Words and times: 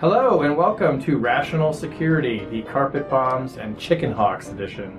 Hello 0.00 0.42
and 0.42 0.56
welcome 0.56 1.02
to 1.02 1.18
Rational 1.18 1.72
Security, 1.72 2.44
the 2.52 2.62
Carpet 2.62 3.10
Bombs 3.10 3.56
and 3.56 3.76
Chicken 3.76 4.12
Hawks 4.12 4.48
edition. 4.48 4.96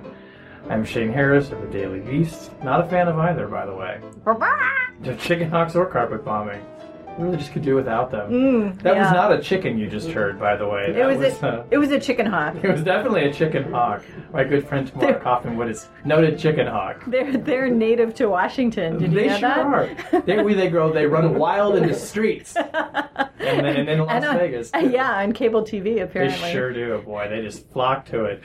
I'm 0.68 0.84
Shane 0.84 1.10
Harris 1.10 1.50
of 1.50 1.62
the 1.62 1.68
Daily 1.68 2.00
Beast. 2.00 2.50
Not 2.62 2.84
a 2.84 2.88
fan 2.90 3.08
of 3.08 3.18
either, 3.18 3.48
by 3.48 3.64
the 3.64 3.74
way. 3.74 3.98
The 5.00 5.14
chicken 5.16 5.48
hawks 5.48 5.74
or 5.74 5.86
carpet 5.86 6.22
bombing. 6.22 6.62
We 7.18 7.24
really 7.24 7.36
just 7.36 7.52
could 7.52 7.62
do 7.62 7.74
without 7.74 8.10
them. 8.10 8.76
that 8.78 8.96
was 8.96 9.12
not 9.12 9.32
a 9.32 9.40
chicken 9.40 9.78
you 9.78 9.88
just 9.88 10.08
heard, 10.10 10.38
by 10.38 10.56
the 10.56 10.66
way. 10.66 10.86
It 10.88 10.94
That 10.94 11.06
was, 11.06 11.42
a, 11.42 11.46
uh, 11.46 11.66
it 11.70 11.78
was 11.78 11.90
a 11.90 12.00
chicken 12.00 12.26
hawk. 12.26 12.56
it 12.62 12.70
was 12.70 12.82
definitely 12.82 13.24
a 13.24 13.32
chicken 13.32 13.70
hawk. 13.70 14.02
My 14.32 14.44
good 14.44 14.66
friend 14.66 14.86
Tamara 14.86 15.20
Cofman 15.20 15.68
is 15.70 15.88
noted 16.04 16.38
chicken 16.38 16.66
hawk. 16.66 17.02
They're 17.06 17.36
they're 17.36 17.68
native 17.68 18.14
to 18.16 18.28
Washington. 18.28 18.98
Did 18.98 19.12
you 19.12 19.20
they 19.20 19.26
know 19.28 19.38
sure 19.38 19.94
that? 19.94 20.14
are. 20.14 20.20
They, 20.22 20.54
they 20.54 20.68
grow, 20.68 20.92
they 20.92 21.06
run 21.06 21.34
wild 21.34 21.76
in 21.76 21.86
the 21.86 21.94
streets. 21.94 22.56
And 23.40 23.64
then 23.64 23.88
in 23.88 23.98
Las 24.00 24.22
on- 24.24 24.38
Vegas. 24.38 24.70
yeah, 24.80 25.18
on 25.20 25.32
cable 25.32 25.62
TV 25.62 26.02
apparently. 26.02 26.38
They 26.40 26.52
sure 26.52 26.72
do, 26.72 27.02
boy. 27.02 27.28
They 27.28 27.40
just 27.40 27.68
flock 27.70 28.04
to 28.06 28.24
it. 28.26 28.42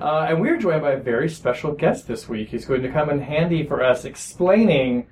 Uh, 0.00 0.26
and 0.28 0.40
we're 0.40 0.56
joined 0.56 0.82
by 0.82 0.92
a 0.92 1.00
very 1.00 1.28
special 1.28 1.72
guest 1.72 2.08
this 2.08 2.28
week. 2.28 2.48
He's 2.48 2.64
going 2.64 2.82
to 2.82 2.90
come 2.90 3.10
in 3.10 3.20
handy 3.20 3.66
for 3.66 3.84
us 3.84 4.04
explaining 4.04 5.06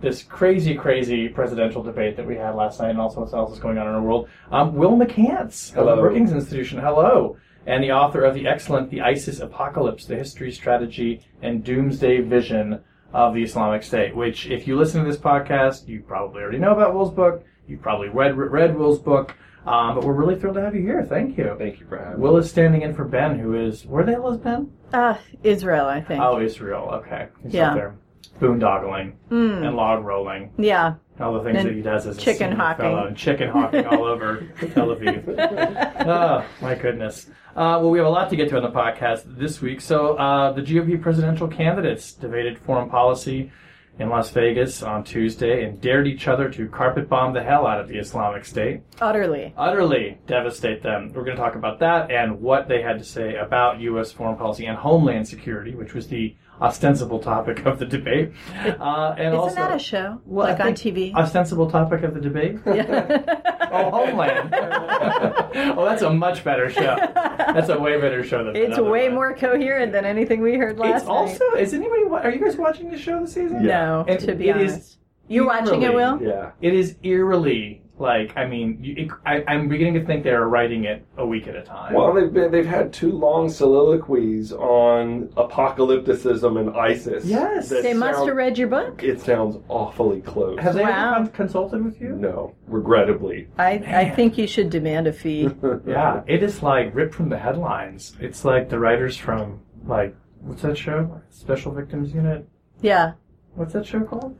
this 0.00 0.22
crazy, 0.22 0.74
crazy 0.74 1.28
presidential 1.28 1.82
debate 1.82 2.16
that 2.16 2.26
we 2.26 2.36
had 2.36 2.54
last 2.54 2.80
night 2.80 2.90
and 2.90 3.00
also 3.00 3.20
what 3.20 3.32
else 3.32 3.52
is 3.52 3.58
going 3.58 3.78
on 3.78 3.86
in 3.88 3.94
our 3.94 4.02
world. 4.02 4.28
Um, 4.52 4.74
Will 4.74 4.96
McCants 4.96 5.70
of 5.70 5.74
the 5.74 5.80
Hello. 5.92 6.00
Brookings 6.00 6.32
Institution. 6.32 6.78
Hello. 6.78 7.36
And 7.66 7.82
the 7.82 7.92
author 7.92 8.22
of 8.24 8.34
the 8.34 8.46
excellent 8.46 8.90
The 8.90 9.00
ISIS 9.02 9.40
Apocalypse, 9.40 10.06
The 10.06 10.16
History, 10.16 10.50
Strategy, 10.52 11.26
and 11.42 11.62
Doomsday 11.64 12.20
Vision 12.20 12.80
of 13.12 13.34
the 13.34 13.42
Islamic 13.42 13.82
State, 13.82 14.14
which 14.14 14.46
if 14.46 14.66
you 14.68 14.76
listen 14.76 15.02
to 15.02 15.10
this 15.10 15.20
podcast, 15.20 15.88
you 15.88 16.00
probably 16.00 16.42
already 16.42 16.58
know 16.58 16.72
about 16.72 16.94
Will's 16.94 17.12
book. 17.12 17.44
You 17.66 17.76
probably 17.76 18.08
read, 18.08 18.36
read 18.36 18.76
Will's 18.76 18.98
book. 18.98 19.34
Um, 19.66 19.96
but 19.96 20.04
we're 20.04 20.14
really 20.14 20.36
thrilled 20.38 20.54
to 20.56 20.62
have 20.62 20.74
you 20.74 20.80
here. 20.80 21.02
Thank 21.02 21.36
you. 21.36 21.54
Thank 21.58 21.78
you 21.80 21.86
for 21.86 21.98
having 21.98 22.20
Will 22.20 22.38
is 22.38 22.48
standing 22.48 22.82
in 22.82 22.94
for 22.94 23.04
Ben, 23.04 23.38
who 23.38 23.54
is 23.54 23.84
where 23.84 24.04
the 24.04 24.12
hell 24.12 24.30
is 24.30 24.38
Ben? 24.38 24.70
Uh, 24.94 25.18
Israel, 25.42 25.84
I 25.86 26.00
think. 26.00 26.22
Oh, 26.22 26.40
Israel. 26.40 26.88
Okay, 27.04 27.28
he's 27.42 27.52
Yeah. 27.52 27.70
up 27.70 27.74
there, 27.74 27.94
boondoggling 28.40 29.12
and 29.30 29.76
log 29.76 30.04
rolling, 30.04 30.52
Yeah. 30.58 30.94
all 31.20 31.34
the 31.34 31.42
things 31.42 31.58
And 31.58 31.68
that 31.68 31.74
he 31.74 31.82
does 31.82 32.06
as 32.06 32.16
a 32.16 32.20
chicken 32.20 32.52
hawking. 32.52 32.84
fellow, 32.84 33.06
and 33.06 33.16
chicken 33.16 33.48
hawking 33.50 33.86
all 33.86 34.04
over 34.04 34.46
Tel 34.74 34.88
Aviv. 34.94 36.06
oh 36.06 36.44
my 36.62 36.74
goodness. 36.74 37.26
Uh, 37.56 37.78
well, 37.80 37.90
we 37.90 37.98
have 37.98 38.06
a 38.06 38.10
lot 38.10 38.30
to 38.30 38.36
get 38.36 38.48
to 38.50 38.56
on 38.56 38.62
the 38.62 38.70
podcast 38.70 39.22
this 39.36 39.60
week. 39.60 39.80
So, 39.80 40.14
uh, 40.16 40.52
the 40.52 40.62
GOP 40.62 41.00
presidential 41.02 41.48
candidates 41.48 42.12
debated 42.12 42.58
foreign 42.58 42.88
policy 42.88 43.50
in 43.98 44.08
Las 44.08 44.30
Vegas 44.30 44.80
on 44.80 45.02
Tuesday 45.02 45.64
and 45.64 45.80
dared 45.80 46.06
each 46.06 46.28
other 46.28 46.48
to 46.50 46.68
carpet 46.68 47.08
bomb 47.08 47.32
the 47.32 47.42
hell 47.42 47.66
out 47.66 47.80
of 47.80 47.88
the 47.88 47.98
Islamic 47.98 48.44
State. 48.44 48.82
Utterly. 49.00 49.52
utterly 49.56 50.18
devastate 50.28 50.84
them. 50.84 51.10
We're 51.12 51.24
going 51.24 51.36
to 51.36 51.42
talk 51.42 51.56
about 51.56 51.80
that 51.80 52.12
and 52.12 52.40
what 52.40 52.68
they 52.68 52.80
had 52.80 52.98
to 53.00 53.04
say 53.04 53.34
about 53.34 53.80
U.S. 53.80 54.12
foreign 54.12 54.36
policy 54.36 54.66
and 54.66 54.78
homeland 54.78 55.26
security, 55.26 55.74
which 55.74 55.94
was 55.94 56.06
the 56.06 56.36
ostensible 56.60 57.18
topic 57.18 57.64
of 57.66 57.78
the 57.78 57.86
debate. 57.86 58.32
Uh, 58.54 59.14
and 59.16 59.28
Isn't 59.28 59.34
also, 59.38 59.54
that 59.56 59.74
a 59.74 59.78
show? 59.78 60.20
Well, 60.24 60.48
like 60.48 60.60
on 60.60 60.74
TV? 60.74 61.14
Ostensible 61.14 61.70
topic 61.70 62.02
of 62.02 62.14
the 62.14 62.20
debate? 62.20 62.58
oh, 62.66 63.90
Homeland. 63.90 64.54
oh, 64.54 65.84
that's 65.84 66.02
a 66.02 66.10
much 66.10 66.44
better 66.44 66.70
show. 66.70 66.96
That's 67.14 67.68
a 67.68 67.78
way 67.78 68.00
better 68.00 68.22
show 68.24 68.44
than 68.44 68.56
it's 68.56 68.78
way 68.78 69.06
one. 69.06 69.14
more 69.14 69.34
coherent 69.34 69.92
than 69.92 70.04
anything 70.04 70.40
we 70.40 70.56
heard 70.56 70.78
last 70.78 71.02
It's 71.02 71.08
also. 71.08 71.44
Is 71.54 71.74
anybody? 71.74 72.02
Are 72.10 72.30
you 72.30 72.40
guys 72.40 72.56
watching 72.56 72.90
the 72.90 72.98
show 72.98 73.20
this 73.20 73.34
season? 73.34 73.58
night. 73.58 73.64
No, 73.64 74.04
And 74.08 74.20
to 74.20 74.34
be 74.34 74.48
it 74.48 74.56
is 74.56 74.72
honest. 74.72 74.98
you 75.28 75.46
watching 75.46 75.82
it, 75.82 75.94
Will? 75.94 76.20
Yeah. 76.22 76.52
It 76.60 76.74
is 76.74 76.96
eerily 77.02 77.82
like. 78.00 78.36
I 78.36 78.46
mean, 78.46 78.78
you, 78.82 78.94
it, 78.96 79.10
I, 79.26 79.44
I'm 79.46 79.68
beginning 79.68 79.94
to 79.94 80.04
think 80.04 80.24
they're 80.24 80.46
writing 80.48 80.84
it 80.84 81.06
a 81.16 81.26
week 81.26 81.46
at 81.48 81.56
a 81.56 81.62
time. 81.62 81.94
Well, 81.94 82.12
they've 82.14 82.32
been, 82.32 82.50
they've 82.50 82.66
had 82.66 82.92
two 82.92 83.12
long 83.12 83.48
soliloquies 83.48 84.52
on 84.52 85.28
apocalypticism 85.36 86.58
and 86.60 86.70
ISIS. 86.76 87.24
Yes. 87.24 87.68
that 87.68 87.82
They 87.82 87.94
must 87.94 88.24
have 88.26 88.36
read 88.36 88.58
your 88.58 88.68
book. 88.68 89.02
It 89.02 89.20
sounds 89.20 89.56
awfully 89.68 90.20
close. 90.20 90.58
Have 90.60 90.74
they 90.74 90.82
Wow. 90.82 91.16
ever 91.20 91.28
consulted 91.30 91.84
with 91.84 92.00
you? 92.00 92.10
no, 92.10 92.54
regrettably. 92.66 93.48
I, 93.58 93.72
I 93.72 94.10
think 94.10 94.38
you 94.38 94.46
should 94.46 94.70
demand 94.70 95.06
a 95.06 95.12
fee. 95.12 95.48
Yeah, 95.86 96.22
it 96.26 96.42
is 96.42 96.62
like 96.62 96.94
ripped 96.94 97.14
from 97.14 97.28
the 97.28 97.38
headlines. 97.38 98.16
It's 98.20 98.44
like 98.44 98.68
the 98.68 98.78
writers 98.78 99.16
from 99.16 99.60
like 99.86 100.14
what's 100.40 100.62
that 100.62 100.76
show? 100.76 101.20
Special 101.30 101.72
Victims 101.72 102.12
Unit. 102.14 102.46
yeah. 102.80 103.12
What's 103.54 103.72
that 103.72 103.86
show 103.86 104.00
called? 104.00 104.36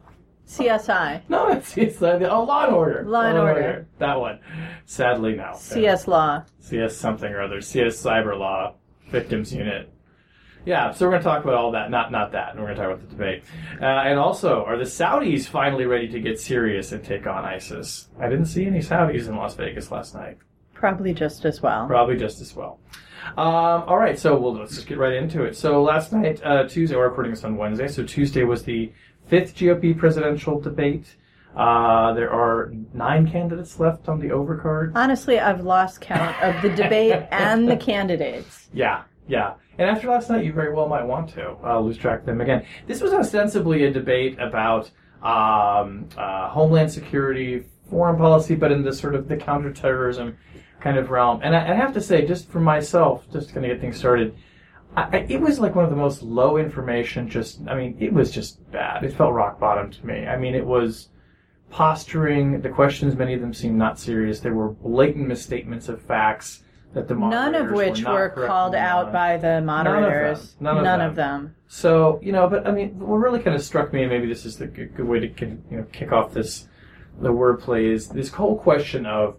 CSI. 0.49 1.23
No, 1.29 1.49
it's 1.49 1.75
CSI. 1.75 2.19
the, 2.19 2.31
oh 2.31 2.45
Law 2.45 2.65
and 2.65 2.75
Order. 2.75 3.05
Law 3.07 3.23
and 3.23 3.39
Order. 3.39 3.87
That 3.99 4.19
one. 4.19 4.41
Sadly, 4.87 5.35
no. 5.35 5.53
CS 5.57 6.09
Law. 6.09 6.43
CS 6.61 6.97
something 6.97 7.31
or 7.31 7.43
other. 7.43 7.61
CS 7.61 8.03
Cyber 8.03 8.39
Law 8.39 8.75
Victims 9.11 9.55
Unit. 9.55 9.93
Yeah, 10.65 10.91
so 10.93 11.07
we're 11.07 11.13
going 11.13 11.23
to 11.23 11.29
talk 11.29 11.45
about 11.45 11.55
all 11.55 11.73
that. 11.73 11.91
Not 11.91 12.11
not 12.11 12.33
that. 12.33 12.51
And 12.51 12.61
we're 12.61 12.75
going 12.75 12.77
to 12.77 12.83
talk 12.83 12.93
about 12.93 13.09
the 13.09 13.15
debate. 13.15 13.45
Uh, 13.81 13.85
and 13.85 14.19
also, 14.19 14.65
are 14.65 14.77
the 14.77 14.85
Saudis 14.85 15.47
finally 15.47 15.87
ready 15.87 16.09
to 16.09 16.21
get 16.21 16.39
serious 16.41 16.93
and 16.93 17.03
take 17.05 17.27
on 17.27 17.45
ISIS? 17.45 18.09
I 18.21 18.29
didn't 18.29 18.47
see 18.47 18.67
any 18.67 18.81
Saudis 18.81 19.29
in 19.29 19.37
Las 19.37 19.55
Vegas 19.55 19.91
last 19.91 20.15
night. 20.15 20.39
Probably 20.75 21.15
just 21.15 21.45
as 21.45 21.63
well. 21.63 21.87
Probably 21.87 22.17
just 22.17 22.41
as 22.41 22.55
well. 22.55 22.81
Um, 23.37 23.85
all 23.87 23.99
right, 23.99 24.19
so 24.19 24.39
we'll, 24.39 24.55
let's 24.55 24.75
just 24.75 24.87
get 24.87 24.99
right 24.99 25.13
into 25.13 25.43
it. 25.43 25.57
So 25.57 25.83
last 25.83 26.13
night, 26.13 26.41
uh, 26.45 26.67
Tuesday, 26.69 26.97
we're 26.97 27.09
recording 27.09 27.33
this 27.33 27.45
on 27.45 27.57
Wednesday. 27.57 27.89
So 27.89 28.05
Tuesday 28.05 28.45
was 28.45 28.63
the 28.63 28.93
fifth 29.29 29.55
GOP 29.55 29.97
presidential 29.97 30.61
debate. 30.61 31.17
Uh, 31.57 32.13
there 32.15 32.31
are 32.31 32.73
nine 32.95 33.31
candidates 33.31 33.81
left 33.81 34.09
on 34.09 34.21
the 34.21 34.29
overcard. 34.29 34.93
Honestly, 34.95 35.41
I've 35.41 35.61
lost 35.61 36.01
count 36.01 36.41
of 36.43 36.61
the 36.63 36.71
debate 36.71 37.27
and 37.31 37.69
the 37.69 37.77
candidates. 37.77 38.69
Yeah, 38.73 39.03
yeah. 39.27 39.55
And 39.79 39.89
after 39.89 40.09
last 40.09 40.31
night, 40.31 40.45
you 40.45 40.53
very 40.53 40.73
well 40.73 40.89
might 40.89 41.05
want 41.05 41.31
to 41.31 41.57
uh, 41.65 41.79
lose 41.81 41.97
track 41.97 42.21
of 42.21 42.27
them 42.27 42.41
again. 42.41 42.67
This 42.87 43.01
was 43.01 43.13
ostensibly 43.13 43.85
a 43.85 43.93
debate 43.93 44.39
about 44.39 44.91
um, 45.23 46.09
uh, 46.17 46.49
homeland 46.49 46.91
security, 46.91 47.65
foreign 47.89 48.17
policy, 48.17 48.55
but 48.55 48.73
in 48.73 48.83
the 48.83 48.93
sort 48.93 49.15
of 49.15 49.29
the 49.29 49.37
counterterrorism 49.37 50.37
kind 50.81 50.97
of 50.97 51.11
realm. 51.11 51.41
And 51.43 51.57
I, 51.57 51.73
I 51.73 51.75
have 51.75 51.93
to 51.95 52.01
say, 52.01 52.25
just 52.27 52.49
for 52.49 52.61
myself, 52.61 53.25
just 53.33 53.53
going 53.53 53.69
to 53.69 53.75
get 53.75 53.81
things 53.81 53.97
started, 53.97 54.37
I, 55.13 55.27
it 55.29 55.41
was 55.41 55.59
like 55.59 55.75
one 55.75 55.85
of 55.85 55.91
the 55.91 55.97
most 55.97 56.23
low 56.23 56.57
information. 56.57 57.29
Just, 57.29 57.61
I 57.67 57.77
mean, 57.77 57.97
it 58.01 58.13
was 58.13 58.31
just 58.31 58.71
bad. 58.71 59.05
It 59.05 59.13
felt 59.13 59.33
rock 59.33 59.59
bottom 59.61 59.91
to 59.91 60.07
me. 60.07 60.27
I 60.27 60.37
mean, 60.37 60.55
it 60.55 60.67
was 60.67 61.09
posturing. 61.71 62.61
The 62.61 62.69
questions, 62.69 63.15
many 63.15 63.35
of 63.35 63.41
them 63.41 63.55
seemed 63.55 63.77
not 63.77 63.99
serious. 63.99 64.41
There 64.41 64.55
were 64.55 64.71
blatant 64.71 65.29
misstatements 65.29 65.89
of 65.89 66.03
facts 66.03 66.63
that 66.95 67.09
the 67.09 67.15
None 67.15 67.55
of 67.55 67.71
which 67.71 68.01
were 68.01 68.31
correctly 68.31 68.47
called 68.47 68.75
out 68.75 69.13
by 69.13 69.37
the 69.37 69.61
moderators. 69.61 70.57
None 70.61 70.79
of 70.79 70.85
them. 70.85 70.85
None 70.85 71.01
of 71.01 71.17
them. 71.17 71.55
So 71.69 72.19
you 72.23 72.33
know, 72.33 72.49
but 72.49 72.67
I 72.67 72.71
mean, 72.71 72.99
what 72.99 73.17
really 73.17 73.41
kind 73.41 73.55
of 73.55 73.63
struck 73.63 73.93
me, 73.93 74.03
and 74.03 74.11
maybe 74.11 74.27
this 74.27 74.47
is 74.47 74.57
the 74.57 74.67
good, 74.67 74.95
good 74.97 75.07
way 75.07 75.21
to 75.21 75.29
you 75.29 75.61
know 75.71 75.87
kick 75.93 76.13
off 76.13 76.33
this 76.33 76.67
the 77.21 77.33
wordplay 77.33 77.93
is 77.93 78.09
this 78.09 78.31
whole 78.31 78.57
question 78.57 79.05
of 79.05 79.37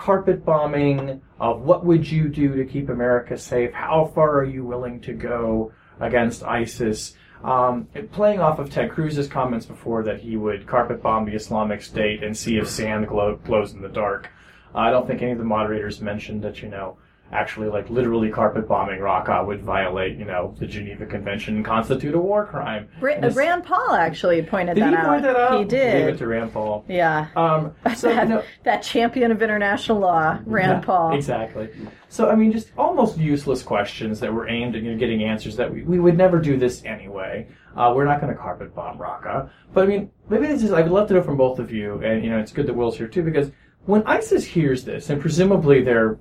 carpet 0.00 0.46
bombing, 0.46 1.20
of 1.38 1.60
what 1.60 1.84
would 1.84 2.10
you 2.10 2.28
do 2.28 2.56
to 2.56 2.64
keep 2.64 2.88
America 2.88 3.36
safe? 3.36 3.70
How 3.72 4.10
far 4.14 4.38
are 4.38 4.44
you 4.44 4.64
willing 4.64 4.98
to 5.02 5.12
go 5.12 5.72
against 6.00 6.42
ISIS? 6.42 7.14
Um, 7.44 7.86
playing 8.10 8.40
off 8.40 8.58
of 8.58 8.70
Ted 8.70 8.90
Cruz's 8.90 9.28
comments 9.28 9.66
before 9.66 10.02
that 10.04 10.20
he 10.20 10.38
would 10.38 10.66
carpet 10.66 11.02
bomb 11.02 11.26
the 11.26 11.34
Islamic 11.34 11.82
State 11.82 12.22
and 12.22 12.34
see 12.34 12.56
if 12.56 12.68
sand 12.68 13.08
glow, 13.08 13.36
glows 13.36 13.74
in 13.74 13.82
the 13.82 13.88
dark. 13.88 14.30
I 14.74 14.90
don't 14.90 15.06
think 15.06 15.20
any 15.20 15.32
of 15.32 15.38
the 15.38 15.44
moderators 15.44 16.00
mentioned 16.00 16.42
that, 16.42 16.62
you 16.62 16.68
know, 16.68 16.96
actually, 17.32 17.68
like, 17.68 17.88
literally 17.90 18.30
carpet 18.30 18.66
bombing 18.66 19.00
Raqqa 19.00 19.46
would 19.46 19.62
violate, 19.62 20.18
you 20.18 20.24
know, 20.24 20.54
the 20.58 20.66
Geneva 20.66 21.06
Convention 21.06 21.56
and 21.56 21.64
constitute 21.64 22.14
a 22.14 22.18
war 22.18 22.46
crime. 22.46 22.88
Ra- 23.00 23.16
Rand 23.32 23.64
Paul 23.64 23.94
actually 23.94 24.42
pointed 24.42 24.74
did 24.74 24.84
that 24.84 24.90
he 24.90 24.96
out. 24.96 25.06
point 25.06 25.22
that 25.22 25.36
out? 25.36 25.58
He 25.58 25.64
Gave 25.64 26.08
it 26.08 26.18
to 26.18 26.26
Rand 26.26 26.52
Paul. 26.52 26.84
Yeah. 26.88 27.28
Um, 27.36 27.74
so, 27.96 28.08
you 28.08 28.14
that, 28.16 28.28
know, 28.28 28.42
that 28.64 28.82
champion 28.82 29.30
of 29.30 29.42
international 29.42 29.98
law, 30.00 30.38
Rand 30.44 30.82
yeah, 30.82 30.86
Paul. 30.86 31.14
Exactly. 31.14 31.68
So, 32.08 32.28
I 32.28 32.34
mean, 32.34 32.52
just 32.52 32.72
almost 32.76 33.16
useless 33.18 33.62
questions 33.62 34.18
that 34.20 34.32
were 34.32 34.48
aimed 34.48 34.74
at 34.74 34.82
you 34.82 34.92
know, 34.92 34.98
getting 34.98 35.22
answers 35.22 35.56
that 35.56 35.72
we, 35.72 35.82
we 35.82 36.00
would 36.00 36.16
never 36.16 36.40
do 36.40 36.56
this 36.56 36.84
anyway. 36.84 37.46
Uh, 37.76 37.92
we're 37.94 38.04
not 38.04 38.20
going 38.20 38.32
to 38.32 38.38
carpet 38.38 38.74
bomb 38.74 38.98
Raqqa. 38.98 39.48
But 39.72 39.84
I 39.84 39.86
mean, 39.86 40.10
maybe 40.28 40.46
this 40.48 40.62
is, 40.62 40.72
I 40.72 40.80
would 40.80 40.90
love 40.90 41.08
to 41.08 41.14
know 41.14 41.22
from 41.22 41.36
both 41.36 41.60
of 41.60 41.70
you, 41.70 42.02
and 42.02 42.24
you 42.24 42.30
know, 42.30 42.38
it's 42.38 42.50
good 42.50 42.66
that 42.66 42.74
Will's 42.74 42.96
here 42.96 43.06
too, 43.06 43.22
because 43.22 43.52
when 43.90 44.02
ISIS 44.06 44.44
hears 44.44 44.84
this, 44.84 45.10
and 45.10 45.20
presumably 45.20 45.82
they're, 45.82 46.18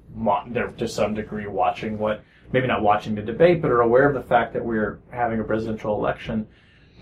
they're 0.48 0.68
to 0.68 0.88
some 0.88 1.14
degree 1.14 1.48
watching 1.48 1.98
what, 1.98 2.24
maybe 2.52 2.68
not 2.68 2.82
watching 2.82 3.16
the 3.16 3.22
debate, 3.22 3.62
but 3.62 3.72
are 3.72 3.82
aware 3.82 4.08
of 4.08 4.16
the 4.16 4.24
fact 4.24 4.54
that 4.54 4.66
we're 4.66 5.00
having 5.12 5.40
a 5.40 5.44
presidential 5.44 5.96
election, 5.96 6.48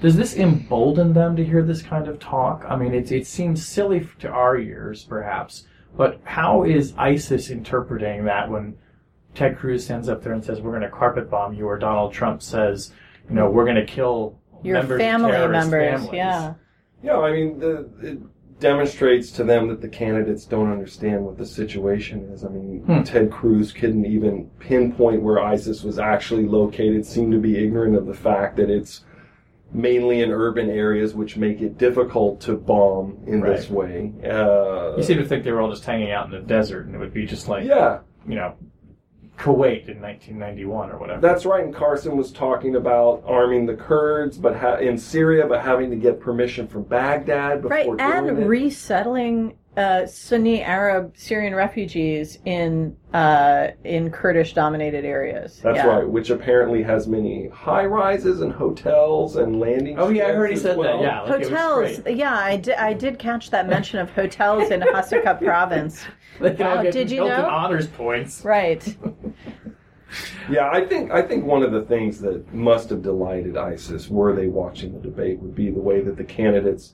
does 0.02 0.16
this 0.16 0.36
embolden 0.36 1.14
them 1.14 1.36
to 1.36 1.44
hear 1.44 1.64
this 1.64 1.82
kind 1.82 2.08
of 2.08 2.20
talk? 2.20 2.66
I 2.68 2.76
mean, 2.76 2.94
it, 2.94 3.12
it 3.12 3.26
seems 3.26 3.66
silly 3.66 4.08
to 4.20 4.30
our 4.30 4.58
ears, 4.58 5.04
perhaps, 5.06 5.66
but 5.96 6.20
how 6.24 6.64
is 6.64 6.94
ISIS 6.98 7.50
interpreting 7.50 8.26
that 8.26 8.52
when 8.52 8.78
Ted 9.34 9.58
Cruz 9.58 9.86
stands 9.86 10.10
up 10.10 10.22
there 10.22 10.34
and 10.34 10.44
says, 10.44 10.62
we're 10.62 10.72
going 10.72 10.84
to 10.84 10.90
carpet 10.90 11.30
bomb 11.30 11.54
you, 11.54 11.66
or 11.66 11.80
Donald 11.80 12.14
Trump 12.14 12.42
says, 12.44 12.92
you 13.30 13.36
know, 13.36 13.50
we're 13.50 13.66
going 13.66 13.76
to 13.78 13.86
kill 13.86 14.38
Your 14.64 14.80
members 14.80 15.00
family 15.00 15.32
terrorist 15.32 15.70
members, 15.72 16.02
families. 16.02 16.14
yeah. 16.14 16.54
Yeah, 17.04 17.20
I 17.20 17.32
mean, 17.32 17.60
the, 17.60 17.90
it 18.02 18.20
demonstrates 18.60 19.32
to 19.32 19.44
them 19.44 19.68
that 19.68 19.82
the 19.82 19.88
candidates 19.88 20.46
don't 20.46 20.72
understand 20.72 21.24
what 21.24 21.38
the 21.38 21.46
situation 21.46 22.30
is. 22.34 22.44
I 22.44 22.50
mean, 22.50 22.82
Hmm. 22.86 23.04
Ted 23.04 23.32
Cruz 23.32 23.72
couldn't 23.72 24.06
even 24.06 24.50
pinpoint 24.60 25.22
where 25.22 25.40
ISIS 25.40 25.84
was 25.84 26.00
actually 26.00 26.46
located, 26.46 27.06
seemed 27.06 27.32
to 27.34 27.40
be 27.40 27.58
ignorant 27.64 27.96
of 27.96 28.06
the 28.08 28.14
fact 28.14 28.58
that 28.58 28.70
it's 28.70 29.04
mainly 29.74 30.22
in 30.22 30.32
urban 30.32 30.70
areas, 30.70 31.14
which 31.14 31.36
make 31.38 31.62
it 31.62 31.78
difficult 31.78 32.40
to 32.42 32.56
bomb 32.56 33.18
in 33.28 33.42
this 33.42 33.70
way. 33.70 34.12
Uh, 34.24 34.96
You 34.98 35.04
seem 35.04 35.18
to 35.18 35.26
think 35.26 35.44
they 35.44 35.52
were 35.52 35.62
all 35.62 35.70
just 35.70 35.86
hanging 35.86 36.10
out 36.12 36.26
in 36.26 36.32
the 36.32 36.40
desert, 36.40 36.86
and 36.88 36.96
it 36.96 37.00
would 37.00 37.14
be 37.14 37.26
just 37.26 37.48
like, 37.50 37.66
yeah, 37.66 38.00
you 38.28 38.36
know, 38.36 38.54
Kuwait 39.38 39.88
in 39.88 40.02
1991 40.02 40.92
or 40.92 40.98
whatever. 40.98 41.22
That's 41.22 41.46
right. 41.46 41.64
And 41.64 41.74
Carson 41.74 42.18
was 42.18 42.32
talking 42.32 42.76
about 42.76 43.24
arming 43.26 43.66
the 43.66 43.76
Kurds, 43.76 44.38
but 44.38 44.56
ha- 44.56 44.78
in 44.78 44.98
Syria, 44.98 45.46
but 45.48 45.62
having 45.62 45.90
to 45.92 45.96
get 45.96 46.20
permission 46.20 46.68
from 46.68 46.84
Baghdad 46.84 47.62
before 47.62 47.76
Right, 47.78 47.86
doing 47.86 48.00
and 48.30 48.40
it. 48.44 48.48
resettling 48.48 49.56
uh, 49.76 50.08
Sunni 50.08 50.64
Arab 50.64 51.14
Syrian 51.16 51.54
refugees 51.54 52.40
in 52.46 52.98
uh, 53.14 53.68
in 53.84 54.10
Kurdish 54.10 54.54
dominated 54.54 55.06
areas. 55.06 55.60
That's 55.64 55.76
Yeah. 55.78 55.86
right, 55.86 56.10
which 56.10 56.32
apparently 56.32 56.82
has 56.82 57.08
many 57.08 57.48
high 57.50 57.86
rises 57.86 58.42
and 58.42 58.52
hotels 58.52 59.36
and 59.36 59.60
landing. 59.60 60.00
oh 60.00 60.10
yeah, 60.10 60.30
I 60.30 60.32
heard 60.32 60.50
he 60.50 60.56
said 60.56 60.78
well. 60.78 60.98
that. 60.98 61.06
Yeah, 61.06 61.22
like, 61.22 61.44
Hotels, 61.44 62.00
yeah, 62.08 62.34
I 62.36 62.58
did. 62.58 62.74
I 62.74 62.94
did 62.94 63.20
catch 63.20 63.52
that 63.52 63.68
mention 63.70 64.00
of 64.00 64.10
hotels 64.10 64.72
in 64.72 64.80
Hasaka 64.94 65.40
province. 65.44 66.06
They 66.42 66.54
can 66.56 66.78
all 66.78 66.84
get 66.84 66.94
did 66.94 67.10
you 67.10 67.24
Hilton 67.24 67.42
know? 67.42 67.50
honors 67.50 67.88
points. 67.88 68.44
Right. 68.46 68.98
Yeah, 70.50 70.70
I 70.72 70.86
think 70.86 71.12
I 71.12 71.22
think 71.22 71.44
one 71.44 71.64
of 71.64 71.74
the 71.74 71.82
things 71.82 72.22
that 72.22 72.54
must 72.54 72.90
have 72.92 73.02
delighted 73.02 73.58
ISIS, 73.58 74.08
were 74.08 74.34
they 74.34 74.48
watching 74.48 74.94
the 74.94 75.00
debate, 75.00 75.40
would 75.40 75.54
be 75.54 75.70
the 75.70 75.82
way 75.82 76.00
that 76.00 76.16
the 76.16 76.24
candidates 76.24 76.94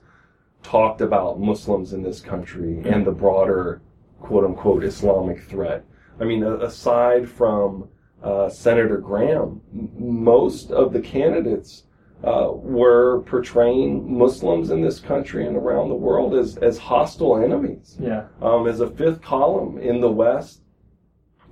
talked 0.64 1.02
about 1.02 1.40
Muslims 1.40 1.94
in 1.94 2.02
this 2.02 2.20
country 2.20 2.82
and 2.86 3.06
the 3.06 3.12
broader 3.12 3.82
quote 4.20 4.46
unquote 4.46 4.84
Islamic 4.84 5.44
threat. 5.44 5.86
I 6.20 6.24
mean, 6.24 6.44
aside 6.44 7.30
from 7.30 7.90
uh, 8.24 8.50
Senator 8.50 8.98
Graham, 8.98 9.62
most 9.72 10.72
of 10.72 10.94
the 10.94 11.02
candidates 11.02 11.84
uh, 12.24 12.50
were 12.54 13.22
portraying 13.24 14.18
Muslims 14.18 14.72
in 14.72 14.82
this 14.82 15.00
country 15.00 15.46
and 15.46 15.58
around 15.58 15.90
the 15.90 15.96
world 15.96 16.34
as, 16.34 16.58
as 16.58 16.78
hostile 16.78 17.38
enemies 17.44 17.98
Yeah. 18.00 18.28
um, 18.42 18.68
as 18.68 18.80
a 18.80 18.90
fifth 18.90 19.22
column 19.22 19.78
in 19.78 20.00
the 20.00 20.12
West. 20.12 20.62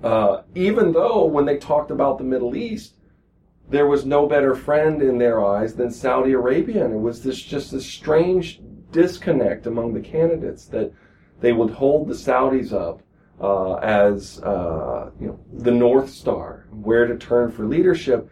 Uh, 0.02 0.44
even 0.56 0.94
though 0.94 1.26
when 1.26 1.46
they 1.46 1.58
talked 1.58 1.92
about 1.92 2.18
the 2.18 2.24
Middle 2.24 2.56
East, 2.56 2.96
there 3.70 3.88
was 3.88 4.06
no 4.06 4.26
better 4.28 4.56
friend 4.56 5.02
in 5.02 5.18
their 5.18 5.46
eyes 5.46 5.76
than 5.76 5.92
Saudi 5.92 6.32
Arabia, 6.34 6.84
and 6.86 6.94
it 6.94 7.00
was 7.00 7.22
this 7.24 7.40
just 7.40 7.72
this 7.72 7.86
strange 7.86 8.62
disconnect 8.92 9.68
among 9.68 9.94
the 9.94 10.02
candidates 10.02 10.66
that 10.66 10.92
they 11.40 11.54
would 11.54 11.70
hold 11.70 12.08
the 12.08 12.14
Saudis 12.14 12.74
up 12.74 13.02
uh, 13.40 13.76
as 13.76 14.42
uh, 14.44 15.12
you 15.20 15.28
know 15.28 15.40
the 15.54 15.72
North 15.72 16.10
Star, 16.10 16.66
where 16.72 17.08
to 17.08 17.18
turn 17.18 17.52
for 17.52 17.66
leadership. 17.66 18.30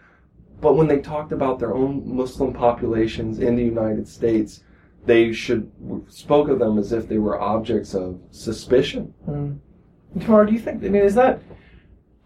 But 0.62 0.76
when 0.76 0.88
they 0.88 1.00
talked 1.00 1.32
about 1.32 1.60
their 1.60 1.74
own 1.74 2.04
Muslim 2.06 2.54
populations 2.54 3.40
in 3.40 3.56
the 3.56 3.64
United 3.64 4.08
States, 4.08 4.64
they 5.06 5.32
should 5.32 5.72
spoke 6.08 6.50
of 6.50 6.60
them 6.60 6.78
as 6.78 6.92
if 6.92 7.08
they 7.08 7.18
were 7.18 7.40
objects 7.40 7.94
of 7.94 8.20
suspicion. 8.32 9.14
Hmm. 9.26 9.54
Tamara, 10.20 10.48
do 10.48 10.54
you 10.54 10.60
think? 10.60 10.84
I 10.84 10.90
mean, 10.90 11.04
is 11.04 11.16
that 11.16 11.42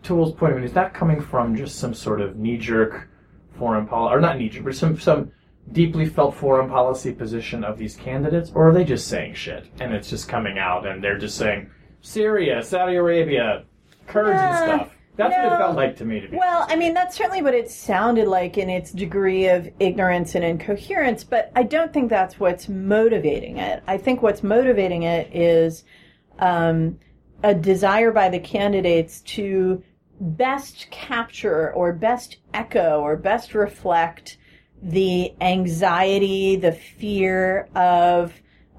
to 0.04 0.16
Will's 0.16 0.34
point? 0.34 0.54
I 0.54 0.56
mean, 0.56 0.66
is 0.66 0.74
that 0.74 0.94
coming 0.94 1.22
from 1.22 1.56
just 1.56 1.78
some 1.78 1.94
sort 1.94 2.22
of 2.22 2.38
knee-jerk 2.38 3.10
foreign 3.58 3.86
policy, 3.86 4.16
or 4.16 4.22
not 4.22 4.38
knee-jerk, 4.38 4.64
but 4.64 4.76
some 4.76 5.00
some 5.00 5.32
deeply 5.72 6.06
felt 6.06 6.36
foreign 6.36 6.70
policy 6.70 7.12
position 7.12 7.64
of 7.64 7.78
these 7.78 7.96
candidates, 7.96 8.52
or 8.54 8.70
are 8.70 8.74
they 8.74 8.84
just 8.84 9.08
saying 9.08 9.34
shit 9.34 9.68
and 9.80 9.94
it's 9.94 10.10
just 10.10 10.28
coming 10.28 10.58
out 10.58 10.86
and 10.86 11.04
they're 11.04 11.18
just 11.18 11.38
saying 11.38 11.70
Syria, 12.02 12.62
Saudi 12.62 12.96
Arabia, 12.96 13.64
Kurds 14.08 14.40
and 14.40 14.58
stuff? 14.58 14.96
That's 15.16 15.36
what 15.36 15.54
it 15.54 15.58
felt 15.58 15.76
like 15.76 15.96
to 15.98 16.06
me. 16.06 16.22
To 16.22 16.28
be 16.28 16.38
Well, 16.38 16.66
I 16.68 16.76
mean, 16.76 16.94
that's 16.94 17.16
certainly 17.16 17.42
what 17.42 17.54
it 17.54 17.70
sounded 17.70 18.28
like 18.28 18.58
in 18.58 18.70
its 18.70 18.92
degree 18.92 19.48
of 19.48 19.70
ignorance 19.80 20.34
and 20.34 20.44
incoherence, 20.44 21.24
but 21.24 21.52
I 21.56 21.64
don't 21.64 21.94
think 21.94 22.10
that's 22.10 22.40
what's 22.40 22.68
motivating 22.68 23.58
it. 23.58 23.84
I 23.86 23.98
think 23.98 24.24
what's 24.24 24.42
motivating 24.42 25.04
it 25.04 25.34
is 25.36 25.84
um, 26.40 27.00
a 27.44 27.54
desire 27.54 28.12
by 28.12 28.30
the 28.30 28.40
candidates 28.40 29.22
to 29.22 29.84
best 30.20 30.90
capture 30.90 31.72
or 31.74 31.94
best 31.94 32.38
echo 32.54 33.02
or 33.02 33.16
best 33.16 33.54
reflect 33.54 34.38
the 34.82 35.34
anxiety, 35.42 36.56
the 36.56 36.72
fear 36.72 37.70
of 37.76 38.34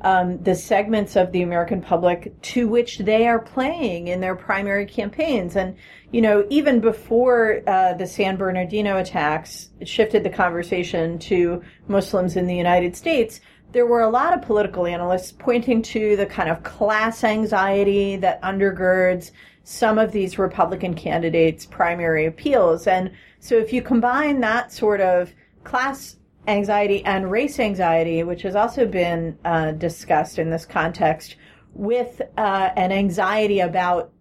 um, 0.04 0.40
the 0.42 0.54
segments 0.54 1.16
of 1.16 1.32
the 1.32 1.40
American 1.40 1.80
public 1.80 2.40
to 2.42 2.68
which 2.68 2.98
they 2.98 3.26
are 3.26 3.38
playing 3.38 4.08
in 4.08 4.20
their 4.20 4.36
primary 4.36 4.84
campaigns. 4.84 5.56
And, 5.56 5.76
you 6.12 6.20
know, 6.20 6.46
even 6.50 6.78
before 6.78 7.62
uh, 7.66 7.94
the 7.94 8.06
San 8.06 8.36
Bernardino 8.36 8.98
attacks 8.98 9.70
shifted 9.84 10.22
the 10.22 10.30
conversation 10.30 11.18
to 11.20 11.62
Muslims 11.88 12.36
in 12.36 12.46
the 12.46 12.54
United 12.54 12.94
States, 12.94 13.40
there 13.72 13.86
were 13.86 14.02
a 14.02 14.10
lot 14.10 14.34
of 14.34 14.42
political 14.42 14.86
analysts 14.86 15.32
pointing 15.32 15.80
to 15.82 16.16
the 16.16 16.26
kind 16.26 16.50
of 16.50 16.62
class 16.62 17.24
anxiety 17.24 18.16
that 18.16 18.42
undergirds 18.42 19.30
some 19.64 19.98
of 19.98 20.12
these 20.12 20.38
Republican 20.38 20.92
candidates' 20.92 21.64
primary 21.64 22.26
appeals. 22.26 22.86
And 22.86 23.10
so 23.40 23.56
if 23.56 23.72
you 23.72 23.80
combine 23.80 24.40
that 24.40 24.70
sort 24.70 25.00
of 25.00 25.32
class 25.64 26.16
anxiety 26.46 27.04
and 27.04 27.30
race 27.30 27.58
anxiety, 27.58 28.22
which 28.22 28.42
has 28.42 28.56
also 28.56 28.86
been 28.86 29.38
uh, 29.44 29.72
discussed 29.72 30.38
in 30.38 30.50
this 30.50 30.66
context, 30.66 31.36
with 31.74 32.20
uh, 32.36 32.70
an 32.76 32.92
anxiety 32.92 33.60
about 33.60 34.12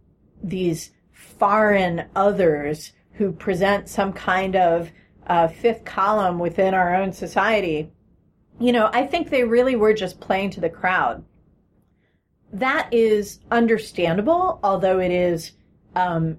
these 0.42 0.92
foreign 1.12 2.06
others 2.16 2.94
who 3.14 3.32
present 3.32 3.88
some 3.88 4.12
kind 4.14 4.56
of 4.56 4.92
uh, 5.28 5.48
fifth 5.48 5.86
column 5.86 6.40
within 6.40 6.74
our 6.74 6.96
own 6.96 7.14
society. 7.14 7.92
You 8.60 8.72
know, 8.72 8.90
I 8.92 9.06
think 9.06 9.30
they 9.30 9.44
really 9.44 9.76
were 9.76 9.94
just 9.94 10.20
playing 10.20 10.52
to 10.52 10.62
the 10.62 10.70
crowd. 10.70 11.24
That 12.52 12.88
is 12.92 13.40
understandable, 13.52 14.60
although 14.64 15.00
it 15.00 15.12
is 15.12 15.54
um, 15.96 16.38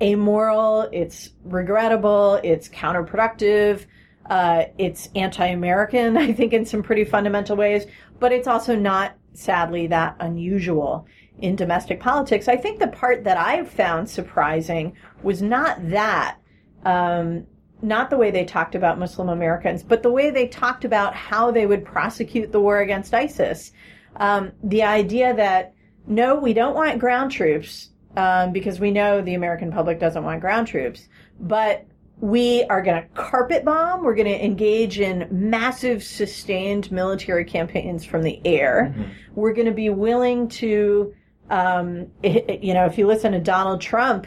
amoral, 0.00 0.88
it's 0.92 1.30
regrettable, 1.44 2.40
it's 2.42 2.68
counterproductive, 2.68 3.86
uh, 4.30 4.66
it's 4.78 5.08
anti-American, 5.16 6.16
I 6.16 6.32
think, 6.32 6.54
in 6.54 6.64
some 6.64 6.82
pretty 6.82 7.04
fundamental 7.04 7.56
ways, 7.56 7.84
but 8.18 8.32
it's 8.32 8.48
also 8.48 8.74
not, 8.76 9.16
sadly, 9.34 9.88
that 9.88 10.16
unusual 10.20 11.06
in 11.40 11.56
domestic 11.56 12.00
politics. 12.00 12.48
I 12.48 12.56
think 12.56 12.78
the 12.78 12.88
part 12.88 13.24
that 13.24 13.36
I 13.36 13.64
found 13.64 14.08
surprising 14.08 14.96
was 15.22 15.42
not 15.42 15.76
that, 15.90 16.38
um, 16.84 17.46
not 17.82 18.10
the 18.10 18.16
way 18.16 18.30
they 18.30 18.44
talked 18.44 18.74
about 18.74 18.98
Muslim 18.98 19.30
Americans, 19.30 19.82
but 19.82 20.02
the 20.02 20.10
way 20.10 20.30
they 20.30 20.46
talked 20.46 20.84
about 20.84 21.14
how 21.14 21.50
they 21.50 21.66
would 21.66 21.84
prosecute 21.84 22.52
the 22.52 22.60
war 22.60 22.80
against 22.80 23.12
ISIS. 23.14 23.72
Um, 24.16 24.52
the 24.62 24.82
idea 24.82 25.34
that 25.34 25.74
no, 26.06 26.34
we 26.34 26.52
don't 26.52 26.74
want 26.74 26.98
ground 26.98 27.30
troops 27.30 27.90
um, 28.16 28.52
because 28.52 28.80
we 28.80 28.90
know 28.90 29.22
the 29.22 29.34
American 29.34 29.72
public 29.72 29.98
doesn't 29.98 30.24
want 30.24 30.40
ground 30.40 30.66
troops, 30.66 31.08
but 31.40 31.86
we 32.20 32.64
are 32.64 32.82
going 32.82 33.02
to 33.02 33.08
carpet 33.10 33.64
bomb. 33.64 34.04
We're 34.04 34.14
going 34.14 34.26
to 34.28 34.44
engage 34.44 35.00
in 35.00 35.26
massive, 35.30 36.02
sustained 36.02 36.92
military 36.92 37.44
campaigns 37.44 38.04
from 38.04 38.22
the 38.22 38.40
air. 38.44 38.94
We're 39.34 39.54
going 39.54 39.66
to 39.66 39.72
be 39.72 39.88
willing 39.90 40.48
to, 40.48 41.14
um, 41.48 42.08
you 42.22 42.74
know, 42.74 42.84
if 42.84 42.98
you 42.98 43.06
listen 43.06 43.32
to 43.32 43.40
Donald 43.40 43.80
Trump, 43.80 44.26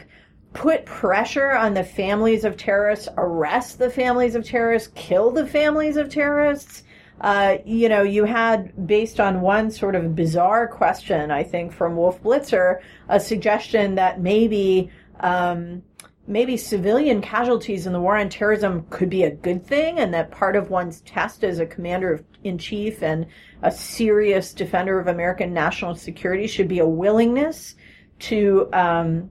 put 0.54 0.84
pressure 0.86 1.52
on 1.52 1.74
the 1.74 1.84
families 1.84 2.44
of 2.44 2.56
terrorists, 2.56 3.08
arrest 3.16 3.78
the 3.78 3.90
families 3.90 4.34
of 4.34 4.44
terrorists, 4.44 4.90
kill 4.94 5.30
the 5.30 5.46
families 5.46 5.96
of 5.96 6.08
terrorists. 6.08 6.82
Uh, 7.20 7.58
you 7.64 7.88
know, 7.88 8.02
you 8.02 8.24
had, 8.24 8.86
based 8.88 9.20
on 9.20 9.40
one 9.40 9.70
sort 9.70 9.94
of 9.94 10.16
bizarre 10.16 10.66
question, 10.66 11.30
I 11.30 11.44
think, 11.44 11.72
from 11.72 11.96
Wolf 11.96 12.20
Blitzer, 12.22 12.80
a 13.08 13.20
suggestion 13.20 13.94
that 13.94 14.20
maybe 14.20 14.90
um, 15.20 15.82
maybe 16.26 16.56
civilian 16.56 17.20
casualties 17.20 17.86
in 17.86 17.92
the 17.92 18.00
war 18.00 18.16
on 18.16 18.28
terrorism 18.28 18.86
could 18.90 19.10
be 19.10 19.24
a 19.24 19.30
good 19.30 19.66
thing, 19.66 19.98
and 19.98 20.14
that 20.14 20.30
part 20.30 20.56
of 20.56 20.70
one's 20.70 21.00
test 21.02 21.44
as 21.44 21.58
a 21.58 21.66
commander 21.66 22.24
in 22.42 22.58
chief 22.58 23.02
and 23.02 23.26
a 23.62 23.70
serious 23.70 24.52
defender 24.52 24.98
of 24.98 25.06
American 25.06 25.52
national 25.52 25.94
security 25.94 26.46
should 26.46 26.68
be 26.68 26.78
a 26.78 26.86
willingness 26.86 27.74
to 28.18 28.68
um, 28.72 29.30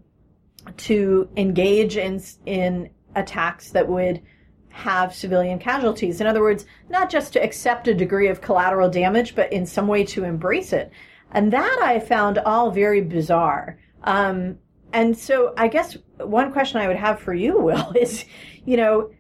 to 0.77 1.29
engage 1.35 1.97
in 1.97 2.21
in 2.45 2.89
attacks 3.15 3.71
that 3.71 3.87
would 3.87 4.21
have 4.69 5.13
civilian 5.13 5.59
casualties. 5.59 6.19
In 6.19 6.27
other 6.27 6.41
words, 6.41 6.65
not 6.89 7.09
just 7.09 7.33
to 7.33 7.43
accept 7.43 7.87
a 7.87 7.93
degree 7.93 8.27
of 8.27 8.41
collateral 8.41 8.89
damage, 8.89 9.35
but 9.35 9.53
in 9.53 9.65
some 9.65 9.87
way 9.87 10.03
to 10.05 10.23
embrace 10.23 10.73
it. 10.73 10.91
And 11.31 11.53
that 11.53 11.79
I 11.81 11.99
found 11.99 12.39
all 12.39 12.71
very 12.71 13.01
bizarre. 13.01 13.77
Um, 14.03 14.57
and 14.93 15.17
so 15.17 15.53
I 15.57 15.67
guess 15.67 15.97
one 16.17 16.51
question 16.53 16.79
I 16.79 16.87
would 16.87 16.97
have 16.97 17.19
for 17.19 17.33
you, 17.33 17.59
Will, 17.59 17.91
is, 17.95 18.25
you 18.65 18.77
know, 18.77 19.11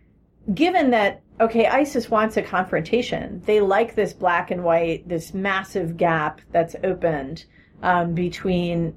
given 0.53 0.91
that, 0.91 1.21
okay, 1.41 1.67
ISIS 1.67 2.09
wants 2.09 2.37
a 2.37 2.41
confrontation, 2.41 3.41
they 3.45 3.59
like 3.59 3.95
this 3.95 4.13
black 4.13 4.51
and 4.51 4.63
white, 4.63 5.07
this 5.07 5.33
massive 5.33 5.97
gap 5.97 6.41
that's 6.51 6.75
opened 6.83 7.45
um, 7.81 8.13
between 8.13 8.95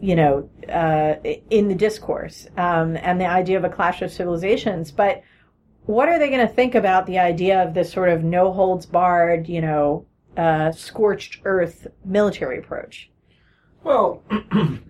you 0.00 0.16
know, 0.16 0.48
uh, 0.68 1.14
in 1.50 1.68
the 1.68 1.74
discourse 1.74 2.46
um, 2.56 2.96
and 2.96 3.20
the 3.20 3.26
idea 3.26 3.58
of 3.58 3.64
a 3.64 3.68
clash 3.68 4.00
of 4.00 4.10
civilizations. 4.10 4.90
But 4.90 5.22
what 5.84 6.08
are 6.08 6.18
they 6.18 6.30
going 6.30 6.46
to 6.46 6.52
think 6.52 6.74
about 6.74 7.06
the 7.06 7.18
idea 7.18 7.62
of 7.62 7.74
this 7.74 7.92
sort 7.92 8.08
of 8.08 8.24
no 8.24 8.52
holds 8.52 8.86
barred, 8.86 9.48
you 9.48 9.60
know, 9.60 10.06
uh, 10.36 10.72
scorched 10.72 11.40
earth 11.44 11.86
military 12.04 12.58
approach? 12.58 13.10
Well, 13.84 14.22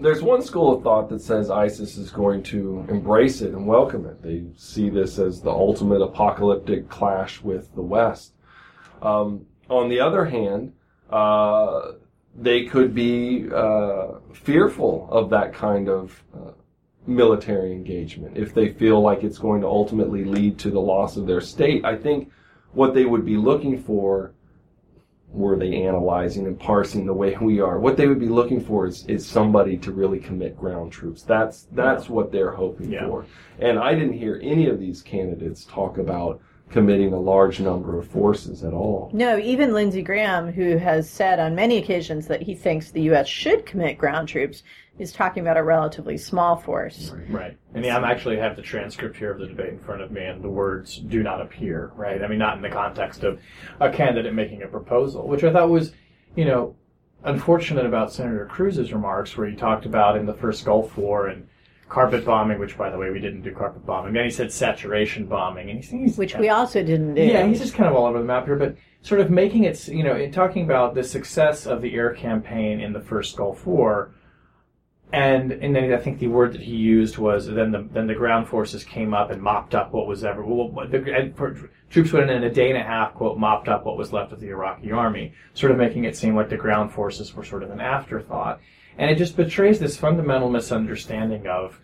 there's 0.00 0.22
one 0.22 0.42
school 0.42 0.74
of 0.74 0.82
thought 0.82 1.08
that 1.08 1.20
says 1.20 1.50
ISIS 1.50 1.96
is 1.96 2.10
going 2.10 2.42
to 2.44 2.84
embrace 2.88 3.40
it 3.40 3.52
and 3.52 3.66
welcome 3.66 4.06
it. 4.06 4.22
They 4.22 4.44
see 4.56 4.90
this 4.90 5.18
as 5.18 5.40
the 5.40 5.50
ultimate 5.50 6.02
apocalyptic 6.02 6.88
clash 6.88 7.40
with 7.42 7.74
the 7.74 7.82
West. 7.82 8.32
Um, 9.00 9.46
on 9.68 9.88
the 9.88 10.00
other 10.00 10.24
hand, 10.24 10.72
uh, 11.10 11.92
they 12.34 12.64
could 12.64 12.94
be 12.94 13.48
uh, 13.54 14.18
fearful 14.32 15.08
of 15.10 15.30
that 15.30 15.52
kind 15.52 15.88
of 15.88 16.22
uh, 16.34 16.52
military 17.06 17.72
engagement 17.72 18.36
if 18.36 18.54
they 18.54 18.72
feel 18.72 19.00
like 19.00 19.22
it's 19.22 19.38
going 19.38 19.60
to 19.60 19.66
ultimately 19.66 20.24
lead 20.24 20.58
to 20.58 20.70
the 20.70 20.80
loss 20.80 21.16
of 21.16 21.26
their 21.26 21.40
state. 21.40 21.84
I 21.84 21.96
think 21.96 22.30
what 22.72 22.94
they 22.94 23.04
would 23.04 23.24
be 23.24 23.36
looking 23.36 23.82
for 23.82 24.32
were 25.32 25.56
they 25.56 25.82
analyzing 25.82 26.46
and 26.46 26.58
parsing 26.58 27.06
the 27.06 27.12
way 27.12 27.36
we 27.40 27.60
are 27.60 27.78
what 27.78 27.96
they 27.96 28.06
would 28.06 28.20
be 28.20 28.28
looking 28.28 28.60
for 28.60 28.86
is, 28.86 29.06
is 29.06 29.26
somebody 29.26 29.76
to 29.76 29.90
really 29.90 30.18
commit 30.18 30.56
ground 30.56 30.92
troops 30.92 31.22
that's 31.22 31.66
that's 31.72 32.06
yeah. 32.06 32.12
what 32.12 32.30
they're 32.30 32.52
hoping 32.52 32.92
yeah. 32.92 33.06
for 33.06 33.24
and 33.58 33.78
i 33.78 33.94
didn't 33.94 34.12
hear 34.12 34.38
any 34.42 34.68
of 34.68 34.78
these 34.78 35.02
candidates 35.02 35.64
talk 35.64 35.98
about 35.98 36.40
committing 36.72 37.12
a 37.12 37.20
large 37.20 37.60
number 37.60 37.98
of 37.98 38.08
forces 38.08 38.64
at 38.64 38.72
all. 38.72 39.10
No, 39.12 39.38
even 39.38 39.74
Lindsey 39.74 40.02
Graham, 40.02 40.50
who 40.50 40.78
has 40.78 41.08
said 41.08 41.38
on 41.38 41.54
many 41.54 41.76
occasions 41.76 42.26
that 42.26 42.42
he 42.42 42.54
thinks 42.54 42.90
the 42.90 43.02
U.S. 43.02 43.28
should 43.28 43.66
commit 43.66 43.98
ground 43.98 44.26
troops, 44.26 44.62
is 44.98 45.12
talking 45.12 45.42
about 45.42 45.56
a 45.56 45.62
relatively 45.62 46.18
small 46.18 46.56
force. 46.56 47.12
Right. 47.28 47.56
And 47.74 47.84
yeah, 47.84 47.96
I'm 47.96 48.04
actually 48.04 48.36
have 48.36 48.56
the 48.56 48.62
transcript 48.62 49.16
here 49.16 49.32
of 49.32 49.38
the 49.38 49.46
debate 49.46 49.70
in 49.70 49.78
front 49.78 50.02
of 50.02 50.10
me, 50.10 50.24
and 50.24 50.42
the 50.42 50.48
words 50.48 50.98
do 50.98 51.22
not 51.22 51.40
appear, 51.40 51.92
right? 51.96 52.22
I 52.22 52.28
mean, 52.28 52.38
not 52.38 52.56
in 52.56 52.62
the 52.62 52.68
context 52.68 53.24
of 53.24 53.40
a 53.80 53.90
candidate 53.90 54.34
making 54.34 54.62
a 54.62 54.68
proposal, 54.68 55.26
which 55.26 55.44
I 55.44 55.52
thought 55.52 55.70
was, 55.70 55.92
you 56.36 56.44
know, 56.44 56.76
unfortunate 57.24 57.86
about 57.86 58.12
Senator 58.12 58.46
Cruz's 58.46 58.92
remarks, 58.92 59.36
where 59.36 59.48
he 59.48 59.56
talked 59.56 59.86
about 59.86 60.16
in 60.16 60.26
the 60.26 60.34
first 60.34 60.64
Gulf 60.64 60.96
War 60.96 61.28
and 61.28 61.48
carpet 61.88 62.24
bombing, 62.24 62.58
which 62.58 62.76
by 62.76 62.90
the 62.90 62.96
way 62.96 63.10
we 63.10 63.20
didn't 63.20 63.42
do 63.42 63.52
carpet 63.52 63.84
bombing. 63.84 64.12
Then 64.12 64.24
he 64.24 64.30
said 64.30 64.50
saturation 64.50 65.26
bombing, 65.26 65.70
and 65.70 65.78
he's, 65.78 65.90
he's 65.90 66.18
which 66.18 66.34
we 66.36 66.48
also 66.48 66.82
didn't 66.82 67.14
do. 67.14 67.22
Yeah, 67.22 67.46
he's 67.46 67.60
just 67.60 67.74
kind 67.74 67.88
of 67.88 67.94
all 67.94 68.06
over 68.06 68.18
the 68.18 68.24
map 68.24 68.46
here, 68.46 68.56
but 68.56 68.76
sort 69.02 69.20
of 69.20 69.30
making 69.30 69.64
it, 69.64 69.88
you 69.88 70.02
know, 70.02 70.16
in 70.16 70.32
talking 70.32 70.64
about 70.64 70.94
the 70.94 71.04
success 71.04 71.66
of 71.66 71.82
the 71.82 71.94
air 71.94 72.14
campaign 72.14 72.80
in 72.80 72.92
the 72.92 73.00
first 73.00 73.36
Gulf 73.36 73.66
War. 73.66 74.14
And 75.12 75.52
and 75.52 75.76
then 75.76 75.92
I 75.92 75.98
think 75.98 76.18
the 76.18 76.28
word 76.28 76.54
that 76.54 76.62
he 76.62 76.74
used 76.74 77.18
was 77.18 77.46
then 77.46 77.70
the 77.70 77.86
then 77.92 78.06
the 78.06 78.14
ground 78.14 78.48
forces 78.48 78.82
came 78.82 79.12
up 79.12 79.30
and 79.30 79.42
mopped 79.42 79.74
up 79.74 79.92
what 79.92 80.06
was 80.06 80.24
ever 80.24 80.42
well, 80.42 80.88
the 80.88 81.68
troops 81.90 82.12
went 82.12 82.30
in 82.30 82.38
in 82.38 82.44
a 82.44 82.50
day 82.50 82.70
and 82.70 82.78
a 82.78 82.82
half 82.82 83.12
quote 83.12 83.38
mopped 83.38 83.68
up 83.68 83.84
what 83.84 83.98
was 83.98 84.12
left 84.12 84.32
of 84.32 84.40
the 84.40 84.48
Iraqi 84.48 84.90
army, 84.90 85.34
sort 85.52 85.70
of 85.70 85.76
making 85.76 86.04
it 86.04 86.16
seem 86.16 86.34
like 86.34 86.48
the 86.48 86.56
ground 86.56 86.92
forces 86.92 87.34
were 87.34 87.44
sort 87.44 87.62
of 87.62 87.70
an 87.70 87.80
afterthought. 87.80 88.58
And 88.96 89.10
it 89.10 89.16
just 89.16 89.36
betrays 89.36 89.78
this 89.78 89.98
fundamental 89.98 90.48
misunderstanding 90.48 91.46
of 91.46 91.78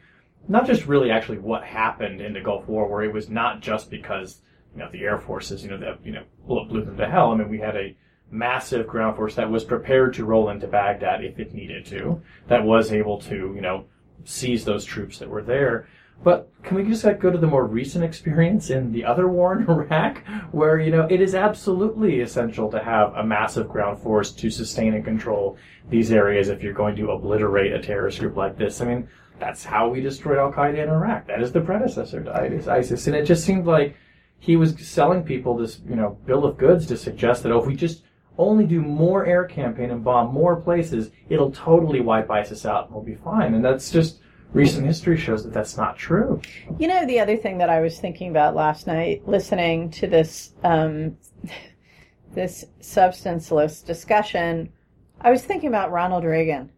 not 0.48 0.66
just 0.66 0.86
really 0.86 1.10
actually 1.10 1.38
what 1.38 1.62
happened 1.64 2.22
in 2.22 2.32
the 2.32 2.40
Gulf 2.40 2.66
War, 2.66 2.88
where 2.88 3.02
it 3.02 3.12
was 3.12 3.28
not 3.28 3.60
just 3.60 3.90
because 3.90 4.40
you 4.72 4.80
know 4.80 4.88
the 4.90 5.02
air 5.02 5.18
forces, 5.18 5.62
you 5.62 5.68
know, 5.68 5.78
that 5.78 5.98
you 6.02 6.12
know 6.12 6.24
blew 6.46 6.82
them 6.82 6.96
to 6.96 7.08
hell. 7.08 7.30
I 7.30 7.36
mean, 7.36 7.50
we 7.50 7.58
had 7.58 7.76
a 7.76 7.94
massive 8.30 8.86
ground 8.86 9.16
force 9.16 9.34
that 9.34 9.50
was 9.50 9.64
prepared 9.64 10.14
to 10.14 10.24
roll 10.24 10.50
into 10.50 10.66
Baghdad 10.66 11.24
if 11.24 11.38
it 11.38 11.54
needed 11.54 11.86
to, 11.86 12.20
that 12.48 12.64
was 12.64 12.92
able 12.92 13.18
to 13.22 13.52
you 13.54 13.60
know 13.60 13.84
seize 14.24 14.64
those 14.64 14.84
troops 14.84 15.18
that 15.18 15.28
were 15.28 15.42
there. 15.42 15.88
But 16.24 16.50
can 16.64 16.76
we 16.76 16.82
just 16.82 17.04
like, 17.04 17.20
go 17.20 17.30
to 17.30 17.38
the 17.38 17.46
more 17.46 17.64
recent 17.64 18.04
experience 18.04 18.70
in 18.70 18.90
the 18.90 19.04
other 19.04 19.28
war 19.28 19.56
in 19.56 19.62
Iraq, 19.68 20.26
where 20.50 20.78
you 20.78 20.90
know 20.90 21.06
it 21.08 21.20
is 21.20 21.34
absolutely 21.34 22.20
essential 22.20 22.70
to 22.70 22.82
have 22.82 23.14
a 23.14 23.24
massive 23.24 23.68
ground 23.68 24.00
force 24.00 24.32
to 24.32 24.50
sustain 24.50 24.94
and 24.94 25.04
control 25.04 25.56
these 25.88 26.10
areas 26.10 26.48
if 26.48 26.62
you're 26.62 26.72
going 26.72 26.96
to 26.96 27.12
obliterate 27.12 27.72
a 27.72 27.80
terrorist 27.80 28.18
group 28.18 28.36
like 28.36 28.58
this. 28.58 28.80
I 28.80 28.86
mean, 28.86 29.08
that's 29.38 29.64
how 29.64 29.88
we 29.88 30.00
destroyed 30.00 30.38
Al 30.38 30.52
Qaeda 30.52 30.82
in 30.82 30.88
Iraq. 30.88 31.26
That 31.28 31.40
is 31.40 31.52
the 31.52 31.60
predecessor 31.60 32.24
to 32.24 32.68
ISIS, 32.68 33.06
and 33.06 33.14
it 33.16 33.24
just 33.24 33.44
seemed 33.44 33.66
like 33.66 33.96
he 34.40 34.56
was 34.56 34.74
selling 34.78 35.22
people 35.22 35.56
this, 35.56 35.80
you 35.88 35.96
know, 35.96 36.18
bill 36.26 36.44
of 36.44 36.58
goods 36.58 36.86
to 36.86 36.96
suggest 36.96 37.42
that 37.42 37.52
oh, 37.52 37.60
if 37.60 37.66
we 37.66 37.74
just 37.74 38.02
only 38.38 38.64
do 38.64 38.80
more 38.80 39.26
air 39.26 39.44
campaign 39.44 39.90
and 39.90 40.02
bomb 40.02 40.32
more 40.32 40.56
places, 40.56 41.10
it'll 41.28 41.50
totally 41.50 42.00
wipe 42.00 42.30
ISIS 42.30 42.64
out 42.64 42.86
and 42.86 42.94
we'll 42.94 43.04
be 43.04 43.16
fine. 43.16 43.54
And 43.54 43.64
that's 43.64 43.90
just 43.90 44.20
recent 44.52 44.86
history 44.86 45.16
shows 45.16 45.44
that 45.44 45.52
that's 45.52 45.76
not 45.76 45.96
true. 45.96 46.40
You 46.78 46.88
know, 46.88 47.06
the 47.06 47.20
other 47.20 47.36
thing 47.36 47.58
that 47.58 47.68
I 47.68 47.80
was 47.80 47.98
thinking 47.98 48.30
about 48.30 48.54
last 48.54 48.86
night, 48.86 49.26
listening 49.28 49.90
to 49.92 50.06
this 50.06 50.52
um, 50.64 51.16
this 52.34 52.64
substanceless 52.80 53.82
discussion, 53.82 54.72
I 55.20 55.30
was 55.30 55.44
thinking 55.44 55.68
about 55.68 55.90
Ronald 55.90 56.24
Reagan 56.24 56.70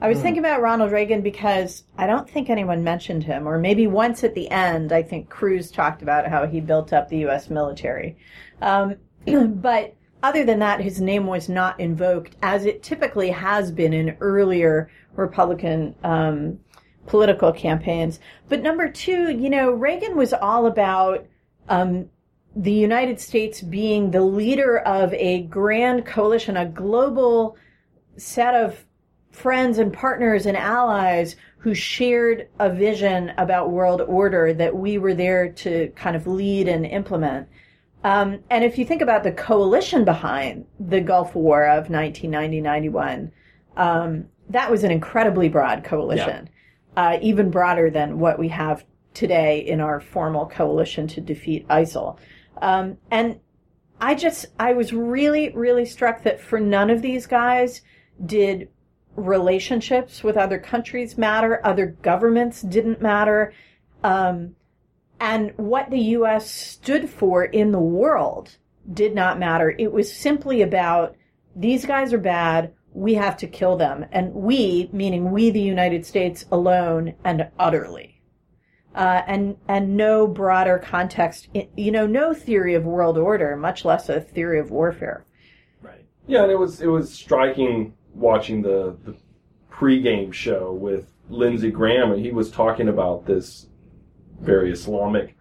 I 0.00 0.08
was 0.08 0.18
mm. 0.18 0.22
thinking 0.22 0.40
about 0.40 0.62
Ronald 0.62 0.92
Reagan 0.92 1.20
because 1.20 1.84
I 1.98 2.06
don't 2.06 2.28
think 2.28 2.48
anyone 2.48 2.82
mentioned 2.82 3.24
him, 3.24 3.46
or 3.46 3.58
maybe 3.58 3.86
once 3.86 4.24
at 4.24 4.34
the 4.34 4.50
end, 4.50 4.92
I 4.92 5.02
think 5.02 5.28
Cruz 5.28 5.70
talked 5.70 6.02
about 6.02 6.26
how 6.26 6.46
he 6.46 6.60
built 6.60 6.92
up 6.92 7.08
the 7.08 7.18
U.S. 7.18 7.50
military. 7.50 8.16
Um, 8.62 8.96
but 9.26 9.94
other 10.22 10.44
than 10.44 10.58
that, 10.58 10.80
his 10.80 11.00
name 11.00 11.26
was 11.26 11.48
not 11.48 11.78
invoked, 11.80 12.36
as 12.42 12.64
it 12.64 12.82
typically 12.82 13.30
has 13.30 13.70
been 13.70 13.92
in 13.92 14.16
earlier 14.20 14.90
Republican 15.16 15.94
um, 16.04 16.58
political 17.06 17.52
campaigns. 17.52 18.20
But 18.48 18.62
number 18.62 18.88
two, 18.88 19.30
you 19.30 19.50
know, 19.50 19.70
Reagan 19.70 20.16
was 20.16 20.32
all 20.32 20.66
about 20.66 21.26
um, 21.68 22.10
the 22.54 22.72
United 22.72 23.20
States 23.20 23.60
being 23.60 24.10
the 24.10 24.22
leader 24.22 24.78
of 24.78 25.14
a 25.14 25.42
grand 25.42 26.04
coalition, 26.04 26.56
a 26.56 26.66
global 26.66 27.56
set 28.16 28.54
of 28.54 28.84
friends 29.30 29.78
and 29.78 29.92
partners 29.92 30.46
and 30.46 30.56
allies 30.56 31.36
who 31.58 31.74
shared 31.74 32.48
a 32.58 32.70
vision 32.70 33.32
about 33.38 33.70
world 33.70 34.00
order 34.02 34.52
that 34.52 34.74
we 34.74 34.98
were 34.98 35.14
there 35.14 35.50
to 35.52 35.88
kind 35.94 36.16
of 36.16 36.26
lead 36.26 36.68
and 36.68 36.84
implement. 36.86 37.48
Um, 38.02 38.40
and 38.48 38.64
if 38.64 38.78
you 38.78 38.84
think 38.84 39.02
about 39.02 39.24
the 39.24 39.32
coalition 39.32 40.04
behind 40.04 40.66
the 40.78 41.00
Gulf 41.00 41.34
War 41.34 41.66
of 41.66 41.88
1990-91, 41.88 43.30
um, 43.76 44.26
that 44.48 44.70
was 44.70 44.84
an 44.84 44.90
incredibly 44.90 45.48
broad 45.48 45.84
coalition, 45.84 46.48
yeah. 46.96 47.10
uh, 47.10 47.18
even 47.20 47.50
broader 47.50 47.90
than 47.90 48.18
what 48.18 48.38
we 48.38 48.48
have 48.48 48.84
today 49.12 49.60
in 49.60 49.80
our 49.80 50.00
formal 50.00 50.46
coalition 50.46 51.06
to 51.08 51.20
defeat 51.20 51.68
ISIL. 51.68 52.18
Um, 52.62 52.96
and 53.10 53.38
I 54.00 54.14
just, 54.14 54.46
I 54.58 54.72
was 54.72 54.92
really, 54.92 55.50
really 55.50 55.84
struck 55.84 56.22
that 56.22 56.40
for 56.40 56.58
none 56.58 56.90
of 56.90 57.02
these 57.02 57.26
guys 57.26 57.82
did 58.24 58.68
relationships 59.16 60.24
with 60.24 60.36
other 60.36 60.58
countries 60.58 61.18
matter, 61.18 61.60
other 61.64 61.86
governments 62.02 62.62
didn't 62.62 63.02
matter, 63.02 63.52
um, 64.02 64.54
and 65.20 65.52
what 65.56 65.90
the 65.90 66.00
U.S. 66.00 66.50
stood 66.50 67.08
for 67.08 67.44
in 67.44 67.70
the 67.70 67.78
world 67.78 68.56
did 68.92 69.14
not 69.14 69.38
matter. 69.38 69.74
It 69.78 69.92
was 69.92 70.12
simply 70.12 70.62
about 70.62 71.14
these 71.54 71.84
guys 71.84 72.12
are 72.12 72.18
bad, 72.18 72.72
we 72.92 73.14
have 73.14 73.36
to 73.36 73.46
kill 73.46 73.76
them, 73.76 74.06
and 74.10 74.34
we, 74.34 74.88
meaning 74.92 75.30
we, 75.30 75.50
the 75.50 75.60
United 75.60 76.06
States, 76.06 76.46
alone 76.50 77.14
and 77.24 77.48
utterly. 77.58 78.20
Uh, 78.92 79.22
and 79.28 79.56
and 79.68 79.96
no 79.96 80.26
broader 80.26 80.76
context, 80.78 81.48
you 81.76 81.92
know, 81.92 82.06
no 82.08 82.34
theory 82.34 82.74
of 82.74 82.84
world 82.84 83.16
order, 83.16 83.54
much 83.56 83.84
less 83.84 84.08
a 84.08 84.20
theory 84.20 84.58
of 84.58 84.72
warfare. 84.72 85.24
Right. 85.80 86.04
Yeah, 86.26 86.42
and 86.42 86.50
it 86.50 86.58
was 86.58 86.80
it 86.80 86.88
was 86.88 87.12
striking 87.12 87.94
watching 88.14 88.62
the, 88.62 88.96
the 89.04 89.14
pregame 89.70 90.32
show 90.32 90.72
with 90.72 91.12
Lindsey 91.28 91.70
Graham, 91.70 92.10
and 92.10 92.24
he 92.24 92.32
was 92.32 92.50
talking 92.50 92.88
about 92.88 93.26
this 93.26 93.66
very 94.40 94.72
Islamic 94.72 95.36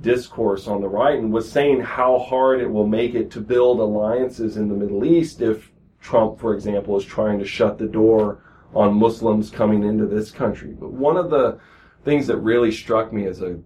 discourse 0.00 0.66
on 0.66 0.80
the 0.80 0.88
right 0.88 1.18
and 1.18 1.32
was 1.32 1.50
saying 1.50 1.80
how 1.80 2.18
hard 2.18 2.60
it 2.60 2.70
will 2.70 2.86
make 2.86 3.14
it 3.14 3.30
to 3.30 3.40
build 3.40 3.78
alliances 3.78 4.56
in 4.56 4.68
the 4.68 4.74
Middle 4.74 5.04
East 5.04 5.40
if 5.40 5.70
Trump, 6.00 6.40
for 6.40 6.54
example, 6.54 6.96
is 6.96 7.04
trying 7.04 7.38
to 7.38 7.44
shut 7.44 7.78
the 7.78 7.86
door 7.86 8.42
on 8.74 8.94
Muslims 8.94 9.50
coming 9.50 9.84
into 9.84 10.06
this 10.06 10.30
country. 10.30 10.70
But 10.72 10.92
one 10.92 11.16
of 11.16 11.30
the 11.30 11.58
things 12.04 12.26
that 12.26 12.38
really 12.38 12.72
struck 12.72 13.12
me 13.12 13.26
as 13.26 13.42
a 13.42 13.60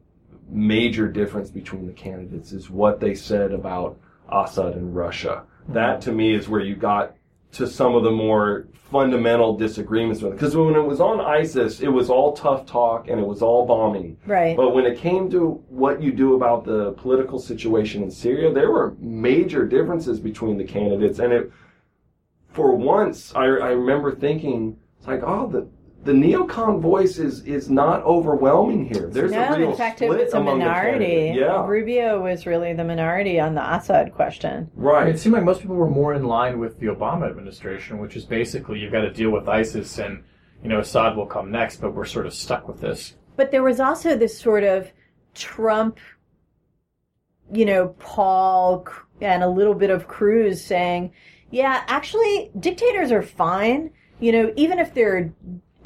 major 0.48 1.08
difference 1.08 1.50
between 1.50 1.86
the 1.86 1.92
candidates 1.92 2.52
is 2.52 2.70
what 2.70 3.00
they 3.00 3.14
said 3.14 3.52
about 3.52 3.98
Assad 4.30 4.74
and 4.74 4.94
Russia. 4.94 5.44
That 5.68 6.00
to 6.02 6.12
me 6.12 6.34
is 6.34 6.48
where 6.48 6.60
you 6.60 6.76
got 6.76 7.15
to 7.52 7.66
some 7.66 7.94
of 7.94 8.04
the 8.04 8.10
more 8.10 8.68
fundamental 8.90 9.56
disagreements 9.56 10.22
with 10.22 10.32
because 10.32 10.54
when 10.54 10.74
it 10.74 10.80
was 10.80 11.00
on 11.00 11.20
ISIS, 11.20 11.80
it 11.80 11.88
was 11.88 12.08
all 12.08 12.32
tough 12.34 12.66
talk 12.66 13.08
and 13.08 13.20
it 13.20 13.26
was 13.26 13.42
all 13.42 13.66
bombing. 13.66 14.16
Right. 14.26 14.56
But 14.56 14.74
when 14.74 14.86
it 14.86 14.98
came 14.98 15.28
to 15.30 15.62
what 15.68 16.00
you 16.00 16.12
do 16.12 16.34
about 16.34 16.64
the 16.64 16.92
political 16.92 17.38
situation 17.38 18.02
in 18.02 18.10
Syria, 18.10 18.52
there 18.52 18.70
were 18.70 18.94
major 19.00 19.66
differences 19.66 20.20
between 20.20 20.56
the 20.56 20.64
candidates, 20.64 21.18
and 21.18 21.32
it 21.32 21.50
for 22.48 22.74
once 22.74 23.34
I, 23.34 23.44
I 23.44 23.70
remember 23.70 24.14
thinking 24.14 24.78
it's 24.98 25.06
like 25.06 25.22
oh 25.24 25.48
the 25.48 25.68
the 26.04 26.12
neocon 26.12 26.80
voice 26.80 27.18
is 27.18 27.42
is 27.42 27.68
not 27.68 28.02
overwhelming 28.04 28.86
here. 28.86 29.08
There's 29.08 29.32
no, 29.32 29.42
a 29.42 29.58
real 29.58 29.70
in 29.70 29.76
fact, 29.76 30.02
it 30.02 30.08
was 30.08 30.32
a 30.32 30.40
minority. 30.40 31.34
Yeah, 31.36 31.66
Rubio 31.66 32.22
was 32.22 32.46
really 32.46 32.72
the 32.72 32.84
minority 32.84 33.40
on 33.40 33.54
the 33.54 33.74
Assad 33.74 34.14
question. 34.14 34.70
right. 34.74 35.08
It 35.08 35.18
seemed 35.18 35.34
like 35.34 35.44
most 35.44 35.60
people 35.60 35.76
were 35.76 35.90
more 35.90 36.14
in 36.14 36.24
line 36.24 36.58
with 36.58 36.78
the 36.78 36.86
Obama 36.86 37.28
administration, 37.28 37.98
which 37.98 38.16
is 38.16 38.24
basically 38.24 38.78
you've 38.78 38.92
got 38.92 39.00
to 39.00 39.12
deal 39.12 39.30
with 39.30 39.48
ISIS 39.48 39.98
and 39.98 40.22
you 40.62 40.68
know 40.68 40.80
Assad 40.80 41.16
will 41.16 41.26
come 41.26 41.50
next, 41.50 41.80
but 41.80 41.92
we're 41.92 42.04
sort 42.04 42.26
of 42.26 42.34
stuck 42.34 42.68
with 42.68 42.80
this. 42.80 43.14
But 43.36 43.50
there 43.50 43.62
was 43.62 43.80
also 43.80 44.16
this 44.16 44.38
sort 44.38 44.64
of 44.64 44.90
Trump, 45.34 45.98
you 47.52 47.64
know, 47.64 47.88
Paul 47.98 48.86
and 49.20 49.42
a 49.42 49.48
little 49.48 49.74
bit 49.74 49.90
of 49.90 50.08
Cruz 50.08 50.64
saying, 50.64 51.12
yeah, 51.50 51.82
actually, 51.86 52.50
dictators 52.58 53.12
are 53.12 53.22
fine. 53.22 53.90
You 54.18 54.32
know, 54.32 54.52
even 54.56 54.78
if 54.78 54.94
they're 54.94 55.32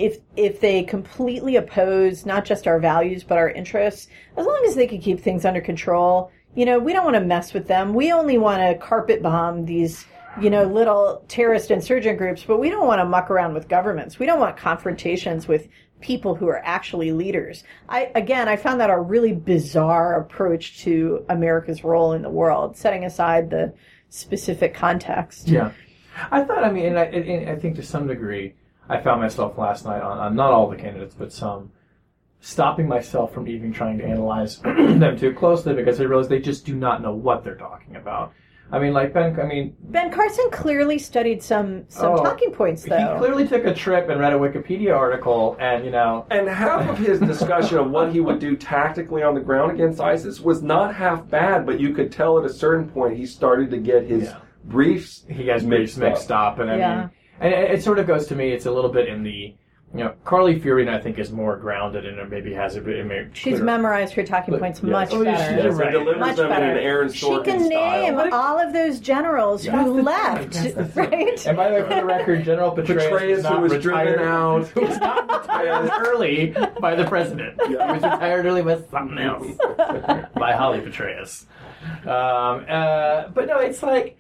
if 0.01 0.19
if 0.37 0.61
they 0.61 0.83
completely 0.83 1.57
oppose 1.57 2.25
not 2.25 2.45
just 2.45 2.67
our 2.67 2.81
values 2.81 3.23
but 3.23 3.39
our 3.39 3.51
interests, 3.51 4.09
as 4.37 4.47
long 4.47 4.65
as 4.67 4.75
they 4.75 4.87
can 4.87 5.01
keep 5.01 5.21
things 5.21 5.45
under 5.45 5.61
control, 5.61 6.33
you 6.55 6.65
know, 6.65 6.79
we 6.79 6.93
don't 6.93 7.05
want 7.05 7.17
to 7.17 7.21
mess 7.21 7.53
with 7.53 7.69
them. 7.69 7.95
We 7.95 8.13
only 8.13 8.39
want 8.39 8.61
to 8.63 8.85
carpet 8.85 9.23
bomb 9.23 9.67
these, 9.67 10.07
you 10.41 10.51
know, 10.51 10.65
little 10.65 11.25
terrorist 11.29 11.71
insurgent 11.71 12.19
groups, 12.19 12.43
but 12.43 12.59
we 12.59 12.71
don't 12.71 12.87
want 12.87 13.01
to 13.01 13.05
muck 13.05 13.31
around 13.31 13.53
with 13.53 13.69
governments. 13.69 14.19
We 14.19 14.27
don't 14.27 14.41
want 14.41 14.57
confrontations 14.57 15.47
with 15.47 15.69
people 16.01 16.35
who 16.35 16.49
are 16.49 16.63
actually 16.65 17.13
leaders. 17.13 17.63
I 17.89 18.11
again, 18.15 18.49
I 18.49 18.57
found 18.57 18.81
that 18.81 18.89
a 18.91 18.99
really 18.99 19.35
bizarre 19.35 20.19
approach 20.19 20.81
to 20.85 21.27
America's 21.29 21.85
role 21.85 22.15
in 22.15 22.23
the 22.23 22.31
world, 22.31 22.77
setting 22.77 23.05
aside 23.05 23.51
the 23.51 23.75
specific 24.09 24.73
context. 24.73 25.47
Yeah, 25.47 25.73
I 26.31 26.43
thought. 26.43 26.65
I 26.65 26.73
mean, 26.73 26.87
and 26.87 26.99
I, 26.99 27.05
and 27.05 27.51
I 27.51 27.57
think 27.57 27.77
to 27.77 27.83
some 27.83 28.07
degree, 28.07 28.55
I 28.91 29.01
found 29.01 29.21
myself 29.21 29.57
last 29.57 29.85
night 29.85 30.03
on, 30.03 30.19
on 30.19 30.35
not 30.35 30.51
all 30.51 30.69
the 30.69 30.77
candidates, 30.77 31.15
but 31.15 31.33
some, 31.33 31.71
stopping 32.41 32.89
myself 32.89 33.33
from 33.33 33.47
even 33.47 33.73
trying 33.73 33.99
to 33.99 34.05
analyze 34.05 34.59
them 34.63 35.17
too 35.17 35.33
closely 35.33 35.75
because 35.75 36.01
I 36.01 36.05
realized 36.05 36.29
they 36.29 36.41
just 36.41 36.67
do 36.67 36.75
not 36.75 37.01
know 37.01 37.13
what 37.15 37.45
they're 37.45 37.55
talking 37.55 37.95
about. 37.97 38.33
I 38.73 38.79
mean, 38.79 38.93
like 38.93 39.13
Ben. 39.13 39.39
I 39.39 39.45
mean, 39.47 39.77
Ben 39.81 40.11
Carson 40.13 40.49
clearly 40.53 40.97
studied 40.99 41.43
some 41.43 41.85
some 41.89 42.13
Oh, 42.13 42.23
talking 42.25 42.53
points, 42.53 42.85
though. 42.85 42.97
he 42.97 43.19
clearly 43.19 43.47
took 43.47 43.65
a 43.65 43.75
trip 43.75 44.09
and 44.09 44.21
read 44.21 44.33
a 44.33 44.39
Wikipedia 44.39 44.97
article, 44.97 45.57
and 45.61 45.85
you 45.85 45.91
know, 45.91 46.25
And 46.31 46.49
half 46.49 46.89
of 46.89 46.97
his 46.99 47.19
discussion 47.21 47.79
of 47.79 47.91
what 47.91 48.13
he 48.13 48.21
would 48.21 48.39
do 48.39 48.57
tactically 48.57 49.23
on 49.25 49.35
the 49.35 49.41
ground 49.41 49.73
against 49.73 50.01
ISIS 50.01 50.41
was 50.41 50.63
not 50.63 50.95
half 50.95 51.29
bad, 51.29 51.67
but 51.67 51.81
you 51.81 51.93
could 51.93 52.11
tell 52.13 52.39
at 52.39 52.45
a 52.45 52.53
certain 52.53 52.89
point 52.89 53.17
he 53.17 53.27
started 53.27 53.71
to 53.73 53.77
get 53.79 54.05
his 54.05 54.25
Yeah. 54.29 54.37
briefs 54.65 55.25
he 55.29 55.49
has 55.49 55.65
mixed, 55.65 55.99
mixed 55.99 56.31
up, 56.31 56.61
and 56.61 56.71
I 56.71 56.77
Yeah. 56.79 56.97
mean, 57.01 57.11
and 57.41 57.53
it, 57.53 57.71
it 57.73 57.83
sort 57.83 57.99
of 57.99 58.07
goes 58.07 58.27
to 58.29 58.35
me. 58.37 58.51
It's 58.53 58.67
a 58.67 58.71
little 58.71 58.91
bit 58.91 59.09
in 59.09 59.23
the, 59.23 59.55
you 59.93 60.05
know, 60.05 60.15
Carly 60.25 60.61
Fiorina 60.61 60.95
I 60.95 61.01
think 61.01 61.19
is 61.19 61.33
more 61.33 61.57
grounded 61.57 62.07
and 62.07 62.31
maybe 62.31 62.53
has 62.55 62.77
a 62.77 62.81
bit. 62.81 62.97
it 62.99 63.05
may- 63.07 63.27
She's 63.33 63.55
clearer- 63.55 63.65
memorized 63.65 64.15
her 64.15 64.23
talking 64.23 64.53
But- 64.53 64.61
points 64.61 64.81
yes. 64.83 64.91
much 64.93 65.09
Oh, 65.13 65.23
yeah, 65.23 65.33
better. 65.33 65.55
she's 65.57 65.65
Yes, 65.65 65.75
right. 65.75 65.91
delivers 65.93 66.21
Much 66.21 66.37
them 66.37 66.49
better. 66.49 66.65
in 66.67 66.71
an 66.77 66.79
Aaron 66.85 67.13
She 67.13 67.27
can 67.43 67.69
name 67.69 68.15
style. 68.19 68.35
all 68.35 68.59
of 68.61 68.73
those 68.73 69.01
generals 69.01 69.65
That's 69.65 69.85
who 69.85 69.97
the 69.97 70.03
left, 70.03 70.53
the 70.53 70.85
thing. 70.85 71.11
right? 71.11 71.47
And 71.47 71.57
by 71.57 71.69
the 71.71 71.75
way, 71.75 71.83
for 71.89 71.95
the 71.97 72.05
record, 72.05 72.45
General 72.45 72.71
Petraeus, 72.77 73.11
Petraeus, 73.11 73.37
was 73.39 73.47
who 73.47 73.61
was 73.63 73.73
retired, 73.87 74.07
driven 74.17 74.29
out. 74.29 74.67
who 74.69 74.81
was 74.83 74.99
not 75.01 75.41
retired 75.41 75.91
early 76.07 76.55
by 76.81 76.95
the 76.95 77.05
president. 77.07 77.59
Yeah. 77.69 77.69
He 77.69 77.75
was 77.95 78.03
retired 78.05 78.47
early 78.47 78.63
by 78.63 78.79
something 78.93 79.19
else, 79.19 79.47
by 80.37 80.53
Holly 80.53 80.81
Petraeus. 80.81 81.47
Um, 82.07 82.65
uh, 82.69 83.29
but 83.35 83.47
no, 83.49 83.59
it's 83.59 83.83
like. 83.83 84.19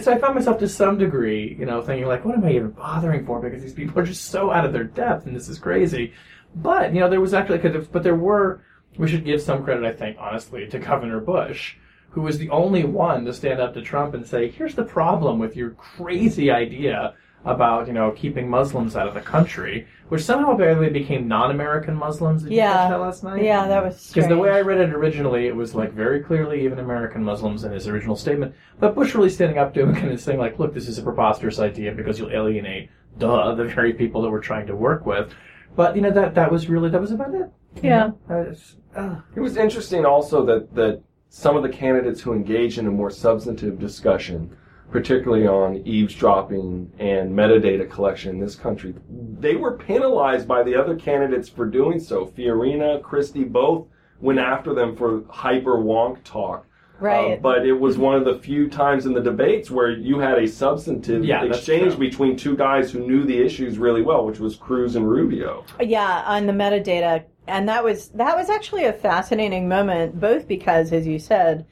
So 0.00 0.12
I 0.12 0.18
found 0.18 0.34
myself 0.34 0.58
to 0.58 0.68
some 0.68 0.98
degree, 0.98 1.56
you 1.58 1.64
know, 1.64 1.80
thinking 1.80 2.06
like, 2.06 2.24
what 2.24 2.36
am 2.36 2.44
I 2.44 2.52
even 2.52 2.70
bothering 2.70 3.24
for? 3.24 3.40
Because 3.40 3.62
these 3.62 3.72
people 3.72 3.98
are 3.98 4.04
just 4.04 4.26
so 4.26 4.50
out 4.50 4.66
of 4.66 4.72
their 4.72 4.84
depth, 4.84 5.26
and 5.26 5.34
this 5.34 5.48
is 5.48 5.58
crazy. 5.58 6.12
But 6.54 6.92
you 6.92 7.00
know, 7.00 7.08
there 7.08 7.20
was 7.20 7.34
actually, 7.34 7.58
but 7.92 8.02
there 8.02 8.14
were. 8.14 8.62
We 8.96 9.08
should 9.08 9.24
give 9.24 9.40
some 9.40 9.62
credit, 9.62 9.84
I 9.84 9.92
think, 9.92 10.16
honestly, 10.18 10.66
to 10.66 10.78
Governor 10.78 11.20
Bush, 11.20 11.76
who 12.10 12.22
was 12.22 12.38
the 12.38 12.50
only 12.50 12.84
one 12.84 13.24
to 13.26 13.32
stand 13.32 13.60
up 13.60 13.74
to 13.74 13.82
Trump 13.82 14.14
and 14.14 14.26
say, 14.26 14.50
"Here's 14.50 14.74
the 14.74 14.84
problem 14.84 15.38
with 15.38 15.56
your 15.56 15.70
crazy 15.70 16.50
idea 16.50 17.14
about 17.44 17.86
you 17.86 17.92
know 17.92 18.10
keeping 18.10 18.50
Muslims 18.50 18.96
out 18.96 19.08
of 19.08 19.14
the 19.14 19.20
country," 19.20 19.86
which 20.08 20.22
somehow 20.22 20.54
barely 20.56 20.88
became 20.90 21.28
non-American 21.28 21.94
Muslims. 21.94 22.42
Did 22.42 22.52
you 22.52 22.58
Yeah. 22.58 22.72
catch 22.72 22.90
that 22.90 23.00
last 23.00 23.24
night? 23.24 23.42
Yeah, 23.42 23.66
that 23.68 23.84
was 23.84 24.08
Because 24.12 24.28
the 24.28 24.38
way 24.38 24.50
I 24.50 24.60
read 24.62 24.78
it 24.80 24.92
originally, 24.92 25.46
it 25.46 25.54
was 25.56 25.74
like 25.74 25.92
very 25.92 26.20
clearly 26.20 26.64
even 26.64 26.78
American 26.78 27.22
Muslims 27.22 27.64
in 27.64 27.72
his 27.72 27.88
original 27.88 28.16
statement. 28.16 28.54
But 28.80 28.94
Bush 28.94 29.14
really 29.14 29.30
standing 29.30 29.58
up 29.58 29.74
to 29.74 29.80
him 29.82 29.88
and 29.90 29.98
kind 29.98 30.12
of 30.12 30.20
saying 30.20 30.38
like, 30.38 30.58
"Look, 30.58 30.74
this 30.74 30.88
is 30.88 30.98
a 30.98 31.02
preposterous 31.02 31.58
idea 31.60 31.92
because 31.92 32.18
you'll 32.18 32.30
alienate, 32.32 32.90
duh, 33.18 33.54
the 33.54 33.64
very 33.64 33.92
people 33.92 34.22
that 34.22 34.30
we're 34.30 34.40
trying 34.40 34.66
to 34.68 34.76
work 34.76 35.04
with." 35.06 35.32
But 35.76 35.94
you 35.94 36.02
know 36.02 36.10
that 36.10 36.34
that 36.34 36.50
was 36.50 36.68
really 36.68 36.88
that 36.90 37.00
was 37.00 37.12
about 37.12 37.34
it. 37.34 37.50
Yeah. 37.82 38.10
know? 38.28 38.54
Uh, 38.96 38.98
uh, 38.98 39.16
It 39.36 39.40
was 39.40 39.56
interesting 39.56 40.04
also 40.04 40.44
that, 40.46 40.74
that 40.74 41.02
some 41.28 41.56
of 41.56 41.62
the 41.62 41.68
candidates 41.68 42.20
who 42.22 42.32
engage 42.32 42.78
in 42.78 42.86
a 42.86 42.90
more 42.90 43.10
substantive 43.10 43.78
discussion, 43.78 44.50
particularly 44.90 45.46
on 45.46 45.76
eavesdropping 45.86 46.90
and 46.98 47.30
metadata 47.30 47.88
collection 47.90 48.30
in 48.30 48.40
this 48.40 48.54
country, 48.54 48.94
they 49.38 49.54
were 49.54 49.76
penalized 49.76 50.48
by 50.48 50.62
the 50.62 50.74
other 50.74 50.96
candidates 50.96 51.48
for 51.48 51.66
doing 51.66 52.00
so. 52.00 52.26
Fiorina, 52.26 53.02
Christie 53.02 53.44
both 53.44 53.86
went 54.20 54.38
after 54.38 54.74
them 54.74 54.96
for 54.96 55.24
hyper 55.28 55.76
wonk 55.76 56.22
talk. 56.24 56.64
Right. 57.00 57.34
Uh, 57.34 57.36
but 57.36 57.64
it 57.64 57.74
was 57.74 57.96
one 57.96 58.16
of 58.16 58.24
the 58.24 58.40
few 58.40 58.68
times 58.68 59.06
in 59.06 59.12
the 59.12 59.20
debates 59.20 59.70
where 59.70 59.90
you 59.90 60.18
had 60.18 60.38
a 60.38 60.48
substantive 60.48 61.24
Yeah, 61.24 61.44
exchange 61.44 61.96
between 61.96 62.36
two 62.36 62.56
guys 62.56 62.90
who 62.90 63.06
knew 63.06 63.24
the 63.24 63.38
issues 63.40 63.78
really 63.78 64.02
well, 64.02 64.26
which 64.26 64.40
was 64.40 64.56
Cruz 64.56 64.96
and 64.96 65.08
Rubio. 65.08 65.64
Yeah, 65.80 66.24
on 66.26 66.46
the 66.46 66.52
metadata, 66.52 67.24
and 67.46 67.68
that 67.68 67.84
was 67.84 68.08
that 68.10 68.36
was 68.36 68.50
actually 68.50 68.86
a 68.86 68.92
fascinating 68.92 69.68
moment, 69.68 70.18
both 70.18 70.48
because, 70.48 70.92
as 70.92 71.06
you 71.06 71.20
said, 71.20 71.66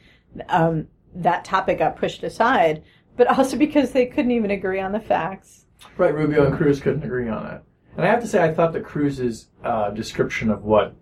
um, 0.48 0.87
that 1.12 1.44
topic 1.44 1.79
got 1.79 1.96
pushed 1.96 2.22
aside, 2.22 2.85
but 3.16 3.26
also 3.26 3.57
because 3.57 3.92
they 3.92 4.07
couldn't 4.07 4.31
even 4.31 4.50
agree 4.50 4.81
on 4.81 4.92
the 4.92 5.00
facts. 5.00 5.66
Right, 5.96 6.14
Rubio 6.14 6.46
and 6.46 6.57
Cruz 6.57 6.81
couldn't 6.81 7.05
agree 7.05 7.29
on 7.29 7.46
it. 7.46 7.62
And 7.96 8.05
I 8.05 8.09
have 8.09 8.20
to 8.20 8.26
say, 8.26 8.42
I 8.42 8.52
thought 8.52 8.72
that 8.74 8.85
Cruz's 8.85 9.48
uh, 9.64 9.90
description 9.90 10.50
of 10.50 10.64
what 10.64 10.94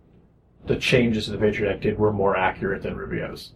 the 0.66 0.77
changes 0.77 1.27
to 1.27 1.33
the 1.33 1.38
Patriot 1.38 1.72
Act 1.72 1.83
did 1.83 1.98
were 1.98 2.12
more 2.12 2.37
accurate 2.37 2.83
than 2.83 2.96
Rubio's. 2.96 3.53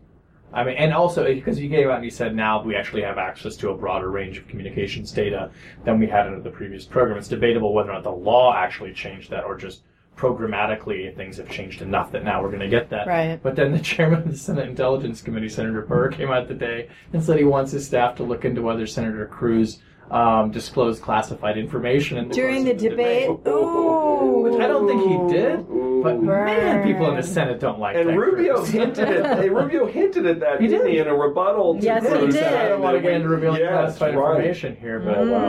I 0.53 0.65
mean, 0.65 0.77
and 0.77 0.95
also 0.95 1.25
because 1.25 1.59
he 1.59 1.69
came 1.69 1.89
out 1.89 1.97
and 1.97 2.05
he 2.05 2.11
said 2.11 2.35
now 2.35 2.63
we 2.63 2.75
actually 2.75 3.03
have 3.03 3.19
access 3.19 3.55
to 3.57 3.71
a 3.71 3.77
broader 3.77 4.11
range 4.11 4.39
of 4.39 4.49
communications 4.49 5.13
data 5.13 5.51
than 5.85 5.99
we 5.99 6.07
had 6.07 6.27
under 6.27 6.41
the 6.41 6.51
previous 6.51 6.87
program. 6.87 7.19
It's 7.19 7.29
debatable 7.29 7.75
whether 7.75 7.91
or 7.91 7.95
not 7.95 8.03
the 8.03 8.11
law 8.11 8.55
actually 8.55 8.95
changed 8.95 9.31
that 9.31 9.45
or 9.45 9.57
just 9.57 9.83
programmatically 10.19 11.15
things 11.17 11.37
have 11.37 11.49
changed 11.49 11.81
enough 11.81 12.13
that 12.13 12.25
now 12.25 12.43
we're 12.43 12.49
going 12.49 12.61
to 12.61 12.69
get 12.69 12.91
that. 12.91 13.07
Right. 13.07 13.41
But 13.43 13.57
then 13.57 13.73
the 13.73 13.79
chairman 13.91 14.21
of 14.21 14.31
the 14.31 14.37
Senate 14.37 14.69
Intelligence 14.69 15.23
Committee, 15.23 15.49
Senator 15.49 15.83
Burr, 15.83 16.11
came 16.11 16.31
out 16.31 16.49
today 16.49 16.89
and 17.13 17.23
said 17.23 17.39
he 17.39 17.45
wants 17.45 17.73
his 17.73 17.87
staff 17.87 18.17
to 18.17 18.25
look 18.25 18.45
into 18.45 18.61
whether 18.63 18.87
Senator 18.87 19.27
Cruz 19.27 19.81
um, 20.11 20.51
disclosed 20.51 21.03
classified 21.03 21.59
information 21.59 22.17
in 22.19 22.29
the 22.29 22.35
During 22.35 22.65
course 22.65 22.81
the 22.81 22.87
of 22.87 22.93
debate, 22.93 23.29
ooh, 23.29 24.41
Which 24.43 24.61
I 24.61 24.67
don't 24.67 24.89
think 24.89 25.03
he 25.03 25.37
did, 25.37 25.67
but 26.03 26.21
man, 26.23 26.83
people 26.87 27.09
in 27.11 27.17
the 27.17 27.23
Senate 27.23 27.61
don't 27.61 27.79
like 27.79 27.97
And 27.97 28.09
that. 28.11 28.17
Rubio 28.17 28.57
Cruz. 28.57 28.69
hinted 28.71 29.09
at 29.09 29.39
hey, 29.39 29.49
Rubio 29.49 29.87
hinted 29.87 30.27
at 30.27 30.41
that, 30.41 30.61
He 30.61 30.67
didn't 30.69 30.87
did. 30.87 30.93
he, 30.95 30.99
in 30.99 31.07
a 31.09 31.15
rebuttal 31.15 31.79
to 31.79 31.85
Yes, 31.85 32.03
he 32.05 32.27
did. 32.29 32.43
I 32.45 32.69
don't 32.69 32.81
want 32.83 32.97
to 32.97 33.03
get 33.03 33.13
into 33.13 33.29
revealing 33.29 33.61
Yes, 33.61 33.97
classified 33.99 34.17
right. 34.17 34.37
information 34.37 34.77
here, 34.77 35.01
but 35.01 35.19
Oh, 35.19 35.31
wow. 35.33 35.49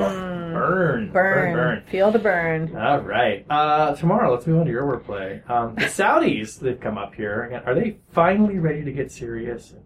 burn, 0.54 1.12
burn, 1.12 1.12
burn, 1.12 1.54
burn. 1.54 1.84
feel 1.90 2.12
the 2.12 2.20
burn. 2.20 2.76
All 2.76 3.00
right. 3.02 3.46
Uh, 3.50 3.96
tomorrow, 3.96 4.32
let's 4.34 4.48
move 4.48 4.60
on 4.60 4.66
to 4.66 4.72
your 4.72 4.84
wordplay. 4.84 5.48
Um, 5.50 5.76
the 5.76 5.82
Saudis, 5.86 6.60
they've 6.60 6.80
come 6.80 6.98
up 6.98 7.14
here. 7.16 7.44
Again, 7.46 7.62
Are 7.66 7.76
they 7.76 7.98
finally 8.12 8.58
ready 8.60 8.84
to 8.84 8.92
get 8.92 9.12
serious? 9.12 9.72
and 9.72 9.82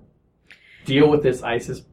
Deal 0.85 1.09
with 1.09 1.23
this 1.23 1.41
ISIS 1.43 1.83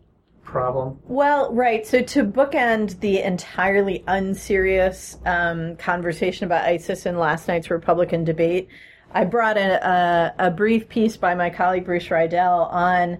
problem? 0.50 0.98
Well, 1.06 1.52
right. 1.52 1.86
So 1.86 2.02
to 2.02 2.24
bookend 2.24 3.00
the 3.00 3.22
entirely 3.22 4.02
unserious 4.06 5.16
um, 5.24 5.76
conversation 5.76 6.44
about 6.44 6.64
ISIS 6.64 7.06
in 7.06 7.18
last 7.18 7.48
night's 7.48 7.70
Republican 7.70 8.24
debate, 8.24 8.68
I 9.12 9.24
brought 9.24 9.56
a, 9.56 10.34
a, 10.38 10.48
a 10.48 10.50
brief 10.50 10.88
piece 10.88 11.16
by 11.16 11.34
my 11.34 11.50
colleague 11.50 11.84
Bruce 11.84 12.10
Riedel 12.10 12.64
on 12.70 13.18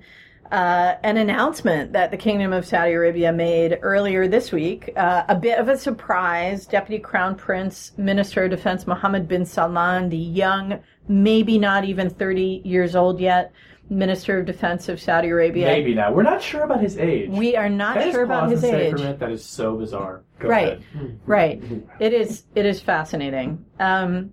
uh, 0.51 0.97
an 1.05 1.17
announcement 1.17 1.93
that 1.93 2.11
the 2.11 2.17
Kingdom 2.17 2.53
of 2.53 2.67
Saudi 2.67 2.93
Arabia 2.93 3.33
made 3.33 3.79
earlier 3.83 4.27
this 4.27 4.51
week. 4.51 4.91
Uh, 4.97 5.23
a 5.29 5.35
bit 5.37 5.59
of 5.59 5.69
a 5.69 5.79
surprise. 5.79 6.67
Deputy 6.67 7.01
Crown 7.01 7.37
Prince, 7.37 7.93
Minister 7.97 8.45
of 8.45 8.51
Defense 8.51 8.87
Mohammed 8.87 9.29
bin 9.29 9.47
Salman, 9.47 10.09
the 10.09 10.17
young, 10.17 10.81
maybe 11.07 11.59
not 11.59 11.85
even 11.85 12.11
30 12.11 12.63
years 12.65 12.97
old 12.97 13.21
yet, 13.21 13.53
Minister 13.91 14.39
of 14.39 14.47
Defense 14.47 14.89
of 14.89 15.01
Saudi 15.01 15.29
Arabia. 15.29 15.67
Maybe 15.67 15.95
now. 15.95 16.13
We're 16.13 16.23
not 16.23 16.41
sure 16.41 16.63
about 16.63 16.81
his 16.81 16.97
age. 16.97 17.29
We 17.29 17.57
are 17.57 17.69
not 17.69 17.97
Can 17.97 18.13
sure 18.13 18.23
about 18.23 18.49
his 18.51 18.63
age. 18.63 18.91
For 18.91 18.97
a 18.97 19.01
minute, 19.01 19.19
that 19.19 19.33
is 19.33 19.45
so 19.45 19.77
bizarre. 19.77 20.23
Go 20.39 20.49
Right. 20.49 20.79
ahead. 20.95 21.19
Right. 21.27 21.63
It 21.99 22.13
is. 22.13 22.45
It 22.55 22.65
is 22.67 22.81
fascinating. 22.81 23.65
Um, 23.81 24.33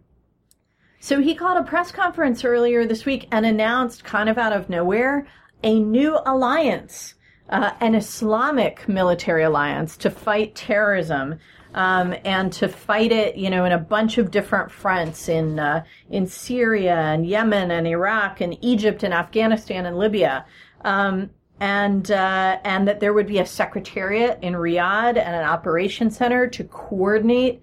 so 1.00 1.20
he 1.20 1.34
called 1.36 1.58
a 1.58 1.64
press 1.64 1.92
conference 1.92 2.46
earlier 2.46 2.86
this 2.86 3.06
week 3.06 3.28
and 3.32 3.46
announced, 3.46 4.04
kind 4.04 4.30
of 4.30 4.38
out 4.38 4.54
of 4.54 4.70
nowhere, 4.70 5.28
a 5.64 5.80
new 5.80 6.20
alliance, 6.26 7.16
uh, 7.50 7.72
an 7.80 7.96
Islamic 7.96 8.88
military 8.88 9.44
alliance 9.44 9.98
to 9.98 10.10
fight 10.12 10.54
terrorism. 10.56 11.40
Um, 11.78 12.16
and 12.26 12.52
to 12.54 12.68
fight 12.68 13.12
it, 13.12 13.36
you 13.36 13.52
know, 13.52 13.64
in 13.66 13.72
a 13.72 13.78
bunch 13.78 14.18
of 14.18 14.32
different 14.32 14.72
fronts 14.72 15.30
in 15.30 15.60
uh, 15.60 15.84
in 16.10 16.26
Syria 16.26 16.96
and 16.96 17.24
Yemen 17.24 17.70
and 17.70 17.86
Iraq 17.86 18.42
and 18.42 18.58
Egypt 18.64 19.04
and 19.04 19.14
Afghanistan 19.14 19.86
and 19.86 19.96
Libya. 19.96 20.44
Um, 20.84 21.30
and 21.60 22.10
uh, 22.10 22.58
and 22.64 22.88
that 22.88 23.00
there 23.00 23.14
would 23.14 23.28
be 23.28 23.38
a 23.38 23.46
secretariat 23.46 24.40
in 24.42 24.56
Riyadh 24.56 25.18
and 25.18 25.36
an 25.36 25.44
operations 25.44 26.18
center 26.18 26.48
to 26.48 26.64
coordinate 26.64 27.62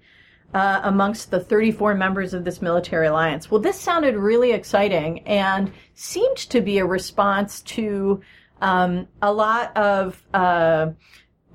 uh, 0.53 0.79
amongst 0.83 1.29
the 1.29 1.41
34 1.41 1.95
members 1.95 2.33
of 2.33 2.45
this 2.45 2.61
military 2.61 3.07
alliance. 3.07 3.51
Well, 3.51 3.59
this 3.59 3.77
sounded 3.77 4.15
really 4.15 4.53
exciting 4.53 5.27
and 5.27 5.73
seemed 5.93 6.37
to 6.37 6.61
be 6.61 6.77
a 6.77 6.85
response 6.85 7.61
to 7.63 8.21
um, 8.61 9.09
a 9.21 9.33
lot 9.33 9.75
of. 9.75 10.23
Uh, 10.33 10.91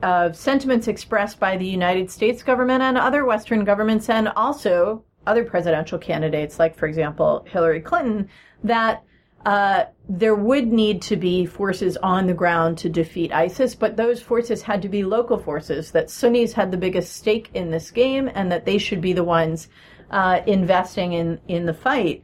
of 0.03 0.37
sentiments 0.37 0.89
expressed 0.89 1.39
by 1.39 1.57
the 1.57 1.67
United 1.67 2.11
States 2.11 2.43
government 2.43 2.83
and 2.83 2.97
other 2.97 3.25
Western 3.25 3.65
governments, 3.65 4.09
and 4.09 4.29
also 4.29 5.05
other 5.27 5.45
presidential 5.45 5.99
candidates, 5.99 6.59
like, 6.59 6.77
for 6.77 6.87
example, 6.87 7.45
Hillary 7.49 7.81
Clinton, 7.81 8.29
that 8.65 9.03
uh, 9.47 9.85
there 10.09 10.35
would 10.35 10.69
need 10.69 11.01
to 11.01 11.17
be 11.17 11.47
forces 11.47 11.97
on 11.99 12.27
the 12.27 12.35
ground 12.35 12.77
to 12.79 12.89
defeat 12.89 13.33
ISIS, 13.33 13.75
but 13.75 13.97
those 13.97 14.21
forces 14.21 14.63
had 14.63 14.83
to 14.83 14.89
be 14.89 15.03
local 15.03 15.39
forces, 15.39 15.91
that 15.93 16.11
Sunnis 16.11 16.53
had 16.53 16.71
the 16.71 16.77
biggest 16.77 17.15
stake 17.15 17.51
in 17.55 17.71
this 17.71 17.91
game, 17.91 18.31
and 18.35 18.53
that 18.53 18.65
they 18.67 18.79
should 18.79 19.01
be 19.01 19.13
the 19.13 19.25
ones 19.25 19.69
uh, 20.11 20.41
investing 20.47 21.13
in, 21.13 21.41
in 21.49 21.67
the 21.67 21.75
fight. 21.75 22.23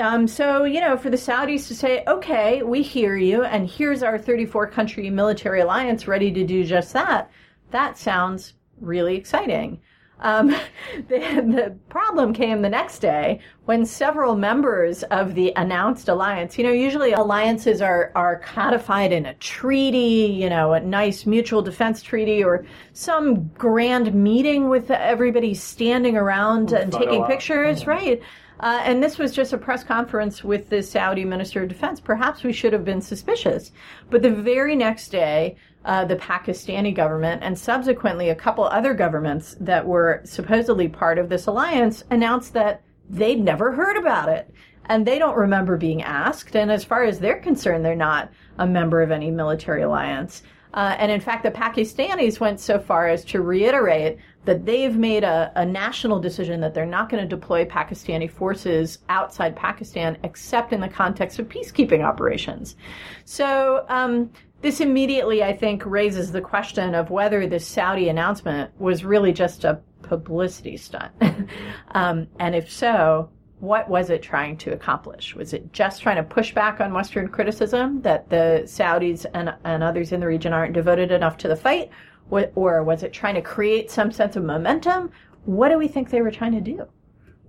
Um, 0.00 0.26
so, 0.26 0.64
you 0.64 0.80
know, 0.80 0.96
for 0.96 1.10
the 1.10 1.16
Saudis 1.16 1.68
to 1.68 1.74
say, 1.74 2.02
okay, 2.08 2.62
we 2.62 2.82
hear 2.82 3.16
you, 3.16 3.44
and 3.44 3.68
here's 3.68 4.02
our 4.02 4.18
34 4.18 4.66
country 4.68 5.10
military 5.10 5.60
alliance 5.60 6.08
ready 6.08 6.32
to 6.32 6.44
do 6.44 6.64
just 6.64 6.92
that, 6.94 7.30
that 7.70 7.98
sounds 7.98 8.54
really 8.80 9.16
exciting. 9.16 9.80
Um, 10.20 10.48
the, 11.08 11.18
the 11.18 11.76
problem 11.88 12.32
came 12.32 12.62
the 12.62 12.68
next 12.68 13.00
day 13.00 13.40
when 13.66 13.84
several 13.84 14.36
members 14.36 15.02
of 15.04 15.34
the 15.34 15.52
announced 15.56 16.08
alliance, 16.08 16.56
you 16.56 16.64
know, 16.64 16.72
usually 16.72 17.12
alliances 17.12 17.80
are, 17.80 18.10
are 18.14 18.40
codified 18.40 19.12
in 19.12 19.26
a 19.26 19.34
treaty, 19.34 20.34
you 20.40 20.48
know, 20.48 20.72
a 20.72 20.80
nice 20.80 21.26
mutual 21.26 21.62
defense 21.62 22.02
treaty 22.02 22.42
or 22.42 22.64
some 22.94 23.48
grand 23.48 24.14
meeting 24.14 24.68
with 24.68 24.90
everybody 24.90 25.54
standing 25.54 26.16
around 26.16 26.72
and 26.72 26.92
taking 26.92 27.24
pictures, 27.24 27.86
right? 27.86 28.22
Uh, 28.60 28.80
and 28.84 29.02
this 29.02 29.18
was 29.18 29.32
just 29.32 29.54
a 29.54 29.58
press 29.58 29.82
conference 29.82 30.44
with 30.44 30.68
the 30.68 30.82
Saudi 30.82 31.24
Minister 31.24 31.62
of 31.62 31.68
Defense. 31.68 31.98
Perhaps 31.98 32.42
we 32.42 32.52
should 32.52 32.74
have 32.74 32.84
been 32.84 33.00
suspicious. 33.00 33.72
But 34.10 34.20
the 34.20 34.30
very 34.30 34.76
next 34.76 35.08
day, 35.08 35.56
uh, 35.86 36.04
the 36.04 36.16
Pakistani 36.16 36.94
government 36.94 37.42
and 37.42 37.58
subsequently 37.58 38.28
a 38.28 38.34
couple 38.34 38.64
other 38.64 38.92
governments 38.92 39.56
that 39.60 39.86
were 39.86 40.20
supposedly 40.24 40.88
part 40.88 41.18
of 41.18 41.30
this 41.30 41.46
alliance 41.46 42.04
announced 42.10 42.52
that 42.52 42.82
they'd 43.08 43.42
never 43.42 43.72
heard 43.72 43.96
about 43.96 44.28
it. 44.28 44.52
And 44.86 45.06
they 45.06 45.18
don't 45.18 45.36
remember 45.36 45.78
being 45.78 46.02
asked. 46.02 46.54
And 46.54 46.70
as 46.70 46.84
far 46.84 47.04
as 47.04 47.18
they're 47.18 47.40
concerned, 47.40 47.84
they're 47.84 47.94
not 47.96 48.30
a 48.58 48.66
member 48.66 49.00
of 49.00 49.10
any 49.10 49.30
military 49.30 49.82
alliance. 49.82 50.42
Uh, 50.74 50.94
and 50.98 51.10
in 51.10 51.20
fact, 51.20 51.42
the 51.42 51.50
Pakistanis 51.50 52.40
went 52.40 52.60
so 52.60 52.78
far 52.78 53.08
as 53.08 53.24
to 53.26 53.40
reiterate 53.40 54.18
that 54.44 54.64
they've 54.64 54.96
made 54.96 55.22
a, 55.22 55.52
a 55.56 55.66
national 55.66 56.18
decision 56.18 56.60
that 56.60 56.72
they're 56.74 56.86
not 56.86 57.08
going 57.08 57.22
to 57.22 57.28
deploy 57.28 57.64
Pakistani 57.64 58.30
forces 58.30 58.98
outside 59.08 59.54
Pakistan 59.54 60.16
except 60.24 60.72
in 60.72 60.80
the 60.80 60.88
context 60.88 61.38
of 61.38 61.48
peacekeeping 61.48 62.02
operations. 62.02 62.76
So, 63.24 63.84
um, 63.88 64.30
this 64.62 64.80
immediately, 64.80 65.42
I 65.42 65.56
think, 65.56 65.86
raises 65.86 66.32
the 66.32 66.40
question 66.42 66.94
of 66.94 67.10
whether 67.10 67.46
this 67.46 67.66
Saudi 67.66 68.10
announcement 68.10 68.70
was 68.78 69.04
really 69.04 69.32
just 69.32 69.64
a 69.64 69.80
publicity 70.02 70.76
stunt. 70.76 71.12
um, 71.92 72.26
and 72.38 72.54
if 72.54 72.70
so, 72.70 73.30
what 73.60 73.88
was 73.88 74.10
it 74.10 74.22
trying 74.22 74.56
to 74.58 74.72
accomplish? 74.72 75.34
Was 75.34 75.52
it 75.52 75.72
just 75.72 76.02
trying 76.02 76.16
to 76.16 76.22
push 76.22 76.52
back 76.52 76.80
on 76.80 76.92
Western 76.92 77.28
criticism 77.28 78.02
that 78.02 78.28
the 78.30 78.62
Saudis 78.64 79.26
and, 79.34 79.54
and 79.64 79.82
others 79.82 80.12
in 80.12 80.20
the 80.20 80.26
region 80.26 80.52
aren't 80.52 80.72
devoted 80.72 81.10
enough 81.10 81.36
to 81.38 81.48
the 81.48 81.56
fight? 81.56 81.90
What, 82.30 82.52
or 82.54 82.82
was 82.82 83.02
it 83.02 83.12
trying 83.12 83.34
to 83.34 83.42
create 83.42 83.90
some 83.90 84.10
sense 84.10 84.36
of 84.36 84.44
momentum? 84.44 85.10
What 85.44 85.68
do 85.68 85.78
we 85.78 85.88
think 85.88 86.10
they 86.10 86.22
were 86.22 86.30
trying 86.30 86.52
to 86.52 86.60
do? 86.60 86.86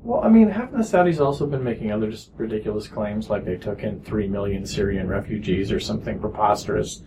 Well, 0.04 0.24
I 0.24 0.30
mean, 0.30 0.50
haven't 0.50 0.78
the 0.78 0.84
Saudis 0.84 1.24
also 1.24 1.46
been 1.46 1.64
making 1.64 1.92
other 1.92 2.10
just 2.10 2.32
ridiculous 2.36 2.88
claims, 2.88 3.30
like 3.30 3.46
they 3.46 3.58
took 3.58 3.84
in 3.84 4.02
three 4.02 4.28
million 4.28 4.66
Syrian 4.66 5.08
refugees 5.08 5.72
or 5.72 5.80
something 5.80 6.20
preposterous 6.20 7.04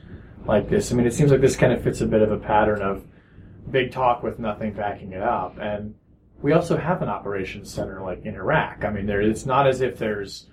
like 0.46 0.70
this? 0.70 0.92
I 0.92 0.94
mean, 0.94 1.06
it 1.06 1.12
seems 1.12 1.32
like 1.32 1.40
this 1.40 1.56
kind 1.56 1.72
of 1.72 1.82
fits 1.82 2.00
a 2.00 2.06
bit 2.06 2.22
of 2.22 2.30
a 2.30 2.38
pattern 2.38 2.80
of 2.80 3.04
big 3.70 3.90
talk 3.90 4.22
with 4.22 4.38
nothing 4.38 4.72
backing 4.72 5.12
it 5.12 5.22
up. 5.22 5.58
And 5.58 5.96
we 6.40 6.52
also 6.52 6.76
have 6.76 7.02
an 7.02 7.08
operations 7.08 7.72
center 7.72 8.00
like 8.02 8.24
in 8.24 8.36
Iraq. 8.36 8.84
I 8.84 8.90
mean, 8.90 9.06
there 9.06 9.20
it's 9.20 9.46
not 9.46 9.66
as 9.66 9.80
if 9.80 9.98
there's 9.98 10.46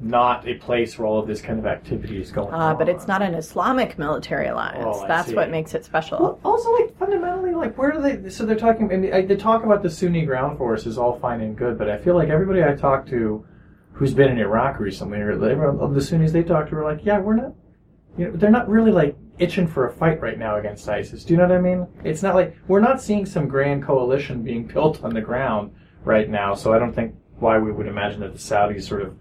not 0.00 0.46
a 0.48 0.54
place 0.54 0.98
where 0.98 1.06
all 1.06 1.18
of 1.20 1.26
this 1.26 1.40
kind 1.40 1.58
of 1.58 1.66
activity 1.66 2.20
is 2.20 2.32
going 2.32 2.52
on. 2.52 2.60
Uh, 2.60 2.74
but 2.74 2.88
it's 2.88 3.06
not 3.06 3.22
an 3.22 3.34
Islamic 3.34 3.96
military 3.98 4.48
alliance. 4.48 4.84
Oh, 4.86 5.06
That's 5.06 5.28
see. 5.28 5.34
what 5.34 5.50
makes 5.50 5.72
it 5.74 5.84
special. 5.84 6.18
Well, 6.18 6.40
also, 6.44 6.72
like 6.72 6.96
fundamentally, 6.98 7.52
like 7.54 7.78
where 7.78 7.92
do 7.92 8.00
they? 8.00 8.28
So 8.28 8.44
they're 8.44 8.56
talking. 8.56 8.92
I 8.92 8.96
mean, 8.96 9.14
I- 9.14 9.22
they 9.22 9.36
talk 9.36 9.64
about 9.64 9.82
the 9.82 9.90
Sunni 9.90 10.24
ground 10.24 10.58
force 10.58 10.84
is 10.86 10.98
all 10.98 11.18
fine 11.20 11.40
and 11.40 11.56
good, 11.56 11.78
but 11.78 11.88
I 11.88 11.98
feel 11.98 12.14
like 12.16 12.28
everybody 12.28 12.62
I 12.64 12.74
talk 12.74 13.06
to, 13.08 13.44
who's 13.92 14.12
been 14.14 14.30
in 14.32 14.38
Iraq 14.38 14.80
recently, 14.80 15.18
or 15.20 15.30
everyone 15.32 15.78
of 15.78 15.94
the 15.94 16.00
Sunnis 16.02 16.32
they 16.32 16.42
talk 16.42 16.68
to, 16.70 16.76
are 16.76 16.84
like, 16.84 17.04
yeah, 17.04 17.18
we're 17.20 17.36
not. 17.36 17.52
You 18.18 18.26
know, 18.26 18.32
they're 18.36 18.50
not 18.50 18.68
really 18.68 18.92
like 18.92 19.16
itching 19.38 19.66
for 19.66 19.88
a 19.88 19.92
fight 19.92 20.20
right 20.20 20.38
now 20.38 20.56
against 20.56 20.88
ISIS. 20.88 21.24
Do 21.24 21.34
you 21.34 21.38
know 21.38 21.48
what 21.48 21.56
I 21.56 21.60
mean? 21.60 21.86
It's 22.04 22.22
not 22.22 22.34
like 22.36 22.56
we're 22.68 22.80
not 22.80 23.00
seeing 23.02 23.26
some 23.26 23.48
grand 23.48 23.84
coalition 23.84 24.42
being 24.42 24.64
built 24.72 25.02
on 25.04 25.14
the 25.14 25.20
ground 25.20 25.72
right 26.04 26.28
now. 26.28 26.54
So 26.54 26.72
I 26.72 26.78
don't 26.78 26.92
think 26.92 27.14
why 27.38 27.58
we 27.58 27.72
would 27.72 27.86
imagine 27.86 28.20
that 28.20 28.32
the 28.32 28.38
Saudis 28.38 28.82
sort 28.84 29.02
of 29.02 29.16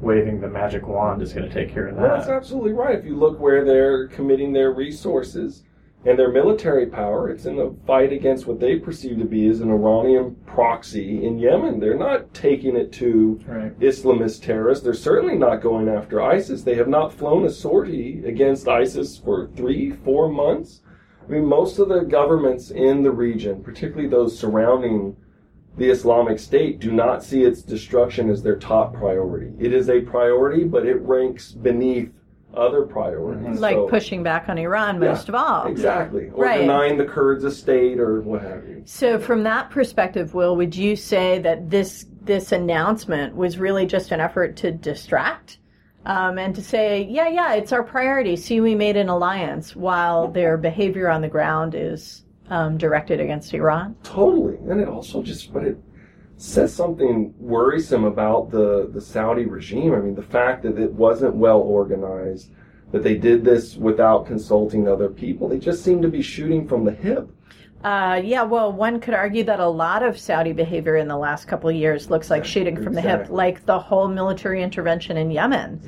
waving 0.00 0.40
the 0.40 0.48
magic 0.48 0.86
wand 0.86 1.22
is 1.22 1.32
going 1.32 1.48
to 1.48 1.54
take 1.54 1.72
care 1.72 1.88
of 1.88 1.96
Well, 1.96 2.16
that's 2.16 2.28
absolutely 2.28 2.72
right. 2.72 2.98
If 2.98 3.04
you 3.04 3.16
look 3.16 3.40
where 3.40 3.64
they're 3.64 4.08
committing 4.08 4.52
their 4.52 4.72
resources 4.72 5.62
and 6.04 6.18
their 6.18 6.30
military 6.30 6.86
power, 6.86 7.30
it's 7.30 7.46
in 7.46 7.56
the 7.56 7.74
fight 7.86 8.12
against 8.12 8.46
what 8.46 8.60
they 8.60 8.78
perceive 8.78 9.18
to 9.18 9.24
be 9.24 9.48
as 9.48 9.60
an 9.60 9.70
Iranian 9.70 10.36
proxy 10.46 11.24
in 11.24 11.38
Yemen. 11.38 11.80
They're 11.80 11.98
not 11.98 12.32
taking 12.34 12.76
it 12.76 12.92
to 12.92 13.40
Right. 13.46 13.80
Islamist 13.80 14.42
terrorists. 14.42 14.84
They're 14.84 14.94
certainly 14.94 15.36
not 15.36 15.62
going 15.62 15.88
after 15.88 16.20
ISIS. 16.20 16.62
They 16.62 16.74
have 16.76 16.88
not 16.88 17.12
flown 17.12 17.44
a 17.44 17.50
sortie 17.50 18.22
against 18.24 18.68
ISIS 18.68 19.18
for 19.18 19.48
three, 19.56 19.90
four 19.90 20.28
months. 20.28 20.82
I 21.26 21.32
mean, 21.32 21.46
most 21.46 21.78
of 21.80 21.88
the 21.88 22.00
governments 22.00 22.70
in 22.70 23.02
the 23.02 23.10
region, 23.10 23.62
particularly 23.62 24.08
those 24.08 24.38
surrounding 24.38 25.16
the 25.76 25.90
Islamic 25.90 26.38
State, 26.38 26.78
do 26.80 26.90
not 26.90 27.22
see 27.22 27.44
its 27.44 27.62
destruction 27.62 28.30
as 28.30 28.42
their 28.42 28.56
top 28.56 28.94
priority. 28.94 29.52
It 29.58 29.72
is 29.72 29.90
a 29.90 30.00
priority, 30.00 30.64
but 30.64 30.86
it 30.86 31.00
ranks 31.02 31.52
beneath 31.52 32.10
other 32.54 32.82
priorities. 32.82 33.60
like 33.60 33.74
So- 33.74 33.86
pushing 33.88 34.22
back 34.22 34.48
on 34.48 34.56
Iran 34.56 34.94
Yeah, 35.02 35.08
most 35.10 35.28
of 35.28 35.34
all. 35.34 35.66
Exactly. 35.66 36.30
Or 36.32 36.44
Right. 36.44 36.60
denying 36.60 36.96
the 36.96 37.04
Kurds 37.04 37.44
a 37.44 37.50
state 37.50 38.00
or 38.00 38.22
what 38.22 38.40
have 38.40 38.66
you. 38.66 38.80
So, 38.86 39.18
from 39.18 39.42
that 39.42 39.68
perspective, 39.70 40.32
Will, 40.34 40.56
would 40.56 40.74
you 40.74 40.96
say 40.96 41.38
that 41.40 41.70
this 41.70 42.06
this 42.24 42.50
announcement 42.50 43.36
was 43.36 43.56
really 43.58 43.86
just 43.86 44.10
an 44.10 44.18
effort 44.18 44.56
to 44.56 44.72
distract 44.72 45.58
um, 46.06 46.38
and 46.38 46.56
to 46.56 46.62
say, 46.62 47.06
yeah, 47.08 47.28
yeah, 47.28 47.54
it's 47.54 47.72
our 47.72 47.84
priority. 47.84 48.34
See, 48.36 48.60
we 48.60 48.74
made 48.74 48.96
an 48.96 49.08
alliance, 49.08 49.76
while 49.76 50.26
their 50.28 50.56
behavior 50.56 51.08
on 51.08 51.20
the 51.20 51.28
ground 51.28 51.74
is 51.76 52.24
um, 52.50 52.78
directed 52.78 53.20
against 53.20 53.54
Iran. 53.54 53.96
Totally, 54.02 54.56
and 54.68 54.80
it 54.80 54.88
also 54.88 55.22
just 55.22 55.52
but 55.52 55.64
it 55.64 55.78
says 56.36 56.74
something 56.74 57.34
worrisome 57.38 58.04
about 58.04 58.50
the 58.50 58.88
the 58.92 59.00
Saudi 59.00 59.46
regime. 59.46 59.94
I 59.94 59.98
mean, 59.98 60.14
the 60.14 60.22
fact 60.22 60.62
that 60.62 60.78
it 60.78 60.92
wasn't 60.92 61.34
well 61.34 61.60
organized, 61.60 62.50
that 62.92 63.02
they 63.02 63.16
did 63.16 63.44
this 63.44 63.76
without 63.76 64.26
consulting 64.26 64.88
other 64.88 65.08
people. 65.08 65.48
They 65.48 65.58
just 65.58 65.84
seem 65.84 66.02
to 66.02 66.08
be 66.08 66.22
shooting 66.22 66.66
from 66.68 66.84
the 66.84 66.92
hip. 66.92 67.30
Uh, 67.84 68.20
yeah, 68.24 68.42
well, 68.42 68.72
one 68.72 68.98
could 68.98 69.14
argue 69.14 69.44
that 69.44 69.60
a 69.60 69.68
lot 69.68 70.02
of 70.02 70.18
Saudi 70.18 70.52
behavior 70.52 70.96
in 70.96 71.06
the 71.06 71.16
last 71.16 71.46
couple 71.46 71.70
of 71.70 71.76
years 71.76 72.10
looks 72.10 72.30
like 72.30 72.44
shooting 72.44 72.82
from 72.82 72.94
the 72.94 73.00
hip, 73.00 73.28
like 73.28 73.64
the 73.64 73.78
whole 73.78 74.08
military 74.08 74.62
intervention 74.62 75.16
in 75.16 75.30
Yemen, 75.30 75.80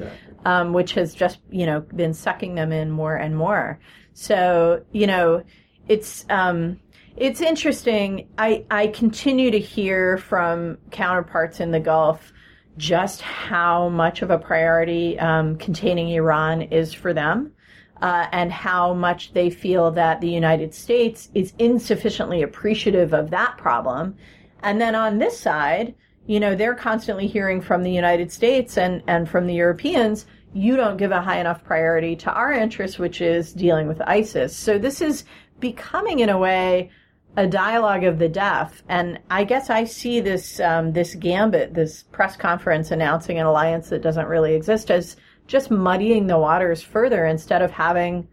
um, 0.45 0.73
which 0.73 0.93
has 0.93 1.15
just, 1.15 1.39
you 1.51 1.67
know, 1.67 1.81
been 1.81 2.15
sucking 2.15 2.55
them 2.55 2.73
in 2.73 2.91
more 2.91 3.17
and 3.17 3.37
more. 3.37 3.81
So, 4.13 4.85
you 4.93 5.07
know, 5.07 5.43
it's, 5.89 6.25
um, 6.31 6.79
it's 7.17 7.41
interesting. 7.41 8.29
I, 8.39 8.65
I 8.71 8.89
continue 8.89 9.51
to 9.51 9.59
hear 9.59 10.19
from 10.19 10.79
counterparts 10.91 11.61
in 11.61 11.71
the 11.71 11.81
Gulf 11.81 12.33
just 12.77 13.21
how 13.23 13.89
much 13.89 14.23
of 14.23 14.31
a 14.31 14.39
priority 14.39 15.19
um, 15.19 15.57
containing 15.57 16.11
Iran 16.11 16.63
is 16.63 16.95
for 16.95 17.13
them 17.13 17.53
uh, 18.01 18.27
and 18.33 18.53
how 18.53 18.95
much 18.95 19.33
they 19.33 19.51
feel 19.51 19.91
that 19.91 20.21
the 20.21 20.31
United 20.31 20.73
States 20.73 21.29
is 21.35 21.53
insufficiently 21.59 22.43
appreciative 22.43 23.13
of 23.13 23.31
that 23.31 23.57
problem. 23.59 24.17
And 24.63 24.81
then 24.81 24.95
on 24.95 25.19
this 25.19 25.39
side, 25.39 25.95
you 26.27 26.39
know, 26.39 26.55
they're 26.55 26.75
constantly 26.75 27.27
hearing 27.27 27.61
from 27.61 27.83
the 27.83 27.91
United 27.91 28.31
States 28.31 28.79
and, 28.79 29.03
and 29.07 29.29
from 29.29 29.47
the 29.47 29.55
Europeans, 29.55 30.27
you 30.53 30.77
don't 30.77 30.97
give 30.97 31.11
a 31.11 31.21
high 31.21 31.41
enough 31.41 31.65
priority 31.65 32.15
to 32.17 32.33
our 32.33 32.53
interests, 32.53 32.99
which 32.99 33.21
is 33.21 33.53
dealing 33.53 33.89
with 33.89 34.01
ISIS. 34.03 34.57
So 34.57 34.79
this 34.79 35.01
is 35.01 35.25
becoming, 35.61 36.21
in 36.21 36.29
a 36.29 36.39
way, 36.39 36.91
a 37.37 37.47
dialogue 37.47 38.05
of 38.05 38.19
the 38.19 38.29
deaf. 38.29 38.83
And 38.89 39.21
I 39.31 39.45
guess 39.45 39.71
I 39.71 39.85
see 39.85 40.21
this 40.21 40.61
um, 40.61 40.93
this 40.93 41.15
gambit, 41.15 41.75
this 41.75 42.05
press 42.11 42.37
conference 42.37 42.91
announcing 42.91 43.39
an 43.39 43.47
alliance 43.47 43.89
that 43.91 44.03
doesn't 44.03 44.27
really 44.27 44.55
exist, 44.55 44.91
as 44.91 45.17
just 45.47 45.71
muddying 45.71 46.27
the 46.27 46.39
waters 46.39 46.83
further 46.83 47.27
instead 47.27 47.63
of 47.63 47.71
having 47.71 48.29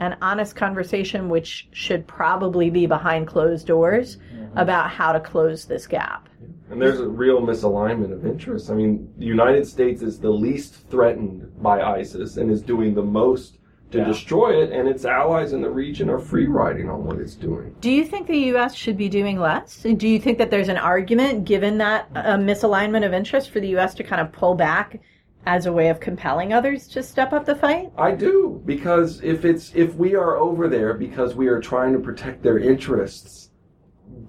an 0.00 0.16
honest 0.22 0.54
conversation, 0.54 1.28
which 1.28 1.68
should 1.72 2.06
probably 2.06 2.70
be 2.70 2.86
behind 2.86 3.26
closed 3.26 3.66
doors, 3.66 4.18
about 4.54 4.90
how 4.90 5.12
to 5.12 5.20
close 5.20 5.64
this 5.64 5.86
gap. 5.86 6.28
And 6.70 6.80
there's 6.80 7.00
a 7.00 7.08
real 7.08 7.40
misalignment 7.40 8.12
of 8.12 8.26
interests. 8.26 8.70
I 8.70 8.74
mean, 8.74 9.12
the 9.18 9.26
United 9.26 9.66
States 9.66 10.02
is 10.02 10.20
the 10.20 10.30
least 10.30 10.88
threatened 10.88 11.50
by 11.62 11.80
ISIS 11.80 12.36
and 12.36 12.50
is 12.50 12.62
doing 12.62 12.94
the 12.94 13.02
most 13.02 13.57
to 13.90 13.98
Yeah. 13.98 14.04
destroy 14.04 14.62
it, 14.62 14.70
and 14.70 14.86
its 14.88 15.04
allies 15.04 15.52
in 15.52 15.62
the 15.62 15.70
region 15.70 16.10
are 16.10 16.18
free 16.18 16.46
riding 16.46 16.90
on 16.90 17.04
what 17.04 17.18
it's 17.18 17.34
doing. 17.34 17.74
Do 17.80 17.90
you 17.90 18.04
think 18.04 18.26
the 18.26 18.38
U.S. 18.52 18.74
should 18.74 18.96
be 18.96 19.08
doing 19.08 19.38
less? 19.38 19.82
Do 19.82 20.06
you 20.06 20.18
think 20.18 20.38
that 20.38 20.50
there's 20.50 20.68
an 20.68 20.76
argument, 20.76 21.44
given 21.44 21.78
that 21.78 22.08
uh, 22.14 22.36
misalignment 22.36 23.06
of 23.06 23.14
interest, 23.14 23.50
for 23.50 23.60
the 23.60 23.68
U.S. 23.68 23.94
to 23.94 24.02
kind 24.04 24.20
of 24.20 24.30
pull 24.32 24.54
back 24.54 25.00
as 25.46 25.64
a 25.64 25.72
way 25.72 25.88
of 25.88 26.00
compelling 26.00 26.52
others 26.52 26.86
to 26.88 27.02
step 27.02 27.32
up 27.32 27.46
the 27.46 27.54
fight? 27.54 27.90
I 27.96 28.12
do 28.12 28.60
because 28.66 29.22
if 29.22 29.44
it's 29.46 29.72
if 29.74 29.94
we 29.94 30.14
are 30.14 30.36
over 30.36 30.68
there 30.68 30.92
because 30.92 31.34
we 31.34 31.46
are 31.46 31.60
trying 31.60 31.94
to 31.94 31.98
protect 31.98 32.42
their 32.42 32.58
interests, 32.58 33.50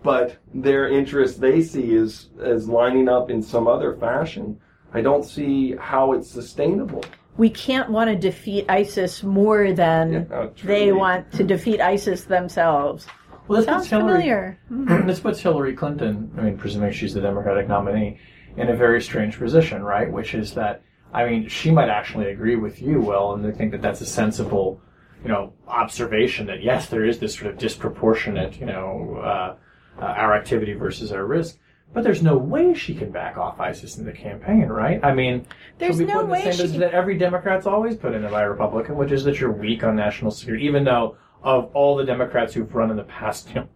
but 0.04 0.38
their 0.54 0.88
interests 0.88 1.38
they 1.38 1.62
see 1.62 1.93
is 1.93 2.30
as 2.41 2.69
lining 2.69 3.10
up 3.10 3.30
in 3.30 3.41
some 3.41 3.67
other 3.67 3.95
fashion, 3.98 4.58
I 4.93 5.02
don't 5.02 5.26
see 5.26 5.76
how 5.76 6.13
it's 6.13 6.30
sustainable. 6.30 7.04
We 7.39 7.49
can't 7.49 7.89
want 7.89 8.10
to 8.10 8.17
defeat 8.17 8.65
ISIS 8.67 9.23
more 9.23 9.71
than 9.71 10.12
Yeah, 10.12 10.19
uh, 10.38 10.49
they 10.62 10.88
truly. 10.88 10.91
want 10.91 11.32
to 11.32 11.43
defeat 11.45 11.80
ISIS 11.80 12.25
themselves. 12.25 13.08
Well, 13.47 13.58
this 13.58 13.65
Sounds 13.65 13.84
puts 13.84 13.89
Hillary, 13.91 14.58
familiar. 14.67 15.06
this 15.08 15.21
puts 15.21 15.39
Hillary 15.39 15.73
Clinton, 15.73 16.32
I 16.38 16.41
mean, 16.41 16.58
presuming 16.58 16.91
she's 16.91 17.13
the 17.13 17.21
Democratic 17.21 17.69
nominee, 17.69 18.19
in 18.58 18.67
a 18.67 18.75
very 18.75 19.02
strange 19.02 19.39
position, 19.39 19.82
right? 19.84 20.12
Which 20.12 20.36
is 20.36 20.54
that, 20.56 20.84
I 21.13 21.23
mean, 21.23 21.47
she 21.47 21.71
might 21.71 21.88
actually 21.88 22.30
agree 22.30 22.58
with 22.58 22.82
you, 22.82 22.99
Will, 22.99 23.32
and 23.34 23.43
they 23.45 23.54
think 23.54 23.71
that 23.71 23.82
that's 23.82 24.02
a 24.02 24.06
sensible, 24.06 24.82
you 25.23 25.30
know, 25.30 25.54
observation 25.65 26.45
that 26.47 26.62
yes, 26.62 26.89
there 26.89 27.06
is 27.06 27.19
this 27.19 27.36
sort 27.36 27.52
of 27.52 27.58
disproportionate, 27.58 28.60
you 28.60 28.65
know, 28.65 29.17
uh, 29.23 29.56
uh, 30.02 30.06
our 30.06 30.36
activity 30.36 30.73
versus 30.73 31.13
our 31.13 31.25
risk. 31.25 31.58
But 31.93 32.04
there's 32.04 32.21
no 32.21 32.38
way 32.38 32.73
she 32.75 32.93
can 32.93 33.10
back 33.12 33.38
off 33.38 33.60
ISIS 33.60 33.97
in 33.97 34.06
the 34.06 34.12
campaign, 34.12 34.67
right? 34.67 35.04
I 35.04 35.13
mean, 35.13 35.45
There's 35.80 35.97
she'll 35.97 36.06
be 36.06 36.13
no 36.13 36.19
put 36.19 36.21
in 36.21 36.28
the 36.28 36.32
way 36.34 36.52
same 36.52 36.54
she 36.67 36.71
can- 36.73 36.80
that 36.82 36.93
every 36.93 37.17
Democrat's 37.17 37.65
always 37.65 37.95
put 37.95 38.13
in 38.13 38.21
by 38.30 38.43
a 38.43 38.49
Republican, 38.49 38.95
which 38.95 39.12
is 39.12 39.23
that 39.23 39.39
you're 39.39 39.52
weak 39.52 39.84
on 39.84 39.95
national 39.95 40.32
security, 40.32 40.65
even 40.65 40.84
though 40.84 41.17
of 41.41 41.71
all 41.73 41.95
the 41.95 42.06
Democrats 42.06 42.54
who've 42.54 42.73
run 42.75 42.91
in 42.91 42.97
the 42.97 43.04
past, 43.04 43.49
you 43.49 43.56
know, 43.56 43.67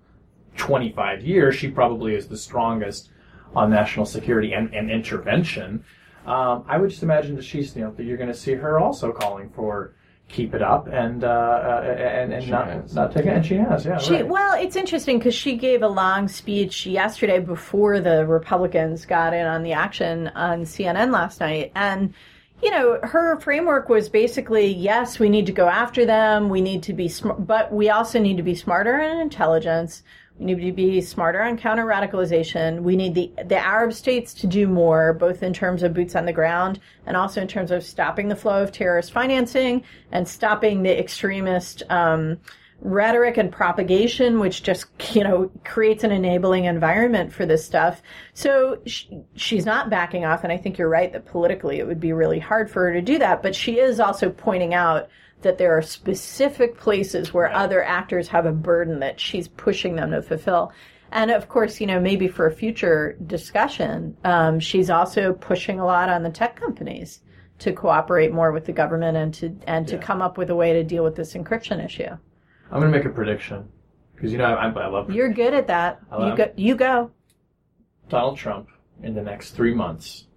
25 0.57 1.23
years, 1.23 1.55
she 1.55 1.69
probably 1.69 2.13
is 2.13 2.27
the 2.27 2.37
strongest 2.37 3.09
on 3.55 3.69
national 3.69 4.05
security 4.05 4.53
and, 4.53 4.73
and 4.73 4.91
intervention. 4.91 5.83
Um, 6.25 6.63
I 6.67 6.77
would 6.77 6.89
just 6.89 7.03
imagine 7.03 7.35
that 7.35 7.43
she's, 7.43 7.75
you 7.75 7.83
know, 7.83 7.91
that 7.91 8.03
you're 8.03 8.17
going 8.17 8.31
to 8.31 8.37
see 8.37 8.53
her 8.53 8.79
also 8.79 9.11
calling 9.11 9.49
for 9.49 9.95
keep 10.33 10.53
it 10.53 10.61
up 10.61 10.87
and 10.87 11.23
uh, 11.23 11.27
uh, 11.27 11.95
and 11.97 12.33
and 12.33 12.49
not 12.49 12.67
has. 12.67 12.93
not 12.93 13.13
take 13.13 13.25
it. 13.25 13.29
And 13.29 13.45
she 13.45 13.55
has, 13.55 13.85
yeah. 13.85 13.97
She, 13.97 14.15
right. 14.15 14.27
well, 14.27 14.59
it's 14.59 14.75
interesting 14.75 15.19
because 15.19 15.35
she 15.35 15.55
gave 15.55 15.83
a 15.83 15.87
long 15.87 16.27
speech 16.27 16.85
yesterday 16.85 17.39
before 17.39 17.99
the 17.99 18.25
Republicans 18.25 19.05
got 19.05 19.33
in 19.33 19.45
on 19.45 19.63
the 19.63 19.73
action 19.73 20.27
on 20.29 20.63
CNN 20.63 21.11
last 21.11 21.39
night. 21.39 21.71
And, 21.75 22.13
you 22.61 22.71
know, 22.71 22.99
her 23.03 23.39
framework 23.39 23.87
was 23.87 24.09
basically 24.09 24.67
yes, 24.73 25.19
we 25.19 25.29
need 25.29 25.45
to 25.45 25.53
go 25.53 25.67
after 25.67 26.05
them. 26.05 26.49
We 26.49 26.61
need 26.61 26.83
to 26.83 26.93
be 26.93 27.07
smart, 27.07 27.45
but 27.45 27.71
we 27.71 27.89
also 27.89 28.19
need 28.19 28.37
to 28.37 28.43
be 28.43 28.55
smarter 28.55 28.99
in 28.99 29.19
intelligence. 29.19 30.03
We 30.39 30.55
need 30.55 30.65
to 30.65 30.71
be 30.71 31.01
smarter 31.01 31.41
on 31.41 31.57
counter 31.57 31.85
radicalization. 31.85 32.81
We 32.81 32.95
need 32.95 33.13
the, 33.15 33.31
the 33.45 33.57
Arab 33.57 33.93
states 33.93 34.33
to 34.35 34.47
do 34.47 34.67
more, 34.67 35.13
both 35.13 35.43
in 35.43 35.53
terms 35.53 35.83
of 35.83 35.93
boots 35.93 36.15
on 36.15 36.25
the 36.25 36.33
ground 36.33 36.79
and 37.05 37.15
also 37.15 37.41
in 37.41 37.47
terms 37.47 37.71
of 37.71 37.83
stopping 37.83 38.29
the 38.29 38.35
flow 38.35 38.63
of 38.63 38.71
terrorist 38.71 39.11
financing 39.11 39.83
and 40.11 40.27
stopping 40.27 40.83
the 40.83 40.99
extremist, 40.99 41.83
um, 41.89 42.39
rhetoric 42.83 43.37
and 43.37 43.51
propagation, 43.51 44.39
which 44.39 44.61
just, 44.61 44.87
you 45.15 45.23
know, 45.23 45.49
creates 45.63 46.03
an 46.03 46.11
enabling 46.11 46.65
environment 46.65 47.33
for 47.33 47.45
this 47.45 47.65
stuff. 47.65 48.01
So 48.33 48.81
sh- 48.85 49.05
she's 49.35 49.65
not 49.65 49.89
backing 49.89 50.25
off. 50.25 50.43
And 50.43 50.51
I 50.51 50.57
think 50.57 50.77
you're 50.77 50.89
right 50.89 51.11
that 51.13 51.25
politically 51.25 51.79
it 51.79 51.87
would 51.87 51.99
be 51.99 52.13
really 52.13 52.39
hard 52.39 52.69
for 52.69 52.85
her 52.85 52.93
to 52.93 53.01
do 53.01 53.17
that. 53.19 53.41
But 53.41 53.55
she 53.55 53.79
is 53.79 53.99
also 53.99 54.29
pointing 54.29 54.73
out 54.73 55.09
that 55.43 55.57
there 55.57 55.77
are 55.77 55.81
specific 55.81 56.77
places 56.77 57.33
where 57.33 57.53
other 57.53 57.83
actors 57.83 58.27
have 58.29 58.45
a 58.45 58.51
burden 58.51 58.99
that 58.99 59.19
she's 59.19 59.47
pushing 59.47 59.95
them 59.95 60.11
to 60.11 60.21
fulfill. 60.21 60.71
And 61.11 61.29
of 61.29 61.47
course, 61.47 61.79
you 61.79 61.87
know, 61.87 61.99
maybe 61.99 62.27
for 62.27 62.47
a 62.47 62.51
future 62.51 63.15
discussion, 63.27 64.17
um, 64.23 64.59
she's 64.59 64.89
also 64.89 65.33
pushing 65.33 65.79
a 65.79 65.85
lot 65.85 66.09
on 66.09 66.23
the 66.23 66.31
tech 66.31 66.55
companies 66.55 67.21
to 67.59 67.71
cooperate 67.71 68.33
more 68.33 68.51
with 68.51 68.65
the 68.65 68.71
government 68.71 69.15
and 69.15 69.33
to 69.35 69.55
and 69.67 69.87
to 69.87 69.97
come 69.97 70.21
up 70.21 70.37
with 70.37 70.49
a 70.49 70.55
way 70.55 70.73
to 70.73 70.83
deal 70.83 71.03
with 71.03 71.15
this 71.15 71.33
encryption 71.33 71.83
issue. 71.83 72.09
I'm 72.71 72.79
going 72.79 72.91
to 72.91 72.97
make 72.97 73.05
a 73.05 73.09
prediction 73.09 73.69
because 74.15 74.31
you 74.31 74.39
know 74.39 74.45
I, 74.45 74.67
I 74.67 74.87
love 74.87 75.11
You're 75.11 75.29
good 75.29 75.53
at 75.53 75.67
that. 75.67 76.01
You 76.11 76.35
go. 76.35 76.51
You 76.55 76.75
go. 76.75 77.11
Donald 78.09 78.37
Trump 78.37 78.69
in 79.03 79.13
the 79.13 79.21
next 79.21 79.51
three 79.51 79.73
months 79.73 80.27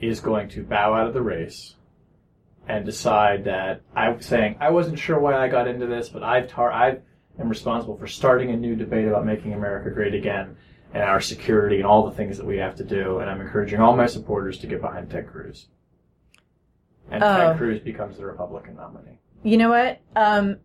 is 0.00 0.20
going 0.20 0.48
to 0.50 0.62
bow 0.62 0.94
out 0.94 1.06
of 1.06 1.14
the 1.14 1.22
race 1.22 1.76
and 2.68 2.84
decide 2.84 3.44
that 3.44 3.82
I'm 3.94 4.20
saying 4.20 4.56
I 4.60 4.70
wasn't 4.70 4.98
sure 4.98 5.18
why 5.18 5.34
I 5.34 5.48
got 5.48 5.66
into 5.68 5.86
this, 5.86 6.08
but 6.08 6.22
I've 6.22 6.48
tar- 6.48 6.72
I 6.72 6.98
am 7.38 7.48
responsible 7.48 7.96
for 7.96 8.06
starting 8.06 8.50
a 8.50 8.56
new 8.56 8.76
debate 8.76 9.08
about 9.08 9.26
making 9.26 9.54
America 9.54 9.90
great 9.90 10.14
again 10.14 10.56
and 10.92 11.02
our 11.02 11.20
security 11.20 11.76
and 11.76 11.86
all 11.86 12.04
the 12.08 12.14
things 12.16 12.36
that 12.36 12.46
we 12.46 12.58
have 12.58 12.74
to 12.76 12.84
do. 12.84 13.18
And 13.18 13.30
I'm 13.30 13.40
encouraging 13.40 13.80
all 13.80 13.96
my 13.96 14.06
supporters 14.06 14.58
to 14.58 14.66
get 14.66 14.80
behind 14.80 15.10
Ted 15.10 15.26
Cruz. 15.28 15.68
And 17.10 17.22
Oh. 17.22 17.36
Ted 17.36 17.56
Cruz 17.56 17.80
becomes 17.80 18.16
the 18.18 18.26
Republican 18.26 18.76
nominee. 18.76 19.18
You 19.42 19.56
know 19.56 19.70
what? 19.70 20.00
Um, 20.14 20.58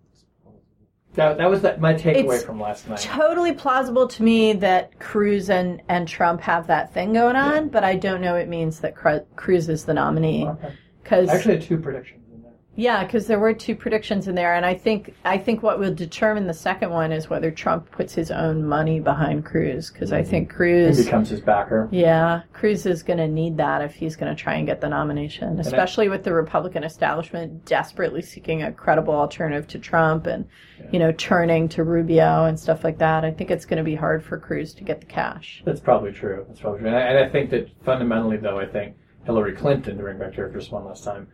That, 1.13 1.37
that 1.37 1.49
was 1.49 1.61
that, 1.61 1.79
my 1.79 1.93
takeaway 1.93 2.43
from 2.45 2.59
last 2.59 2.87
night. 2.89 2.95
It's 2.95 3.05
totally 3.05 3.53
plausible 3.53 4.07
to 4.09 4.21
me 4.23 4.51
that 4.53 4.99
Cruz 4.99 5.49
and, 5.49 5.81
and 5.87 6.07
Trump 6.07 6.41
have 6.41 6.67
that 6.67 6.93
thing 6.93 7.13
going 7.13 7.37
on, 7.37 7.69
but 7.69 7.83
I 7.85 7.95
don't 7.95 8.19
know 8.19 8.35
it 8.35 8.49
means 8.49 8.81
that 8.81 8.95
Cruz 8.95 9.69
is 9.69 9.85
the 9.85 9.93
nominee. 9.93 10.45
Okay. 10.45 10.73
Because 11.05 11.29
actually 11.29 11.59
two 11.59 11.77
predictions 11.77 12.23
in 12.33 12.41
there. 12.41 12.53
yeah, 12.73 13.03
because 13.03 13.27
there 13.27 13.37
were 13.37 13.53
two 13.53 13.75
predictions 13.75 14.27
in 14.27 14.33
there, 14.33 14.55
and 14.55 14.65
I 14.65 14.73
think 14.73 15.13
I 15.23 15.37
think 15.37 15.61
what 15.61 15.77
will 15.77 15.93
determine 15.93 16.47
the 16.47 16.53
second 16.55 16.89
one 16.89 17.11
is 17.11 17.29
whether 17.29 17.51
Trump 17.51 17.91
puts 17.91 18.15
his 18.15 18.31
own 18.31 18.65
money 18.65 18.99
behind 18.99 19.45
Cruz. 19.45 19.91
Because 19.91 20.11
I 20.11 20.23
think 20.23 20.51
mm-hmm. 20.51 20.63
He 20.63 20.83
Cruz, 20.87 21.05
becomes 21.05 21.29
his 21.29 21.41
backer. 21.41 21.87
yeah, 21.91 22.41
Cruz 22.53 22.87
is 22.87 23.03
going 23.03 23.19
to 23.19 23.27
need 23.27 23.55
that 23.57 23.83
if 23.83 23.93
he's 23.93 24.15
going 24.15 24.35
to 24.35 24.43
try 24.43 24.55
and 24.55 24.65
get 24.65 24.81
the 24.81 24.89
nomination, 24.89 25.59
especially 25.59 26.09
with 26.09 26.23
the 26.23 26.33
Republican 26.33 26.83
establishment 26.83 27.65
desperately 27.65 28.23
seeking 28.23 28.63
a 28.63 28.71
credible 28.71 29.13
alternative 29.13 29.67
to 29.67 29.77
Trump 29.77 30.25
and 30.25 30.47
you 30.91 30.97
know 30.97 31.11
turning 31.11 31.69
to 31.69 31.83
Rubio 31.83 32.45
and 32.45 32.59
stuff 32.59 32.83
like 32.83 32.97
that. 32.97 33.23
I 33.23 33.29
think 33.29 33.51
it's 33.51 33.65
going 33.65 33.77
to 33.77 33.83
be 33.83 33.95
hard 33.95 34.23
for 34.23 34.39
Cruz 34.39 34.73
to 34.73 34.83
get 34.83 35.01
the 35.01 35.05
cash. 35.05 35.61
That's 35.67 35.79
probably 35.79 36.13
true. 36.13 36.45
That's 36.47 36.61
probably 36.61 36.79
true. 36.79 36.87
And 36.87 36.97
I, 36.97 37.01
and 37.01 37.19
I 37.19 37.29
think 37.29 37.51
that 37.51 37.69
fundamentally, 37.85 38.37
though, 38.37 38.57
I 38.57 38.65
think 38.65 38.95
Hillary 39.25 39.53
Clinton, 39.53 39.97
to 39.97 40.03
bring 40.03 40.17
back 40.17 40.31
to 40.33 40.41
her 40.41 40.49
just 40.49 40.71
one 40.71 40.85
last 40.85 41.03
time, 41.03 41.27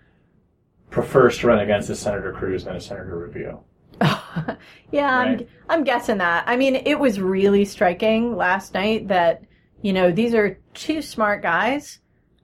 prefers 0.90 1.38
to 1.40 1.48
run 1.48 1.60
against 1.60 1.90
a 1.90 1.96
Senator 1.96 2.32
Cruz 2.34 2.64
than 2.66 2.76
a 2.76 2.82
Senator 2.82 3.18
Rubio. 3.18 3.64
Yeah, 4.92 5.18
I'm, 5.18 5.48
I'm 5.70 5.84
guessing 5.86 6.18
that. 6.18 6.44
I 6.48 6.58
mean, 6.58 6.76
it 6.76 7.00
was 7.00 7.20
really 7.20 7.64
striking 7.64 8.36
last 8.36 8.74
night 8.74 9.08
that, 9.08 9.44
you 9.82 9.94
know, 9.94 10.12
these 10.12 10.34
are 10.34 10.60
two 10.74 11.02
smart 11.02 11.42
guys, 11.42 12.00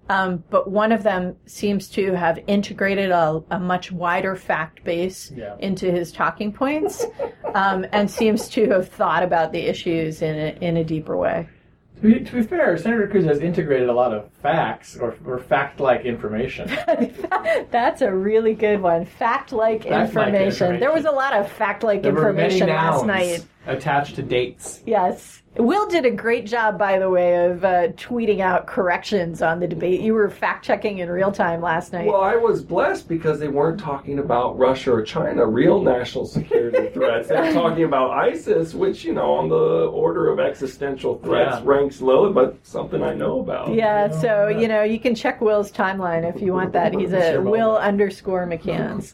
Um, 0.10 0.44
but 0.50 0.70
one 0.72 0.94
of 0.94 1.04
them 1.04 1.36
seems 1.46 1.90
to 1.90 2.14
have 2.14 2.40
integrated 2.48 3.12
a, 3.12 3.44
a 3.52 3.60
much 3.60 3.92
wider 3.92 4.36
fact 4.38 4.84
base 4.86 5.32
Yeah. 5.36 5.56
into 5.60 5.92
his 5.92 6.12
talking 6.14 6.54
points, 6.54 7.06
um, 7.54 7.86
and 7.92 8.10
seems 8.10 8.48
to 8.50 8.70
have 8.70 8.88
thought 8.88 9.24
about 9.24 9.52
the 9.52 9.60
issues 9.60 10.22
in 10.22 10.36
a, 10.38 10.58
in 10.62 10.78
a 10.78 10.84
deeper 10.86 11.18
way. 11.18 11.50
To 11.98 12.02
be, 12.02 12.20
to 12.24 12.32
be 12.36 12.44
fair, 12.44 12.78
Senator 12.78 13.08
Cruz 13.08 13.26
has 13.26 13.40
integrated 13.40 13.90
a 13.90 13.94
lot 13.94 14.14
of 14.14 14.30
facts 14.52 14.98
or, 14.98 15.16
or 15.26 15.40
fact-like 15.40 16.06
information. 16.06 16.68
That's 17.72 18.02
a 18.02 18.14
really 18.14 18.54
good 18.54 18.82
one. 18.82 19.06
Fact-like 19.06 19.84
Fact-like 19.84 20.28
information. 20.34 20.80
There 20.80 20.94
was 20.94 21.06
a 21.06 21.12
lot 21.12 21.34
of 21.34 21.52
fact-like 21.52 22.02
There 22.02 22.14
were 22.14 22.34
many 22.34 22.56
information 22.60 22.70
last 22.70 23.06
night. 23.06 23.46
attached 23.66 24.16
to 24.16 24.24
dates. 24.24 24.82
Yes. 24.86 25.42
Will 25.60 25.88
did 25.88 26.06
a 26.06 26.12
great 26.12 26.46
job, 26.46 26.78
by 26.78 27.00
the 27.00 27.10
way, 27.10 27.46
of 27.48 27.66
uh, 27.66 27.88
tweeting 27.94 28.42
out 28.42 28.68
corrections 28.68 29.42
on 29.42 29.60
the 29.60 29.66
debate. 29.66 30.02
You 30.02 30.14
were 30.14 30.30
fact 30.30 30.64
checking 30.64 31.00
in 31.00 31.10
real 31.10 31.32
time 31.32 31.62
last 31.64 31.92
night. 31.94 32.06
Well, 32.06 32.22
I 32.22 32.36
was 32.36 32.62
blessed 32.64 33.08
because 33.10 33.40
they 33.40 33.48
weren't 33.48 33.80
talking 33.80 34.20
about 34.20 34.56
Russia 34.60 34.92
or 34.94 35.02
China, 35.02 35.48
real 35.48 35.82
national 35.82 36.28
security 36.28 36.90
threats. 36.94 37.30
They 37.30 37.38
were 37.42 37.54
talking 37.54 37.86
about 37.86 38.12
ISIS, 38.12 38.76
which, 38.76 39.04
you 39.04 39.14
know, 39.14 39.32
on 39.34 39.50
the 39.50 39.88
order 39.88 40.30
of 40.32 40.40
existential 40.40 41.18
threats 41.24 41.56
Yeah. 41.56 41.62
ranks 41.66 42.02
low, 42.02 42.32
but 42.32 42.64
something 42.64 43.02
I 43.02 43.16
know 43.16 43.40
about. 43.40 43.74
yeah, 43.74 44.10
so 44.12 44.37
you 44.48 44.68
know 44.68 44.84
you 44.84 45.00
can 45.00 45.16
check 45.16 45.42
Will's 45.42 45.72
timeline 45.72 46.24
if 46.34 46.42
you 46.42 46.54
want 46.54 46.74
that. 46.74 46.94
He's 46.94 47.14
a 47.14 47.40
Will 47.40 47.78
underscore 47.78 48.46
McCants. 48.46 49.14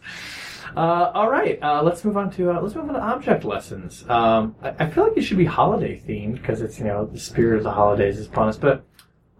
Uh, 0.76 1.12
all 1.14 1.30
right, 1.30 1.60
uh, 1.62 1.84
let's 1.84 2.04
move 2.04 2.18
on 2.18 2.32
to 2.32 2.52
uh, 2.52 2.60
let's 2.60 2.74
move 2.76 2.90
on 2.90 2.96
to 2.96 3.02
object 3.02 3.44
lessons. 3.44 4.04
Um, 4.10 4.56
I, 4.64 4.74
I 4.80 4.90
feel 4.90 5.08
like 5.08 5.18
it 5.18 5.22
should 5.22 5.38
be 5.38 5.46
holiday 5.46 6.02
themed 6.08 6.34
because 6.34 6.62
it's 6.62 6.80
you 6.80 6.86
know 6.86 7.06
the 7.06 7.20
spirit 7.20 7.58
of 7.58 7.64
the 7.64 7.72
holidays 7.72 8.18
is 8.18 8.28
upon 8.28 8.50
us. 8.50 8.58
But 8.58 8.84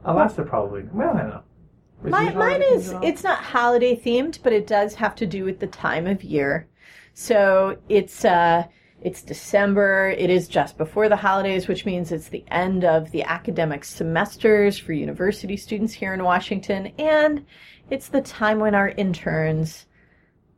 alas, 0.06 0.36
they're 0.36 0.46
probably 0.46 0.84
well, 0.94 1.10
I 1.10 1.22
don't 1.22 1.30
know. 1.30 1.44
Is 2.06 2.12
My, 2.12 2.34
mine 2.34 2.62
is 2.62 2.94
it's 3.02 3.24
not 3.24 3.40
holiday 3.40 3.96
themed, 3.96 4.40
but 4.44 4.54
it 4.54 4.68
does 4.68 4.94
have 4.96 5.16
to 5.16 5.26
do 5.26 5.44
with 5.44 5.60
the 5.60 5.68
time 5.68 6.06
of 6.06 6.24
year. 6.24 6.68
So 7.16 7.78
it's 7.90 8.26
uh 8.26 8.66
it's 9.04 9.22
December. 9.22 10.16
It 10.18 10.30
is 10.30 10.48
just 10.48 10.78
before 10.78 11.10
the 11.10 11.18
holidays, 11.18 11.68
which 11.68 11.86
means 11.86 12.12
it's 12.12 12.30
the 12.30 12.46
end 12.50 12.86
of 12.86 13.12
the 13.12 13.24
academic 13.24 13.84
semesters 13.84 14.80
for 14.80 14.94
university 14.94 15.58
students 15.58 15.94
here 15.94 16.14
in 16.14 16.24
Washington, 16.24 16.94
and 16.98 17.46
it's 17.90 18.08
the 18.08 18.22
time 18.22 18.60
when 18.60 18.74
our 18.74 18.90
interns 18.90 19.86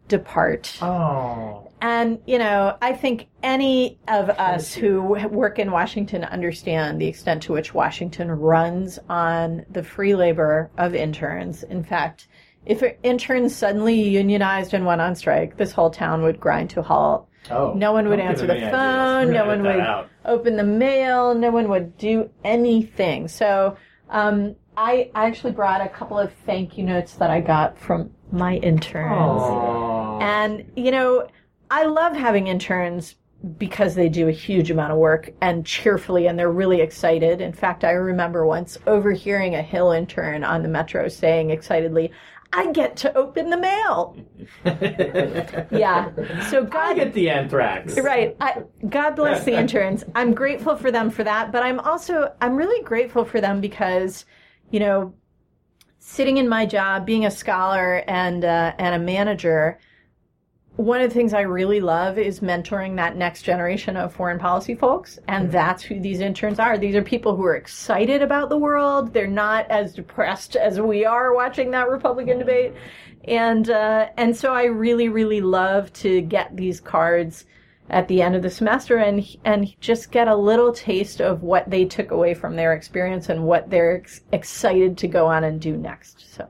depart. 0.07 0.77
oh 0.81 1.71
And, 1.81 2.19
you 2.27 2.37
know, 2.37 2.77
I 2.81 2.93
think 2.93 3.27
any 3.41 3.97
of 4.07 4.29
us 4.29 4.73
who 4.73 5.01
work 5.01 5.57
in 5.57 5.71
Washington 5.71 6.23
understand 6.23 7.01
the 7.01 7.07
extent 7.07 7.41
to 7.43 7.53
which 7.53 7.73
Washington 7.73 8.29
runs 8.29 8.99
on 9.09 9.65
the 9.71 9.83
free 9.83 10.13
labor 10.13 10.69
of 10.77 10.93
interns. 10.93 11.63
In 11.63 11.83
fact, 11.83 12.27
if 12.65 12.83
interns 13.01 13.55
suddenly 13.55 13.99
unionized 13.99 14.73
and 14.73 14.85
went 14.85 15.01
on 15.01 15.15
strike, 15.15 15.57
this 15.57 15.71
whole 15.71 15.89
town 15.89 16.21
would 16.21 16.39
grind 16.39 16.69
to 16.71 16.79
a 16.81 16.83
halt. 16.83 17.27
Oh. 17.51 17.73
No 17.73 17.93
one 17.93 18.07
would 18.09 18.19
answer 18.19 18.47
the 18.47 18.55
phone. 18.71 19.31
No 19.31 19.45
one 19.45 19.63
would 19.63 19.79
out. 19.79 20.09
open 20.25 20.55
the 20.55 20.63
mail. 20.63 21.33
No 21.35 21.51
one 21.51 21.69
would 21.69 21.97
do 21.97 22.29
anything. 22.43 23.27
So, 23.27 23.77
um, 24.09 24.55
I 24.77 25.09
I 25.15 25.25
actually 25.25 25.53
brought 25.53 25.81
a 25.81 25.89
couple 25.89 26.19
of 26.19 26.31
thank 26.45 26.77
you 26.77 26.83
notes 26.83 27.13
that 27.13 27.29
I 27.29 27.41
got 27.41 27.77
from 27.79 28.11
my 28.31 28.55
interns. 28.55 29.41
Aw. 29.41 30.19
And, 30.19 30.69
you 30.75 30.91
know, 30.91 31.27
I 31.71 31.85
love 31.85 32.15
having 32.15 32.47
interns 32.47 33.15
because 33.57 33.95
they 33.95 34.09
do 34.09 34.27
a 34.27 34.31
huge 34.31 34.71
amount 34.71 34.91
of 34.91 34.97
work 34.97 35.31
and 35.41 35.65
cheerfully, 35.65 36.27
and 36.27 36.37
they're 36.37 36.51
really 36.51 36.81
excited. 36.81 37.41
In 37.41 37.53
fact, 37.53 37.83
I 37.83 37.91
remember 37.91 38.45
once 38.45 38.77
overhearing 38.87 39.55
a 39.55 39.61
Hill 39.61 39.91
intern 39.91 40.43
on 40.43 40.63
the 40.63 40.67
metro 40.67 41.07
saying 41.07 41.51
excitedly, 41.51 42.11
I 42.55 42.71
get 42.71 42.95
to 42.97 43.15
open 43.17 43.49
the 43.49 43.57
mail. 43.57 44.17
Yeah. 45.71 46.11
So 46.49 46.63
I 46.65 46.69
God 46.69 46.95
get 46.95 47.13
the 47.13 47.29
anthrax. 47.29 47.97
Right. 47.99 48.35
I, 48.39 48.63
God 48.89 49.15
bless 49.15 49.43
the 49.43 49.53
interns. 49.59 50.03
I'm 50.13 50.33
grateful 50.33 50.75
for 50.75 50.91
them 50.91 51.09
for 51.09 51.23
that, 51.23 51.51
but 51.51 51.63
I'm 51.63 51.79
also 51.79 52.33
I'm 52.41 52.55
really 52.55 52.83
grateful 52.83 53.25
for 53.25 53.41
them 53.41 53.59
because, 53.59 54.25
you 54.69 54.79
know, 54.79 55.13
sitting 55.99 56.37
in 56.37 56.47
my 56.47 56.65
job, 56.65 57.05
being 57.05 57.25
a 57.25 57.31
scholar 57.31 58.03
and 58.07 58.45
uh, 58.45 58.73
and 58.77 58.95
a 58.95 58.99
manager, 58.99 59.79
one 60.77 60.99
of 60.99 61.09
the 61.09 61.13
things 61.13 61.33
I 61.33 61.41
really 61.41 61.79
love 61.79 62.17
is 62.17 62.41
mentoring 62.41 62.97
that 62.97 63.15
next 63.15 63.43
generation 63.43 63.95
of 63.95 64.13
foreign 64.13 64.39
policy 64.39 64.75
folks, 64.75 65.17
and 65.27 65.49
that's 65.49 65.83
who 65.83 66.01
these 66.01 66.19
interns 66.19 66.59
are. 66.59 66.77
These 66.77 66.95
are 66.95 67.01
people 67.01 67.35
who 67.35 67.45
are 67.45 67.55
excited 67.55 68.21
about 68.21 68.49
the 68.49 68.57
world. 68.57 69.13
They're 69.13 69.25
not 69.25 69.69
as 69.71 69.93
depressed 69.93 70.55
as 70.55 70.79
we 70.79 71.05
are 71.05 71.33
watching 71.33 71.71
that 71.71 71.89
Republican 71.89 72.39
debate, 72.39 72.73
and 73.23 73.69
uh, 73.69 74.09
and 74.17 74.35
so 74.35 74.53
I 74.53 74.65
really 74.65 75.07
really 75.07 75.39
love 75.39 75.93
to 75.93 76.21
get 76.21 76.55
these 76.57 76.81
cards 76.81 77.45
at 77.89 78.07
the 78.07 78.21
end 78.21 78.35
of 78.35 78.41
the 78.41 78.49
semester 78.49 78.97
and 78.97 79.25
and 79.45 79.79
just 79.79 80.11
get 80.11 80.27
a 80.27 80.35
little 80.35 80.73
taste 80.73 81.21
of 81.21 81.41
what 81.41 81.69
they 81.69 81.85
took 81.85 82.11
away 82.11 82.33
from 82.33 82.55
their 82.55 82.73
experience 82.73 83.29
and 83.29 83.45
what 83.45 83.69
they're 83.69 83.97
ex- 83.97 84.21
excited 84.33 84.97
to 84.97 85.07
go 85.07 85.27
on 85.27 85.45
and 85.45 85.61
do 85.61 85.77
next. 85.77 86.33
So. 86.35 86.49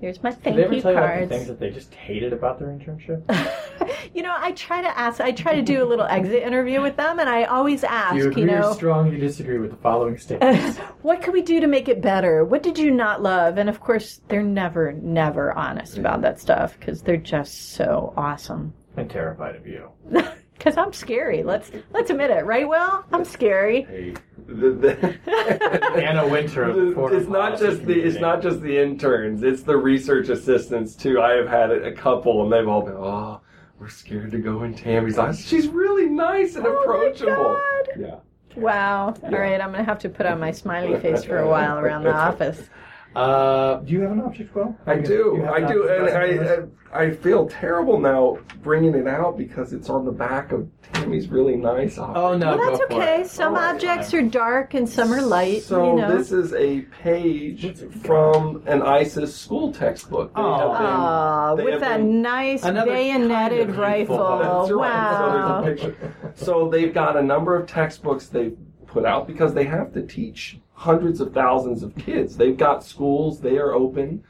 There's 0.00 0.22
my 0.22 0.30
Did 0.30 0.42
thank 0.42 0.56
they 0.56 0.64
ever 0.64 0.74
you 0.74 0.82
tell 0.82 0.92
you 0.92 0.98
about 0.98 1.20
the 1.20 1.26
things 1.26 1.46
that 1.46 1.58
they 1.58 1.70
just 1.70 1.94
hated 1.94 2.32
about 2.32 2.58
their 2.58 2.68
internship? 2.68 3.22
You 4.14 4.22
know, 4.22 4.34
I 4.34 4.52
try 4.52 4.80
to 4.80 4.98
ask. 4.98 5.20
I 5.20 5.32
try 5.32 5.54
to 5.54 5.62
do 5.62 5.82
a 5.82 5.84
little 5.84 6.06
exit 6.06 6.42
interview 6.42 6.80
with 6.80 6.96
them, 6.96 7.18
and 7.18 7.28
I 7.28 7.44
always 7.44 7.84
ask. 7.84 8.14
Do 8.14 8.30
you 8.30 8.32
You, 8.34 8.44
know, 8.46 8.70
or 8.70 8.74
strongly 8.74 9.18
disagree 9.18 9.58
with 9.58 9.70
the 9.70 9.76
following 9.76 10.16
statements? 10.16 10.78
what 11.02 11.22
could 11.22 11.34
we 11.34 11.42
do 11.42 11.60
to 11.60 11.66
make 11.66 11.88
it 11.88 12.00
better? 12.00 12.42
What 12.42 12.62
did 12.62 12.78
you 12.78 12.90
not 12.90 13.22
love? 13.22 13.58
And 13.58 13.68
of 13.68 13.80
course, 13.80 14.22
they're 14.28 14.42
never, 14.42 14.92
never 14.92 15.52
honest 15.52 15.98
about 15.98 16.22
that 16.22 16.40
stuff 16.40 16.78
because 16.78 17.02
they're 17.02 17.18
just 17.18 17.72
so 17.72 18.14
awesome. 18.16 18.72
I'm 18.96 19.08
terrified 19.08 19.56
of 19.56 19.66
you. 19.66 19.90
Because 20.56 20.78
I'm 20.78 20.94
scary. 20.94 21.42
Let's 21.42 21.70
let's 21.92 22.08
admit 22.08 22.30
it, 22.30 22.46
right? 22.46 22.66
Will 22.66 23.04
I'm 23.12 23.26
scary. 23.26 23.82
Hey, 23.82 24.14
The- 24.46 24.70
the- 24.70 26.00
Anna 26.04 26.26
Wintour 26.26 26.72
the 26.94 27.06
it's 27.16 27.28
not 27.28 27.58
just 27.58 27.84
the 27.84 28.00
it's 28.00 28.20
not 28.20 28.40
just 28.42 28.60
the 28.60 28.78
interns 28.80 29.42
it's 29.42 29.62
the 29.62 29.76
research 29.76 30.28
assistants 30.28 30.94
too 30.94 31.20
i 31.20 31.32
have 31.32 31.48
had 31.48 31.70
a 31.72 31.92
couple 31.92 32.42
and 32.44 32.52
they've 32.52 32.68
all 32.68 32.82
been 32.82 32.94
oh 32.94 33.40
we're 33.80 33.88
scared 33.88 34.30
to 34.30 34.38
go 34.38 34.62
in 34.62 34.72
tammy's 34.74 35.18
eyes 35.18 35.44
she's 35.44 35.66
really 35.68 36.06
nice 36.06 36.54
and 36.56 36.64
Oh 36.66 36.72
my 36.74 36.80
approachable 36.82 37.34
God. 37.34 37.88
yeah 37.98 38.14
Wow. 38.56 39.08
All 39.22 39.30
right, 39.32 39.60
I'm 39.60 39.70
gonna 39.70 39.84
have 39.84 39.98
to 39.98 40.08
put 40.08 40.24
on 40.24 40.40
my 40.40 40.50
smiley 40.50 40.98
face 40.98 41.22
for 41.24 41.40
a 41.40 41.46
while 41.46 41.78
around 41.84 42.04
the 42.04 42.14
office. 42.14 42.70
Uh, 43.16 43.76
do 43.80 43.92
you 43.94 44.02
have 44.02 44.12
an 44.12 44.20
object, 44.20 44.54
Will? 44.54 44.76
I 44.86 44.94
You- 44.94 45.00
you 45.00 45.06
do, 45.06 45.46
I 45.46 45.60
do, 45.60 45.88
and 45.88 46.04
lesson 46.04 46.36
for 46.38 46.44
us? 46.44 46.48
I, 46.50 46.62
I 46.62 46.66
I 46.94 47.10
feel 47.10 47.46
terrible 47.48 47.98
now 48.00 48.38
bringing 48.62 48.94
it 48.94 49.06
out 49.08 49.36
because 49.36 49.72
it's 49.74 49.90
on 49.90 50.04
the 50.06 50.12
back 50.12 50.52
of 50.52 50.66
Tammy's 50.92 51.28
really 51.28 51.56
nice. 51.56 51.98
object. 51.98 52.16
Oh 52.18 52.36
no, 52.38 52.56
Well, 52.56 52.70
that's 52.70 52.82
okay. 52.92 53.24
Some 53.24 53.54
Oh, 53.54 53.58
objects 53.58 54.14
are 54.14 54.22
dark 54.22 54.72
and 54.74 54.88
some 54.88 55.12
are 55.12 55.20
light. 55.20 55.62
So 55.62 55.90
you 55.96 56.00
know. 56.00 56.16
this 56.16 56.30
is 56.32 56.54
a 56.54 56.82
page 57.02 57.64
What's 57.64 57.80
it 57.82 57.92
got? 57.92 58.06
from 58.06 58.62
an 58.66 58.82
ISIS 58.82 59.34
school 59.34 59.72
textbook. 59.72 60.32
They 60.34 60.40
Oh. 60.40 60.58
been- 60.72 60.86
Aw, 60.86 61.54
with 61.56 61.68
have 61.72 61.80
that 61.80 61.98
been- 61.98 62.22
nice 62.22 62.64
Another 62.64 62.92
bayoneted 62.92 63.58
kind 63.58 63.70
of 63.70 63.78
rifle. 63.78 64.18
rifle. 64.18 64.60
That's 64.60 64.72
right. 64.72 64.78
Wow. 64.78 65.62
So, 65.64 65.68
a 65.68 65.74
picture. 65.74 65.94
so 66.34 66.68
they've 66.68 66.94
got 66.94 67.16
a 67.16 67.22
number 67.22 67.56
of 67.56 67.66
textbooks 67.66 68.28
they've 68.28 68.56
put 68.96 69.04
out 69.04 69.26
because 69.26 69.52
they 69.52 69.64
have 69.64 69.92
to 69.92 70.00
teach 70.00 70.58
hundreds 70.72 71.20
of 71.20 71.34
thousands 71.34 71.82
of 71.82 71.94
kids. 71.96 72.34
They've 72.34 72.56
got 72.56 72.82
schools, 72.82 73.40
they 73.40 73.58
are 73.58 73.72
open, 73.74 74.24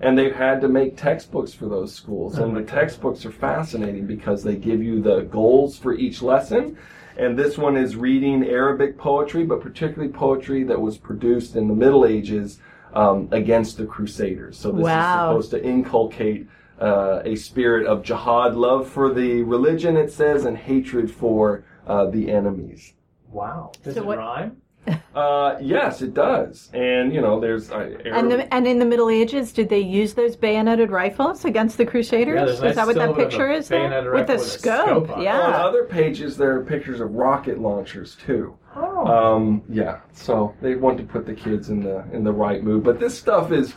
and 0.00 0.16
they've 0.16 0.34
had 0.34 0.60
to 0.60 0.68
make 0.68 0.96
textbooks 0.96 1.52
for 1.52 1.66
those 1.66 1.92
schools. 1.92 2.38
And 2.38 2.56
the 2.56 2.62
textbooks 2.62 3.26
are 3.26 3.32
fascinating 3.32 4.06
because 4.06 4.44
they 4.44 4.54
give 4.54 4.80
you 4.80 5.02
the 5.02 5.22
goals 5.22 5.76
for 5.76 5.92
each 5.92 6.22
lesson. 6.22 6.78
And 7.16 7.36
this 7.36 7.58
one 7.58 7.76
is 7.76 7.96
reading 7.96 8.44
Arabic 8.44 8.96
poetry, 8.96 9.42
but 9.44 9.60
particularly 9.60 10.12
poetry 10.12 10.62
that 10.64 10.80
was 10.80 10.98
produced 10.98 11.56
in 11.56 11.66
the 11.66 11.74
Middle 11.74 12.06
Ages 12.06 12.60
um, 12.94 13.28
against 13.32 13.76
the 13.76 13.86
Crusaders. 13.86 14.56
So 14.56 14.70
this 14.70 14.84
Wow. 14.84 15.36
is 15.38 15.46
supposed 15.46 15.62
to 15.62 15.68
inculcate 15.68 16.46
uh, 16.80 17.22
a 17.24 17.34
spirit 17.34 17.88
of 17.88 18.04
jihad, 18.04 18.54
love 18.54 18.88
for 18.88 19.12
the 19.12 19.42
religion, 19.42 19.96
it 19.96 20.12
says, 20.12 20.44
and 20.44 20.56
hatred 20.56 21.10
for 21.10 21.64
uh, 21.88 22.06
the 22.06 22.30
enemies. 22.30 22.94
Wow. 23.32 23.72
Does 23.82 23.94
So 23.94 24.00
it 24.02 24.06
what- 24.06 24.18
rhyme? 24.18 24.56
Uh, 25.14 25.58
yes, 25.60 26.00
it 26.00 26.14
does. 26.14 26.70
And, 26.72 27.12
you 27.14 27.20
know, 27.20 27.38
there's. 27.38 27.70
Uh, 27.70 27.98
And, 28.06 28.32
the, 28.32 28.52
and 28.52 28.66
in 28.66 28.78
the 28.78 28.84
Middle 28.86 29.10
Ages, 29.10 29.52
did 29.52 29.68
they 29.68 29.78
use 29.78 30.14
those 30.14 30.34
bayoneted 30.36 30.90
rifles 30.90 31.44
against 31.44 31.76
the 31.76 31.84
Crusaders? 31.84 32.34
Yeah, 32.34 32.46
there's 32.46 32.60
a 32.62 32.66
is 32.68 32.76
that 32.76 32.86
what 32.86 32.94
that 32.96 33.02
silhouette 33.02 33.10
of 33.10 33.18
a 33.18 33.22
picture 33.30 33.50
is? 33.52 33.68
There? 33.68 33.78
bayoneted 33.80 34.10
With 34.10 34.20
rifle 34.30 34.34
a 34.34 34.38
with 34.38 34.46
a 34.46 34.48
scope, 34.48 34.86
scope 34.86 35.10
on 35.10 35.10
it. 35.10 35.16
On 35.18 35.22
yeah. 35.22 35.40
other 35.66 35.84
pages, 35.84 36.36
there 36.38 36.56
are 36.56 36.64
pictures 36.64 37.00
of 37.00 37.12
rocket 37.12 37.60
launchers, 37.60 38.16
too. 38.16 38.56
Oh. 38.74 39.06
Um, 39.06 39.62
yeah, 39.68 40.00
so 40.14 40.54
they 40.62 40.76
want 40.76 40.96
to 40.96 41.04
put 41.04 41.26
the 41.26 41.34
kids 41.34 41.68
in 41.68 41.82
the 41.82 42.02
in 42.12 42.24
the 42.24 42.32
right 42.32 42.64
mood. 42.64 42.82
But 42.82 42.98
this 42.98 43.16
stuff 43.16 43.52
is. 43.52 43.74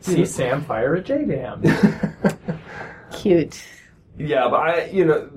See 0.00 0.24
Sam 0.24 0.62
fire 0.62 0.94
a 0.94 1.02
JDAM. 1.02 2.56
Cute. 3.12 3.64
Yeah, 4.18 4.48
but 4.48 4.56
I, 4.56 4.84
you 4.86 5.04
know, 5.04 5.30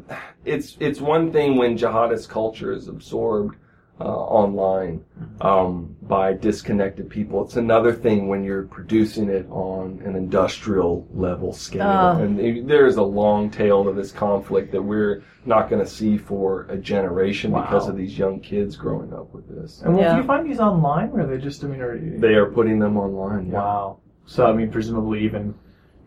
it's 0.45 0.77
it's 0.79 1.01
one 1.01 1.31
thing 1.31 1.57
when 1.57 1.77
jihadist 1.77 2.29
culture 2.29 2.71
is 2.71 2.87
absorbed 2.87 3.55
uh, 3.99 4.03
online 4.05 5.03
um, 5.41 5.95
by 6.03 6.31
disconnected 6.33 7.09
people. 7.09 7.43
It's 7.43 7.57
another 7.57 7.91
thing 7.91 8.29
when 8.29 8.43
you're 8.43 8.63
producing 8.63 9.29
it 9.29 9.45
on 9.49 10.01
an 10.05 10.15
industrial 10.15 11.05
level 11.13 11.51
scale. 11.51 11.81
Ah. 11.83 12.17
and 12.17 12.69
there 12.69 12.85
is 12.85 12.95
a 12.95 13.03
long 13.03 13.49
tail 13.49 13.83
to 13.83 13.91
this 13.91 14.11
conflict 14.11 14.71
that 14.71 14.81
we're 14.81 15.23
not 15.45 15.69
going 15.69 15.83
to 15.83 15.89
see 15.89 16.17
for 16.17 16.63
a 16.69 16.77
generation 16.77 17.51
because 17.51 17.89
of 17.89 17.97
these 17.97 18.17
young 18.17 18.39
kids 18.39 18.77
growing 18.77 19.13
up 19.13 19.33
with 19.33 19.47
this. 19.49 19.81
And 19.81 19.95
well, 19.95 20.03
Yeah. 20.03 20.15
do 20.15 20.21
you 20.21 20.27
find 20.27 20.49
these 20.49 20.59
online, 20.59 21.09
or 21.09 21.21
are 21.21 21.27
they 21.27 21.37
just? 21.37 21.63
I 21.63 21.67
mean, 21.67 21.81
are 21.81 21.95
you, 21.95 22.17
They 22.19 22.35
are 22.35 22.45
putting 22.45 22.79
them 22.79 22.95
online. 22.97 23.47
Yeah. 23.47 23.53
Wow. 23.55 23.99
So 24.25 24.45
I 24.45 24.53
mean, 24.53 24.71
presumably 24.71 25.23
even 25.25 25.53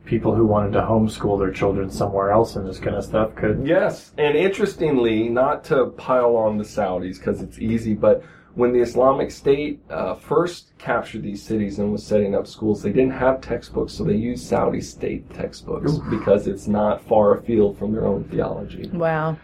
people 0.05 0.35
who 0.35 0.45
wanted 0.45 0.73
to 0.73 0.81
homeschool 0.81 1.39
their 1.39 1.53
children 1.53 1.91
somewhere 1.91 2.31
else 2.31 2.57
and 2.57 2.69
this 2.69 2.79
kind 2.79 2.97
of 2.97 3.05
stuff 3.05 3.35
could. 3.35 3.67
Yes, 3.67 4.13
and 4.19 4.37
interestingly, 4.37 5.29
not 5.29 5.65
to 5.65 5.87
pile 5.87 6.37
on 6.37 6.59
the 6.59 6.65
Saudis 6.65 7.19
because 7.19 7.41
it's 7.41 7.59
easy, 7.59 7.95
but 7.95 8.23
when 8.55 8.73
the 8.73 8.81
Islamic 8.81 9.31
State 9.31 9.81
uh, 9.89 10.15
first 10.15 10.73
captured 10.79 11.23
these 11.23 11.43
cities 11.43 11.79
and 11.79 11.91
was 11.91 12.05
setting 12.05 12.35
up 12.35 12.47
schools, 12.47 12.83
they 12.83 12.93
didn't 12.93 13.13
have 13.13 13.41
textbooks, 13.41 13.95
so 13.95 14.05
they 14.05 14.17
used 14.17 14.47
Saudi 14.47 14.81
state 14.81 15.33
textbooks 15.33 15.93
because 16.11 16.47
it's 16.47 16.67
not 16.67 17.03
far 17.07 17.39
afield 17.39 17.79
from 17.79 17.93
their 17.93 18.07
own 18.07 18.25
theology. 18.25 18.89
Wow. 18.93 19.39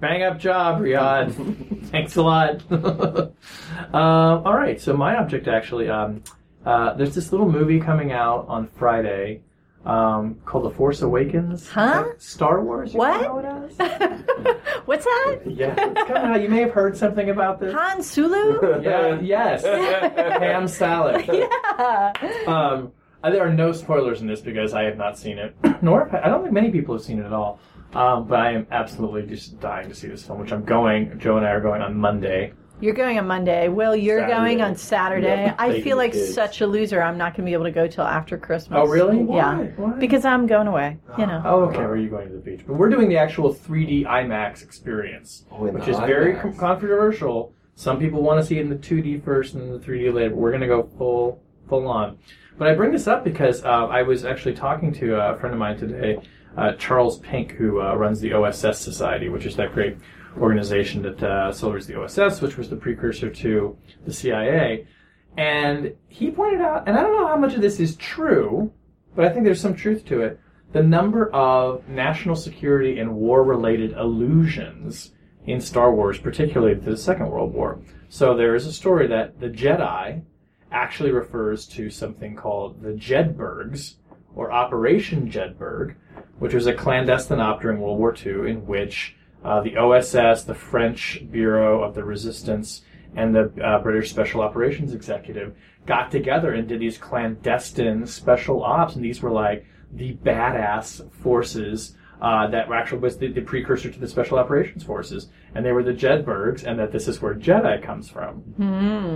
Bang 0.00 0.22
up 0.22 0.38
job, 0.38 0.80
Riyadh. 0.80 1.86
Thanks 1.90 2.16
a 2.16 2.22
lot. 2.22 2.62
um, 2.72 3.32
all 3.92 4.54
right, 4.54 4.80
so 4.80 4.96
my 4.96 5.16
object 5.16 5.48
actually, 5.48 5.90
um, 5.90 6.22
uh, 6.64 6.94
there's 6.94 7.14
this 7.14 7.32
little 7.32 7.50
movie 7.50 7.78
coming 7.78 8.10
out 8.10 8.46
on 8.48 8.68
Friday 8.68 9.42
um, 9.86 10.36
called 10.44 10.64
The 10.64 10.70
Force 10.70 11.02
Awakens. 11.02 11.68
Huh? 11.68 12.04
Star 12.18 12.62
Wars. 12.62 12.92
You 12.92 12.98
What? 12.98 13.22
Know 13.22 13.38
it 13.38 13.44
as? 13.46 14.56
What's 14.84 15.04
that? 15.04 15.40
yeah, 15.46 15.74
it's 15.78 16.02
coming 16.08 16.30
out. 16.32 16.42
You 16.42 16.48
may 16.48 16.60
have 16.60 16.72
heard 16.72 16.96
something 16.96 17.30
about 17.30 17.60
this. 17.60 17.72
Han 17.74 18.02
Sulu? 18.02 18.80
Yeah, 18.82 19.20
yes. 19.20 19.64
Ham 19.64 20.68
salad. 20.68 21.24
yeah. 21.32 22.12
Um, 22.46 22.92
uh, 23.22 23.30
there 23.30 23.46
are 23.46 23.52
no 23.52 23.72
spoilers 23.72 24.20
in 24.22 24.26
this 24.26 24.40
because 24.40 24.72
I 24.74 24.82
have 24.84 24.96
not 24.96 25.18
seen 25.18 25.38
it, 25.38 25.54
nor 25.82 26.06
have 26.08 26.14
I, 26.14 26.26
I 26.26 26.28
don't 26.30 26.42
think 26.42 26.54
many 26.54 26.70
people 26.70 26.94
have 26.94 27.04
seen 27.04 27.18
it 27.18 27.26
at 27.26 27.32
all. 27.32 27.58
Um, 27.92 28.28
but 28.28 28.38
I 28.38 28.52
am 28.52 28.66
absolutely 28.70 29.22
just 29.26 29.58
dying 29.60 29.88
to 29.88 29.94
see 29.94 30.06
this 30.08 30.22
film, 30.24 30.38
which 30.38 30.52
I'm 30.52 30.64
going. 30.64 31.18
Joe 31.18 31.36
and 31.38 31.44
I 31.46 31.50
are 31.50 31.60
going 31.60 31.82
on 31.82 31.96
Monday. 31.96 32.52
You're 32.80 32.94
going 32.94 33.18
on 33.18 33.26
Monday. 33.26 33.68
Well, 33.68 33.94
you're 33.94 34.20
Saturday. 34.20 34.34
going 34.36 34.62
on 34.62 34.74
Saturday. 34.76 35.44
Yep, 35.44 35.56
I 35.58 35.80
feel 35.82 35.98
like 35.98 36.12
kids. 36.12 36.32
such 36.32 36.62
a 36.62 36.66
loser. 36.66 37.02
I'm 37.02 37.18
not 37.18 37.34
going 37.36 37.44
to 37.44 37.50
be 37.50 37.52
able 37.52 37.64
to 37.64 37.70
go 37.70 37.86
till 37.86 38.04
after 38.04 38.38
Christmas. 38.38 38.78
Oh, 38.80 38.86
really? 38.86 39.18
Yeah. 39.18 39.58
Why? 39.58 39.64
Why? 39.76 39.92
Because 39.98 40.24
I'm 40.24 40.46
going 40.46 40.66
away. 40.66 40.96
You 41.18 41.26
know. 41.26 41.42
Oh, 41.44 41.60
okay. 41.64 41.76
Where 41.78 41.90
are 41.90 41.96
you 41.98 42.08
going 42.08 42.28
to 42.28 42.34
the 42.34 42.40
beach? 42.40 42.62
But 42.66 42.74
we're 42.76 42.88
doing 42.88 43.08
the 43.10 43.18
actual 43.18 43.54
3D 43.54 44.06
IMAX 44.06 44.62
experience, 44.62 45.44
Oh, 45.52 45.64
which 45.66 45.84
the 45.84 45.90
is 45.90 45.98
very 45.98 46.32
IMAX. 46.34 46.40
con- 46.42 46.56
controversial. 46.56 47.52
Some 47.74 47.98
people 47.98 48.22
want 48.22 48.40
to 48.40 48.46
see 48.46 48.58
it 48.58 48.62
in 48.62 48.70
the 48.70 48.76
2D 48.76 49.22
first 49.24 49.54
and 49.54 49.62
then 49.62 49.72
the 49.72 49.78
3D 49.78 50.12
later. 50.14 50.30
But 50.30 50.38
we're 50.38 50.50
going 50.50 50.62
to 50.62 50.66
go 50.66 50.88
full 50.96 51.42
full 51.68 51.86
on. 51.86 52.18
But 52.56 52.68
I 52.68 52.74
bring 52.74 52.92
this 52.92 53.06
up 53.06 53.24
because 53.24 53.62
uh, 53.64 53.68
I 53.88 54.02
was 54.02 54.24
actually 54.24 54.54
talking 54.54 54.92
to 54.94 55.16
a 55.16 55.36
friend 55.36 55.52
of 55.54 55.58
mine 55.58 55.76
today, 55.78 56.18
uh, 56.56 56.72
Charles 56.74 57.18
Pinck, 57.20 57.52
who 57.52 57.80
uh, 57.80 57.94
runs 57.94 58.20
the 58.20 58.32
OSS 58.32 58.78
Society, 58.78 59.28
which 59.28 59.44
is 59.46 59.56
that 59.56 59.72
great 59.74 59.96
organization 60.38 61.02
that 61.02 61.22
uh, 61.22 61.52
celebrates 61.52 61.86
the 61.86 62.00
OSS, 62.00 62.40
which 62.40 62.56
was 62.56 62.68
the 62.68 62.76
precursor 62.76 63.30
to 63.30 63.76
the 64.04 64.12
CIA. 64.12 64.86
And 65.36 65.94
he 66.08 66.30
pointed 66.30 66.60
out, 66.60 66.88
and 66.88 66.96
I 66.96 67.02
don't 67.02 67.18
know 67.18 67.26
how 67.26 67.36
much 67.36 67.54
of 67.54 67.60
this 67.60 67.80
is 67.80 67.96
true, 67.96 68.72
but 69.14 69.24
I 69.24 69.30
think 69.30 69.44
there's 69.44 69.60
some 69.60 69.74
truth 69.74 70.04
to 70.06 70.22
it. 70.22 70.40
The 70.72 70.82
number 70.82 71.30
of 71.32 71.88
national 71.88 72.36
security 72.36 72.98
and 72.98 73.14
war 73.14 73.42
related 73.42 73.92
allusions 73.94 75.12
in 75.46 75.60
Star 75.60 75.92
Wars, 75.94 76.18
particularly 76.18 76.74
to 76.74 76.90
the 76.90 76.96
Second 76.96 77.30
World 77.30 77.52
War. 77.52 77.80
So 78.08 78.36
there 78.36 78.54
is 78.54 78.66
a 78.66 78.72
story 78.72 79.06
that 79.08 79.40
the 79.40 79.48
Jedi 79.48 80.22
actually 80.70 81.10
refers 81.10 81.66
to 81.66 81.90
something 81.90 82.36
called 82.36 82.82
the 82.82 82.90
Jedburghs, 82.92 83.96
or 84.34 84.52
Operation 84.52 85.30
Jedburgh, 85.30 85.94
which 86.38 86.54
was 86.54 86.66
a 86.66 86.74
clandestine 86.74 87.40
op 87.40 87.60
during 87.60 87.80
World 87.80 87.98
War 87.98 88.14
II 88.14 88.50
in 88.50 88.66
which 88.66 89.16
uh, 89.44 89.60
the 89.60 89.76
OSS, 89.76 90.44
the 90.44 90.54
French 90.54 91.22
Bureau 91.30 91.82
of 91.82 91.94
the 91.94 92.04
Resistance, 92.04 92.82
and 93.16 93.34
the 93.34 93.52
uh, 93.64 93.82
British 93.82 94.10
Special 94.10 94.40
Operations 94.40 94.94
Executive 94.94 95.56
got 95.86 96.10
together 96.10 96.52
and 96.52 96.68
did 96.68 96.80
these 96.80 96.98
clandestine 96.98 98.06
special 98.06 98.62
ops, 98.62 98.94
and 98.94 99.04
these 99.04 99.22
were 99.22 99.30
like 99.30 99.66
the 99.92 100.14
badass 100.16 101.10
forces 101.14 101.96
uh, 102.20 102.46
that 102.48 102.68
were 102.68 102.74
actually 102.74 102.98
was 102.98 103.16
the, 103.16 103.32
the 103.32 103.40
precursor 103.40 103.90
to 103.90 103.98
the 103.98 104.06
Special 104.06 104.38
Operations 104.38 104.84
Forces, 104.84 105.28
and 105.54 105.64
they 105.64 105.72
were 105.72 105.82
the 105.82 105.92
Jedburghs, 105.92 106.64
and 106.64 106.78
that 106.78 106.92
this 106.92 107.08
is 107.08 107.22
where 107.22 107.34
Jedi 107.34 107.82
comes 107.82 108.10
from. 108.10 108.42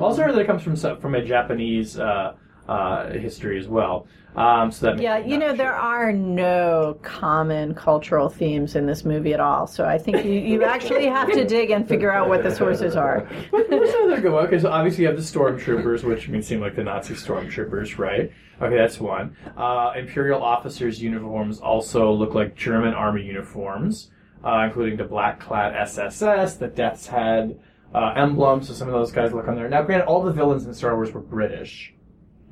Also, 0.02 0.22
that 0.22 0.38
it 0.38 0.46
comes 0.46 0.62
from 0.62 0.74
from 1.00 1.14
a 1.14 1.22
Japanese 1.22 1.98
uh, 1.98 2.34
uh, 2.68 3.10
history 3.10 3.58
as 3.58 3.68
well. 3.68 4.06
Um, 4.36 4.72
so 4.72 4.86
that 4.86 5.00
Yeah, 5.00 5.18
you 5.18 5.38
know, 5.38 5.54
there 5.54 5.74
are 5.74 6.12
no 6.12 6.98
common 7.02 7.74
cultural 7.74 8.28
themes 8.28 8.74
in 8.74 8.84
this 8.84 9.04
movie 9.04 9.32
at 9.32 9.38
all. 9.38 9.66
So 9.66 9.84
I 9.84 9.96
think 9.96 10.24
you, 10.24 10.32
you 10.32 10.64
actually 10.64 11.06
have 11.06 11.30
to 11.32 11.44
dig 11.44 11.70
and 11.70 11.86
figure 11.86 12.10
out 12.10 12.28
what 12.28 12.42
the 12.42 12.54
sources 12.54 12.96
are. 12.96 13.28
There's 13.52 13.94
another 13.94 14.20
good 14.20 14.32
one 14.32 14.46
because 14.46 14.64
obviously 14.64 15.02
you 15.02 15.08
have 15.08 15.16
the 15.16 15.22
stormtroopers, 15.22 16.02
which 16.02 16.28
I 16.28 16.32
mean 16.32 16.42
seem 16.42 16.60
like 16.60 16.74
the 16.74 16.82
Nazi 16.82 17.14
stormtroopers, 17.14 17.96
right? 17.96 18.32
Okay, 18.60 18.76
that's 18.76 18.98
one. 18.98 19.36
Uh, 19.56 19.92
Imperial 19.96 20.42
officers' 20.42 21.00
uniforms 21.00 21.60
also 21.60 22.12
look 22.12 22.34
like 22.34 22.56
German 22.56 22.94
army 22.94 23.22
uniforms, 23.24 24.10
uh, 24.44 24.62
including 24.66 24.96
the 24.96 25.04
black-clad 25.04 25.74
SSS, 25.74 26.56
the 26.56 26.68
Death's 26.68 27.06
Head 27.06 27.58
uh, 27.94 28.14
emblem. 28.16 28.62
So 28.62 28.72
some 28.72 28.88
of 28.88 28.94
those 28.94 29.12
guys 29.12 29.32
look 29.32 29.46
on 29.46 29.54
there. 29.54 29.68
Now, 29.68 29.82
granted, 29.82 30.06
all 30.06 30.22
the 30.22 30.32
villains 30.32 30.66
in 30.66 30.74
Star 30.74 30.96
Wars 30.96 31.12
were 31.12 31.20
British. 31.20 31.94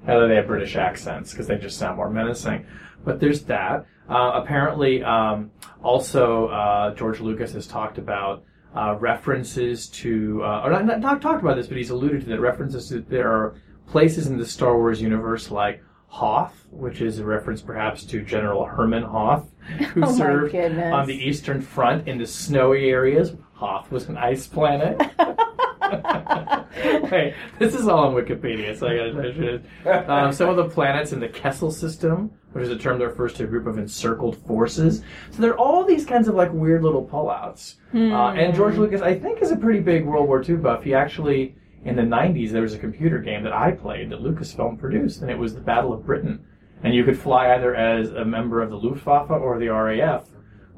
Although 0.07 0.29
they 0.29 0.37
have 0.37 0.47
British 0.47 0.77
accents 0.77 1.31
because 1.31 1.47
they 1.47 1.57
just 1.57 1.79
sound 1.79 1.97
more 1.97 2.11
menacing. 2.11 2.67
But 3.05 3.21
there's 3.21 3.43
that. 3.45 3.87
Uh, 4.09 4.33
apparently, 4.35 5.03
um, 5.03 5.51
also 5.83 6.49
uh, 6.49 6.95
George 6.95 7.21
Lucas 7.21 7.53
has 7.53 7.67
talked 7.67 7.99
about 7.99 8.45
uh, 8.75 8.97
references 8.99 9.89
to, 9.89 10.43
uh, 10.43 10.63
or 10.65 10.71
not, 10.71 10.85
not, 10.87 11.01
not 11.01 11.23
talked 11.23 11.43
about 11.43 11.57
this, 11.57 11.67
but 11.67 11.77
he's 11.77 11.91
alluded 11.91 12.23
to 12.23 12.27
that 12.29 12.41
references 12.41 12.89
to 12.89 13.01
there 13.01 13.31
are 13.31 13.55
places 13.87 14.27
in 14.27 14.39
the 14.39 14.47
Star 14.47 14.77
Wars 14.77 15.01
universe 15.01 15.51
like 15.51 15.83
Hoth, 16.07 16.67
which 16.71 17.01
is 17.01 17.19
a 17.19 17.25
reference 17.25 17.63
perhaps 17.63 18.05
to 18.05 18.23
General 18.23 18.67
Hermann 18.67 19.03
Hoth, 19.03 19.51
who 19.95 20.03
Oh 20.05 20.13
served 20.13 20.55
on 20.55 21.07
the 21.07 21.17
Eastern 21.17 21.63
Front 21.63 22.07
in 22.07 22.19
the 22.19 22.27
snowy 22.27 22.91
areas. 22.91 23.35
Hoth 23.55 23.91
was 23.91 24.09
an 24.09 24.17
ice 24.17 24.47
planet. 24.47 25.01
Wait, 27.11 27.35
this 27.59 27.75
is 27.75 27.87
all 27.87 28.07
on 28.07 28.15
Wikipedia, 28.15 28.77
so 28.79 28.87
I 28.89 28.97
gotta 28.97 29.13
mention 29.13 29.45
it. 29.45 29.65
Um, 30.09 30.33
some 30.33 30.49
of 30.49 30.57
the 30.57 30.69
planets 30.69 31.13
in 31.13 31.21
the 31.21 31.29
Kessel 31.29 31.71
system, 31.71 32.31
which 32.53 32.65
is 32.65 32.71
a 32.71 32.77
term 32.79 32.99
that 32.99 33.09
refers 33.09 33.35
to 33.35 33.45
a 33.45 33.47
group 33.47 33.67
of 33.67 33.79
encircled 33.79 34.37
forces. 34.47 35.03
So 35.31 35.43
there 35.43 35.53
are 35.53 35.59
all 35.59 35.85
these 35.85 36.07
kinds 36.07 36.29
of 36.29 36.35
like 36.35 36.53
weird 36.53 36.83
little 36.83 37.05
pullouts. 37.05 37.75
Uh, 38.13 38.33
and 38.33 38.55
George 38.55 38.77
Lucas, 38.77 39.03
I 39.03 39.19
think, 39.19 39.43
is 39.43 39.51
a 39.51 39.57
pretty 39.57 39.81
big 39.81 40.07
World 40.07 40.27
War 40.29 40.43
II 40.43 40.57
buff. 40.57 40.83
He 40.83 40.95
actually, 40.95 41.55
in 41.85 41.95
the 41.97 42.03
90s, 42.03 42.51
there 42.51 42.63
was 42.63 42.73
a 42.75 42.79
computer 42.79 43.19
game 43.19 43.43
that 43.45 43.53
I 43.53 43.73
played 43.73 44.09
that 44.11 44.21
Lucasfilm 44.23 44.79
produced, 44.79 45.21
and 45.21 45.31
it 45.31 45.39
was 45.39 45.55
the 45.55 45.61
Battle 45.61 45.93
of 45.93 46.07
Britain. 46.07 46.45
And 46.85 46.95
you 46.95 47.05
could 47.05 47.19
fly 47.19 47.55
either 47.55 47.75
as 47.75 48.11
a 48.13 48.25
member 48.25 48.63
of 48.63 48.71
the 48.71 48.77
Luftwaffe 48.77 49.31
or 49.31 49.59
the 49.59 49.69
RAF, 49.69 50.25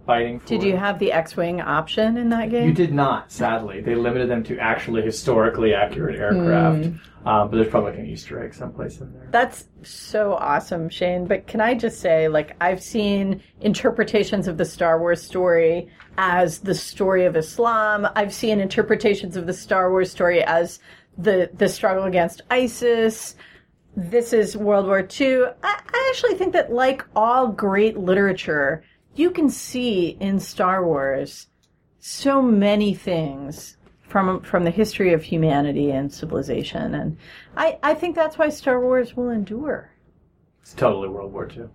fighting 0.06 0.40
for. 0.40 0.46
Did 0.46 0.62
you 0.62 0.76
have 0.76 0.98
the 0.98 1.12
X-wing 1.12 1.60
option 1.60 2.16
in 2.16 2.28
that 2.30 2.50
game? 2.50 2.68
You 2.68 2.74
did 2.74 2.92
not, 2.92 3.32
sadly. 3.32 3.80
They 3.80 3.94
limited 3.94 4.28
them 4.28 4.42
to 4.44 4.58
actually 4.58 5.02
historically 5.02 5.74
accurate 5.74 6.18
aircraft. 6.18 6.86
Hmm. 6.86 6.96
Um, 7.26 7.50
but 7.50 7.56
there's 7.56 7.68
probably 7.68 7.92
like 7.92 8.00
an 8.00 8.06
Easter 8.06 8.44
egg 8.44 8.52
someplace 8.52 9.00
in 9.00 9.10
there. 9.14 9.28
That's 9.30 9.64
so 9.82 10.34
awesome, 10.34 10.90
Shane. 10.90 11.26
But 11.26 11.46
can 11.46 11.60
I 11.60 11.74
just 11.74 12.00
say, 12.00 12.28
like, 12.28 12.54
I've 12.60 12.82
seen 12.82 13.42
interpretations 13.62 14.46
of 14.46 14.58
the 14.58 14.64
Star 14.66 15.00
Wars 15.00 15.22
story 15.22 15.88
as 16.18 16.58
the 16.58 16.74
story 16.74 17.24
of 17.24 17.34
Islam. 17.34 18.06
I've 18.14 18.34
seen 18.34 18.60
interpretations 18.60 19.36
of 19.36 19.46
the 19.46 19.54
Star 19.54 19.90
Wars 19.90 20.10
story 20.10 20.42
as 20.44 20.80
the 21.16 21.50
the 21.54 21.68
struggle 21.68 22.04
against 22.04 22.42
ISIS. 22.50 23.36
This 23.96 24.32
is 24.32 24.56
World 24.56 24.86
War 24.86 25.06
II. 25.20 25.44
I, 25.62 25.80
I 25.92 26.08
actually 26.10 26.34
think 26.34 26.52
that, 26.52 26.72
like 26.72 27.04
all 27.14 27.48
great 27.48 27.96
literature, 27.96 28.84
you 29.14 29.30
can 29.30 29.50
see 29.50 30.16
in 30.20 30.40
Star 30.40 30.84
Wars 30.84 31.48
so 31.98 32.42
many 32.42 32.94
things 32.94 33.76
from 34.02 34.42
from 34.42 34.64
the 34.64 34.70
history 34.70 35.12
of 35.12 35.22
humanity 35.22 35.90
and 35.90 36.12
civilization, 36.12 36.94
and 36.94 37.16
I, 37.56 37.78
I 37.82 37.94
think 37.94 38.14
that's 38.14 38.38
why 38.38 38.48
Star 38.48 38.80
Wars 38.80 39.16
will 39.16 39.30
endure. 39.30 39.90
It's 40.62 40.74
totally 40.74 41.08
World 41.08 41.32
War 41.32 41.50
II. 41.50 41.68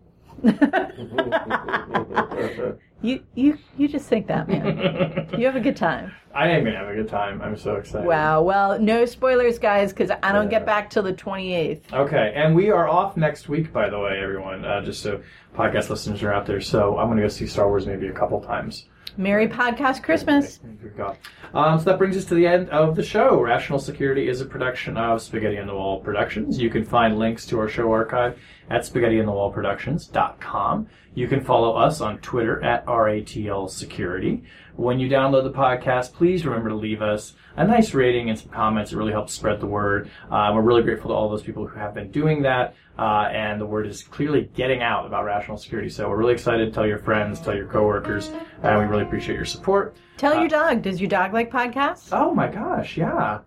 You 3.02 3.24
you 3.34 3.58
you 3.78 3.88
just 3.88 4.08
think 4.08 4.28
that, 4.28 4.48
man. 4.48 5.30
you 5.38 5.46
have 5.46 5.56
a 5.56 5.62
good 5.62 5.78
time. 5.78 6.12
I 6.36 6.50
am 6.50 6.64
gonna 6.64 6.78
have 6.78 6.90
a 6.90 6.96
good 6.96 7.08
time. 7.08 7.42
I'm 7.42 7.58
so 7.58 7.76
excited. 7.76 8.06
Wow. 8.06 8.42
Well, 8.42 8.78
no 8.80 9.06
spoilers, 9.06 9.58
guys, 9.58 9.94
because 9.94 10.12
I 10.22 10.32
don't 10.32 10.50
get 10.50 10.66
back 10.66 10.90
till 10.90 11.04
the 11.04 11.14
twenty 11.14 11.54
eighth. 11.54 11.94
Okay, 11.94 12.34
and 12.36 12.56
we 12.56 12.72
are 12.72 12.88
off 12.88 13.16
next 13.16 13.48
week, 13.48 13.72
by 13.72 13.90
the 13.90 13.98
way, 14.00 14.20
everyone. 14.22 14.66
Uh, 14.66 14.84
just 14.84 15.02
so 15.02 15.22
podcast 15.56 15.90
listeners 15.90 16.22
are 16.24 16.34
out 16.34 16.46
there. 16.46 16.62
So 16.62 16.98
I'm 16.98 17.08
gonna 17.08 17.22
go 17.22 17.30
see 17.30 17.48
Star 17.48 17.68
Wars 17.68 17.88
maybe 17.88 18.08
a 18.08 18.14
couple 18.14 18.42
times. 18.42 18.86
Merry 19.18 19.48
Podcast 19.48 20.04
Christmas. 20.04 20.60
God. 20.98 21.18
Um, 21.54 21.80
so 21.80 21.86
that 21.86 21.98
brings 21.98 22.18
us 22.18 22.26
to 22.26 22.36
the 22.36 22.46
end 22.46 22.70
of 22.70 22.96
the 22.96 23.02
show. 23.04 23.42
Rational 23.42 23.80
Security 23.80 24.28
is 24.28 24.42
a 24.42 24.46
production 24.46 24.98
of 24.98 25.22
Spaghetti 25.22 25.58
on 25.58 25.68
the 25.68 25.74
Wall 25.74 26.00
Productions. 26.00 26.60
You 26.60 26.70
can 26.70 26.86
find 26.86 27.18
links 27.18 27.46
to 27.48 27.60
our 27.60 27.68
show 27.68 27.92
archive 27.92 28.40
at 28.70 28.82
spaghettionthewallproductions.com. 28.82 30.88
You 31.16 31.28
can 31.28 31.44
follow 31.44 31.76
us 31.76 32.02
on 32.02 32.20
Twitter 32.20 32.64
at 32.64 32.86
RATL 32.86 33.68
Security. 33.70 34.44
When 34.80 34.98
you 34.98 35.10
download 35.10 35.44
the 35.44 35.52
podcast, 35.52 36.14
please 36.14 36.46
remember 36.46 36.70
to 36.70 36.76
leave 36.76 37.02
us 37.02 37.34
a 37.58 37.68
nice 37.68 37.94
rating 37.94 38.30
and 38.30 38.40
some 38.40 38.48
comments. 38.48 38.94
It 38.94 38.96
really 38.96 39.12
helps 39.12 39.34
spread 39.34 39.60
the 39.60 39.66
word. 39.66 40.10
Uh, 40.32 40.52
we're 40.56 40.62
really 40.62 40.84
grateful 40.84 41.10
to 41.10 41.16
all 41.16 41.28
those 41.30 41.44
people 41.44 41.68
who 41.68 41.78
have 41.78 41.94
been 41.94 42.12
doing 42.12 42.44
that. 42.44 42.76
Uh, 42.98 43.28
and 43.30 43.60
the 43.60 43.66
word 43.66 43.88
is 43.88 44.04
clearly 44.04 44.50
getting 44.56 44.82
out 44.82 45.06
about 45.06 45.26
rational 45.26 45.58
security. 45.58 45.90
So 45.90 46.08
we're 46.08 46.16
really 46.16 46.32
excited 46.32 46.66
to 46.68 46.72
tell 46.72 46.88
your 46.88 47.00
friends, 47.00 47.42
tell 47.42 47.58
your 47.58 47.68
coworkers, 47.68 48.32
and 48.64 48.80
we 48.80 48.86
really 48.86 49.04
appreciate 49.04 49.36
your 49.36 49.44
support. 49.44 49.98
Tell 50.16 50.40
your 50.40 50.48
dog. 50.48 50.82
Does 50.82 51.02
your 51.02 51.10
dog 51.10 51.34
like 51.34 51.52
podcasts? 51.52 52.08
Oh 52.14 52.34
my 52.34 52.48
gosh, 52.48 52.96
yeah. 52.96 53.40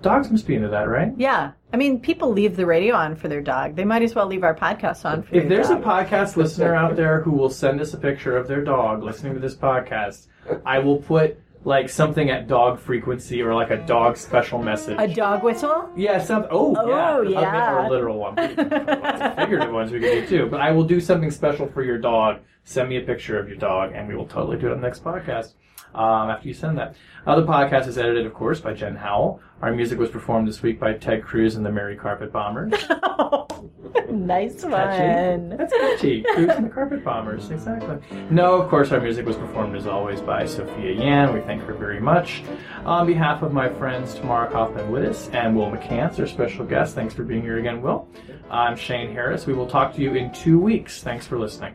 Dogs 0.00 0.30
must 0.30 0.46
be 0.46 0.54
into 0.54 0.68
that, 0.68 0.88
right? 0.88 1.12
Yeah. 1.18 1.52
I 1.70 1.76
mean, 1.76 2.00
people 2.00 2.30
leave 2.32 2.56
the 2.56 2.64
radio 2.64 2.94
on 2.94 3.14
for 3.14 3.28
their 3.28 3.42
dog. 3.42 3.76
They 3.76 3.84
might 3.84 4.02
as 4.02 4.14
well 4.14 4.26
leave 4.26 4.42
our 4.42 4.54
podcast 4.54 5.04
on 5.04 5.22
for 5.22 5.34
If 5.34 5.50
there's 5.50 5.68
a 5.68 5.76
podcast 5.76 6.36
listener 6.36 6.74
out 6.74 6.96
there 6.96 7.20
who 7.20 7.32
will 7.32 7.50
send 7.50 7.78
us 7.82 7.92
a 7.92 7.98
picture 7.98 8.38
of 8.38 8.48
their 8.48 8.64
dog 8.64 9.02
listening 9.02 9.34
to 9.34 9.40
this 9.40 9.54
podcast, 9.54 10.28
I 10.64 10.78
will 10.78 10.98
put 10.98 11.38
like 11.64 11.88
something 11.88 12.30
at 12.30 12.46
dog 12.46 12.78
frequency 12.78 13.42
or 13.42 13.54
like 13.54 13.70
a 13.70 13.78
dog 13.86 14.16
special 14.16 14.62
message. 14.62 14.96
a 14.98 15.08
dog 15.08 15.42
whistle? 15.42 15.90
yeah, 15.96 16.18
some. 16.22 16.46
Oh, 16.50 16.72
yeah. 16.88 17.10
Oh, 17.16 17.22
A- 17.22 17.30
yeah. 17.30 17.72
Or 17.74 17.78
a 17.84 17.90
literal 17.90 18.18
one. 18.18 18.36
Figurative 19.36 19.72
ones 19.72 19.90
we 19.90 20.00
can 20.00 20.10
do 20.10 20.26
too. 20.26 20.46
But 20.46 20.60
I 20.60 20.70
will 20.72 20.84
do 20.84 21.00
something 21.00 21.30
special 21.30 21.66
for 21.68 21.82
your 21.82 21.98
dog. 21.98 22.40
Send 22.64 22.88
me 22.88 22.96
a 22.98 23.00
picture 23.00 23.38
of 23.38 23.48
your 23.48 23.56
dog, 23.56 23.92
and 23.94 24.06
we 24.08 24.14
will 24.14 24.26
totally 24.26 24.58
do 24.58 24.68
it 24.68 24.72
on 24.72 24.80
the 24.80 24.86
next 24.86 25.02
podcast. 25.02 25.54
Um, 25.94 26.30
after 26.30 26.46
you 26.48 26.54
send 26.54 26.78
that. 26.78 26.94
Uh, 27.26 27.40
the 27.40 27.46
podcast 27.46 27.86
is 27.88 27.98
edited, 27.98 28.26
of 28.26 28.34
course, 28.34 28.60
by 28.60 28.72
Jen 28.74 28.96
Howell. 28.96 29.40
Our 29.62 29.72
music 29.74 29.98
was 29.98 30.10
performed 30.10 30.46
this 30.46 30.62
week 30.62 30.78
by 30.78 30.92
Ted 30.94 31.24
Cruz 31.24 31.56
and 31.56 31.66
the 31.66 31.72
Merry 31.72 31.96
Carpet 31.96 32.32
Bombers. 32.32 32.72
nice 34.10 34.62
Catchy. 34.62 34.68
one. 34.68 35.48
That's 35.56 35.72
catchy. 35.72 36.22
Cruz 36.34 36.50
and 36.50 36.66
the 36.66 36.70
Carpet 36.70 37.02
Bombers, 37.04 37.50
exactly. 37.50 37.96
No, 38.30 38.60
of 38.60 38.68
course, 38.68 38.92
our 38.92 39.00
music 39.00 39.26
was 39.26 39.36
performed 39.36 39.74
as 39.76 39.86
always 39.86 40.20
by 40.20 40.46
Sophia 40.46 40.92
Yan. 40.92 41.32
We 41.34 41.40
thank 41.40 41.62
her 41.64 41.74
very 41.74 42.00
much. 42.00 42.42
On 42.84 43.06
behalf 43.06 43.42
of 43.42 43.52
my 43.52 43.68
friends 43.68 44.14
Tamara 44.14 44.48
Cofman 44.50 44.90
Wittes 44.90 45.32
and 45.34 45.56
Will 45.56 45.70
McCants, 45.70 46.20
our 46.20 46.26
special 46.26 46.64
guest, 46.64 46.94
thanks 46.94 47.14
for 47.14 47.24
being 47.24 47.42
here 47.42 47.58
again, 47.58 47.82
Will. 47.82 48.06
I'm 48.50 48.76
Shane 48.76 49.12
Harris. 49.12 49.46
We 49.46 49.54
will 49.54 49.66
talk 49.66 49.94
to 49.96 50.00
you 50.02 50.14
in 50.14 50.32
two 50.32 50.60
weeks. 50.60 51.02
Thanks 51.02 51.26
for 51.26 51.38
listening. 51.38 51.74